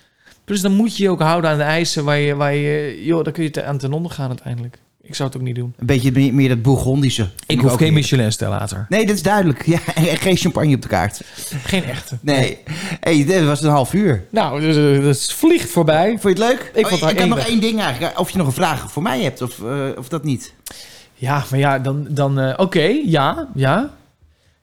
Plus 0.45 0.61
dan 0.61 0.73
moet 0.73 0.97
je 0.97 1.03
je 1.03 1.11
ook 1.11 1.21
houden 1.21 1.51
aan 1.51 1.57
de 1.59 1.63
eisen 1.63 2.05
waar 2.05 2.19
je... 2.19 2.35
Waar 2.35 2.55
je 2.55 3.05
joh, 3.05 3.25
dan 3.25 3.33
kun 3.33 3.43
je 3.43 3.51
te, 3.51 3.65
aan 3.65 3.79
ten 3.79 3.93
onder 3.93 4.11
gaan 4.13 4.29
uiteindelijk. 4.29 4.79
Ik 5.11 5.17
zou 5.17 5.29
het 5.29 5.39
ook 5.39 5.45
niet 5.45 5.55
doen. 5.55 5.75
Een 5.79 5.87
beetje 5.87 6.13
meer, 6.13 6.35
meer 6.35 6.49
dat 6.49 6.63
Bourgondische. 6.63 7.29
Ik 7.47 7.61
hoef 7.61 7.71
geen 7.71 7.79
heerlijk. 7.79 7.93
Michelin-stellator. 7.93 8.87
Nee, 8.89 9.07
dat 9.07 9.15
is 9.15 9.23
duidelijk. 9.23 9.67
Ja, 9.67 9.79
en 9.95 10.17
geen 10.17 10.37
champagne 10.37 10.75
op 10.75 10.83
de 10.83 10.89
kaart. 10.89 11.21
Geen 11.65 11.85
echte. 11.85 12.19
Nee. 12.21 12.59
hey, 13.01 13.25
dit 13.25 13.45
was 13.45 13.63
een 13.63 13.71
half 13.71 13.93
uur. 13.93 14.25
Nou, 14.31 14.61
dus, 14.61 14.99
eh, 14.99 15.05
dat 15.05 15.33
vliegt 15.33 15.71
voorbij. 15.71 16.09
Vond 16.09 16.23
je 16.23 16.29
het 16.29 16.39
leuk? 16.39 16.71
Ik 16.75 16.87
vond 16.87 17.01
het 17.01 17.11
ik 17.11 17.19
had 17.19 17.29
nog 17.29 17.39
één 17.39 17.61
ding 17.61 17.81
eigenlijk. 17.81 18.19
Of 18.19 18.31
je 18.31 18.39
nog 18.39 18.47
een 18.47 18.53
vraag 18.53 18.91
voor 18.91 19.03
mij 19.03 19.21
hebt 19.21 19.43
of, 19.43 19.63
eh, 19.63 19.99
of 19.99 20.09
dat 20.09 20.25
niet. 20.25 20.55
Ja, 21.15 21.45
maar 21.51 21.59
ja, 21.59 21.79
dan... 21.79 22.07
dan 22.11 22.39
eh, 22.39 22.55
Oké, 22.57 23.01
ja, 23.05 23.49
ja. 23.55 23.91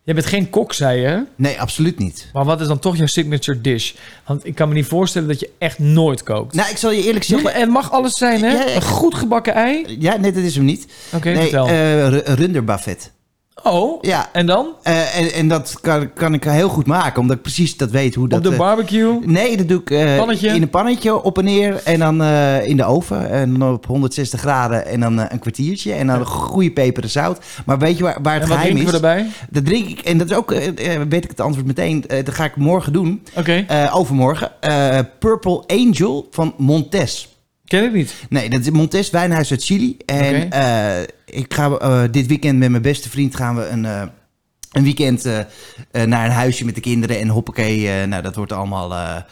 Je 0.07 0.13
bent 0.13 0.25
geen 0.25 0.49
kok, 0.49 0.73
zei 0.73 1.01
je. 1.01 1.23
Nee, 1.35 1.61
absoluut 1.61 1.99
niet. 1.99 2.29
Maar 2.33 2.45
wat 2.45 2.61
is 2.61 2.67
dan 2.67 2.79
toch 2.79 2.97
jouw 2.97 3.05
signature 3.05 3.61
dish? 3.61 3.93
Want 4.25 4.45
ik 4.45 4.55
kan 4.55 4.67
me 4.67 4.73
niet 4.73 4.85
voorstellen 4.85 5.27
dat 5.27 5.39
je 5.39 5.49
echt 5.57 5.79
nooit 5.79 6.23
kookt. 6.23 6.53
Nou, 6.55 6.69
ik 6.69 6.77
zal 6.77 6.91
je 6.91 7.03
eerlijk 7.03 7.25
zeggen... 7.25 7.51
het 7.53 7.69
mag 7.69 7.91
alles 7.91 8.13
zijn, 8.17 8.41
hè? 8.43 8.51
Ja, 8.51 8.63
ja. 8.67 8.75
Een 8.75 8.81
goed 8.81 9.15
gebakken 9.15 9.53
ei. 9.53 9.95
Ja, 9.99 10.17
nee, 10.17 10.31
dat 10.31 10.43
is 10.43 10.55
hem 10.55 10.65
niet. 10.65 10.87
Oké, 11.13 11.29
nee, 11.29 11.41
vertel. 11.41 11.67
eh, 11.67 12.07
ru- 12.07 12.21
runderbuffet. 12.25 13.11
Oh, 13.63 14.01
Ja, 14.01 14.29
en 14.31 14.45
dan? 14.45 14.67
eh, 14.83 15.19
en, 15.19 15.33
en 15.33 15.47
dat 15.47 15.77
kan, 15.81 16.13
kan 16.13 16.33
ik 16.33 16.43
heel 16.43 16.69
goed 16.69 16.85
maken, 16.85 17.21
omdat 17.21 17.35
ik 17.35 17.41
precies 17.41 17.77
dat 17.77 17.91
weet 17.91 18.15
hoe 18.15 18.27
dat... 18.27 18.37
Op 18.37 18.43
de 18.43 18.51
eh, 18.51 18.57
barbecue? 18.57 19.19
Nee, 19.25 19.57
dat 19.57 19.67
doe 19.67 19.79
ik 19.79 19.89
eh, 19.89 20.15
in 20.41 20.61
een 20.61 20.69
pannetje 20.69 21.23
op 21.23 21.37
en 21.37 21.43
neer. 21.43 21.81
En 21.83 21.99
dan 21.99 22.23
in 22.63 22.77
de 22.77 22.83
oven. 22.83 23.29
En 23.29 23.59
dan 23.59 23.73
op 23.73 23.85
160 23.85 24.39
graden. 24.39 24.85
En 24.85 24.99
dan 24.99 25.19
een 25.19 25.39
kwartiertje. 25.39 25.93
En 25.93 26.07
dan 26.07 26.25
goede 26.25 26.71
peper 26.71 27.03
en 27.03 27.09
zout. 27.09 27.39
Maar 27.65 27.79
weet 27.79 27.97
je 27.97 28.03
waar, 28.03 28.17
waar 28.21 28.33
het 28.33 28.43
En 28.43 28.49
wat 28.49 28.57
geheim 28.57 28.75
drinken 28.75 28.93
is? 28.93 28.99
we 28.99 29.07
erbij? 29.07 29.27
Dat 29.49 29.65
drink 29.65 29.87
ik. 29.87 29.99
En 29.99 30.17
dat 30.17 30.29
is 30.29 30.35
ook, 30.35 30.49
weet 31.09 31.23
ik 31.23 31.29
het 31.29 31.41
antwoord 31.41 31.67
meteen. 31.67 32.03
dat 32.07 32.33
ga 32.33 32.45
ik 32.45 32.55
morgen 32.55 32.93
doen. 32.93 33.23
Oké, 33.35 33.65
overmorgen. 33.91 34.51
Purple 35.19 35.63
Angel 35.67 36.27
van 36.31 36.53
Montes. 36.57 37.36
Ken 37.67 37.83
ik 37.83 37.93
niet. 37.93 38.15
Nee, 38.29 38.49
dat 38.49 38.59
is 38.61 38.69
Montes 38.69 39.09
wijnhuis 39.09 39.51
uit 39.51 39.63
Chili. 39.63 39.97
En 40.05 40.51
eh, 40.51 41.01
ik 41.25 41.53
ga 41.53 41.71
eh, 41.71 42.03
dit 42.11 42.27
weekend 42.27 42.59
met 42.59 42.69
mijn 42.69 42.81
beste 42.81 43.09
vriend 43.09 43.35
gaan 43.35 43.55
we 43.55 43.67
een, 43.67 43.85
eh, 43.85 44.01
een 44.71 44.83
weekend 44.83 45.23
naar 45.91 46.25
een 46.25 46.31
huisje 46.31 46.65
met 46.65 46.75
de 46.75 46.81
kinderen. 46.81 47.19
En 47.19 47.27
hoppakee, 47.27 48.05
nou 48.05 48.21
dat 48.21 48.35
wordt 48.35 48.51
allemaal 48.51 49.23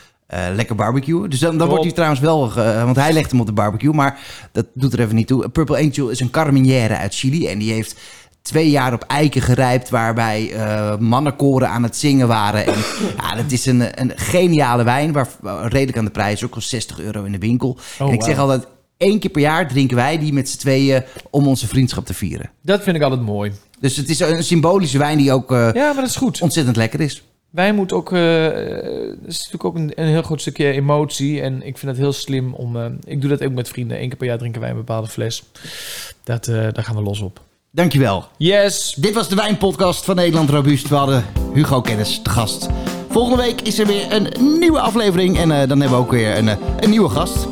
lekker 0.53 0.75
barbecue. 0.75 1.27
Dus 1.27 1.39
dan, 1.39 1.57
wordt 1.57 1.83
hij 1.83 1.93
trouwens 1.93 2.21
wel, 2.21 2.53
want 2.85 2.95
hij 2.95 3.13
legt 3.13 3.31
hem 3.31 3.39
op 3.39 3.45
de 3.45 3.53
barbecue. 3.53 3.93
Maar 3.93 4.19
dat 4.51 4.65
doet 4.73 4.93
er 4.93 4.99
even 4.99 5.15
niet 5.15 5.27
toe. 5.27 5.49
Purple 5.49 5.77
Angel 5.77 6.09
is 6.09 6.19
een 6.19 6.29
carabinière 6.29 6.97
uit 6.97 7.15
Chili. 7.15 7.47
En 7.47 7.59
die 7.59 7.71
heeft 7.73 7.99
twee 8.45 8.69
jaar 8.69 8.93
op 8.93 9.03
eiken 9.03 9.41
gerijpt. 9.41 9.89
Waarbij 9.89 10.53
eh, 10.53 10.97
mannenkoren 10.97 11.69
aan 11.69 11.83
het 11.83 11.95
zingen 11.95 12.27
waren. 12.27 12.65
En 12.65 12.73
ja, 13.21 13.35
dat 13.35 13.51
is 13.51 13.65
een, 13.65 14.01
een 14.01 14.11
geniale 14.15 14.83
wijn. 14.83 15.11
Waar, 15.11 15.27
redelijk 15.67 15.97
aan 15.97 16.05
de 16.05 16.11
prijs. 16.11 16.43
Ook 16.43 16.55
al 16.55 16.61
60 16.61 16.99
euro 16.99 17.23
in 17.23 17.31
de 17.31 17.37
winkel. 17.37 17.77
Oh, 17.99 18.07
en 18.07 18.13
ik 18.13 18.23
zeg 18.23 18.37
altijd, 18.37 18.67
één 18.97 19.19
keer 19.19 19.29
per 19.29 19.41
jaar 19.41 19.67
drinken 19.67 19.95
wij 19.95 20.19
die 20.19 20.33
met 20.33 20.49
z'n 20.49 20.57
tweeën 20.57 21.03
om 21.29 21.47
onze 21.47 21.67
vriendschap 21.67 22.05
te 22.05 22.13
vieren. 22.13 22.49
Dat 22.61 22.83
vind 22.83 22.95
ik 22.95 23.01
altijd 23.01 23.21
mooi. 23.21 23.51
Dus 23.79 23.97
het 23.97 24.09
is 24.09 24.19
een 24.19 24.43
symbolische 24.43 24.97
wijn 24.97 25.17
die 25.17 25.31
ook 25.31 25.51
eh, 25.51 25.69
Ja, 25.73 25.85
maar 25.85 26.01
dat 26.01 26.09
is 26.09 26.15
goed. 26.15 26.41
ontzettend 26.41 26.75
lekker 26.75 26.99
is. 27.01 27.23
Wij 27.49 27.73
moeten 27.73 27.97
ook... 27.97 28.09
Het 28.09 29.19
is 29.25 29.37
natuurlijk 29.37 29.65
ook 29.65 29.75
een, 29.75 29.91
een 29.95 30.07
heel 30.07 30.21
groot 30.21 30.41
stukje 30.41 30.71
emotie. 30.71 31.41
En 31.41 31.55
ik 31.55 31.77
vind 31.77 31.91
het 31.91 32.01
heel 32.01 32.13
slim 32.13 32.53
om... 32.53 32.99
ik 33.05 33.21
doe 33.21 33.29
dat 33.29 33.43
ook 33.43 33.53
met 33.53 33.69
vrienden. 33.69 34.01
Eén 34.01 34.07
keer 34.07 34.17
per 34.17 34.27
jaar 34.27 34.37
drinken 34.37 34.61
wij 34.61 34.69
een 34.69 34.75
bepaalde 34.75 35.07
fles. 35.07 35.43
Dat, 36.23 36.45
daar 36.45 36.83
gaan 36.83 36.95
we 36.95 37.01
los 37.01 37.19
op. 37.19 37.41
Dankjewel. 37.75 38.25
Yes! 38.37 38.93
Dit 38.97 39.13
was 39.13 39.29
de 39.29 39.35
wijnpodcast 39.35 40.05
van 40.05 40.15
Nederland 40.15 40.49
Robuust. 40.49 40.87
We 40.87 40.95
hadden 40.95 41.25
Hugo 41.53 41.81
Kennis 41.81 42.21
te 42.21 42.29
gast. 42.29 42.67
Volgende 43.09 43.43
week 43.43 43.61
is 43.61 43.79
er 43.79 43.85
weer 43.85 44.11
een 44.13 44.59
nieuwe 44.59 44.79
aflevering. 44.79 45.37
En 45.37 45.51
eh, 45.51 45.67
dan 45.67 45.79
hebben 45.79 45.97
we 45.97 46.03
ook 46.03 46.11
weer 46.11 46.37
een, 46.37 46.47
eh, 46.49 46.57
een 46.79 46.89
nieuwe 46.89 47.09
gast. 47.09 47.47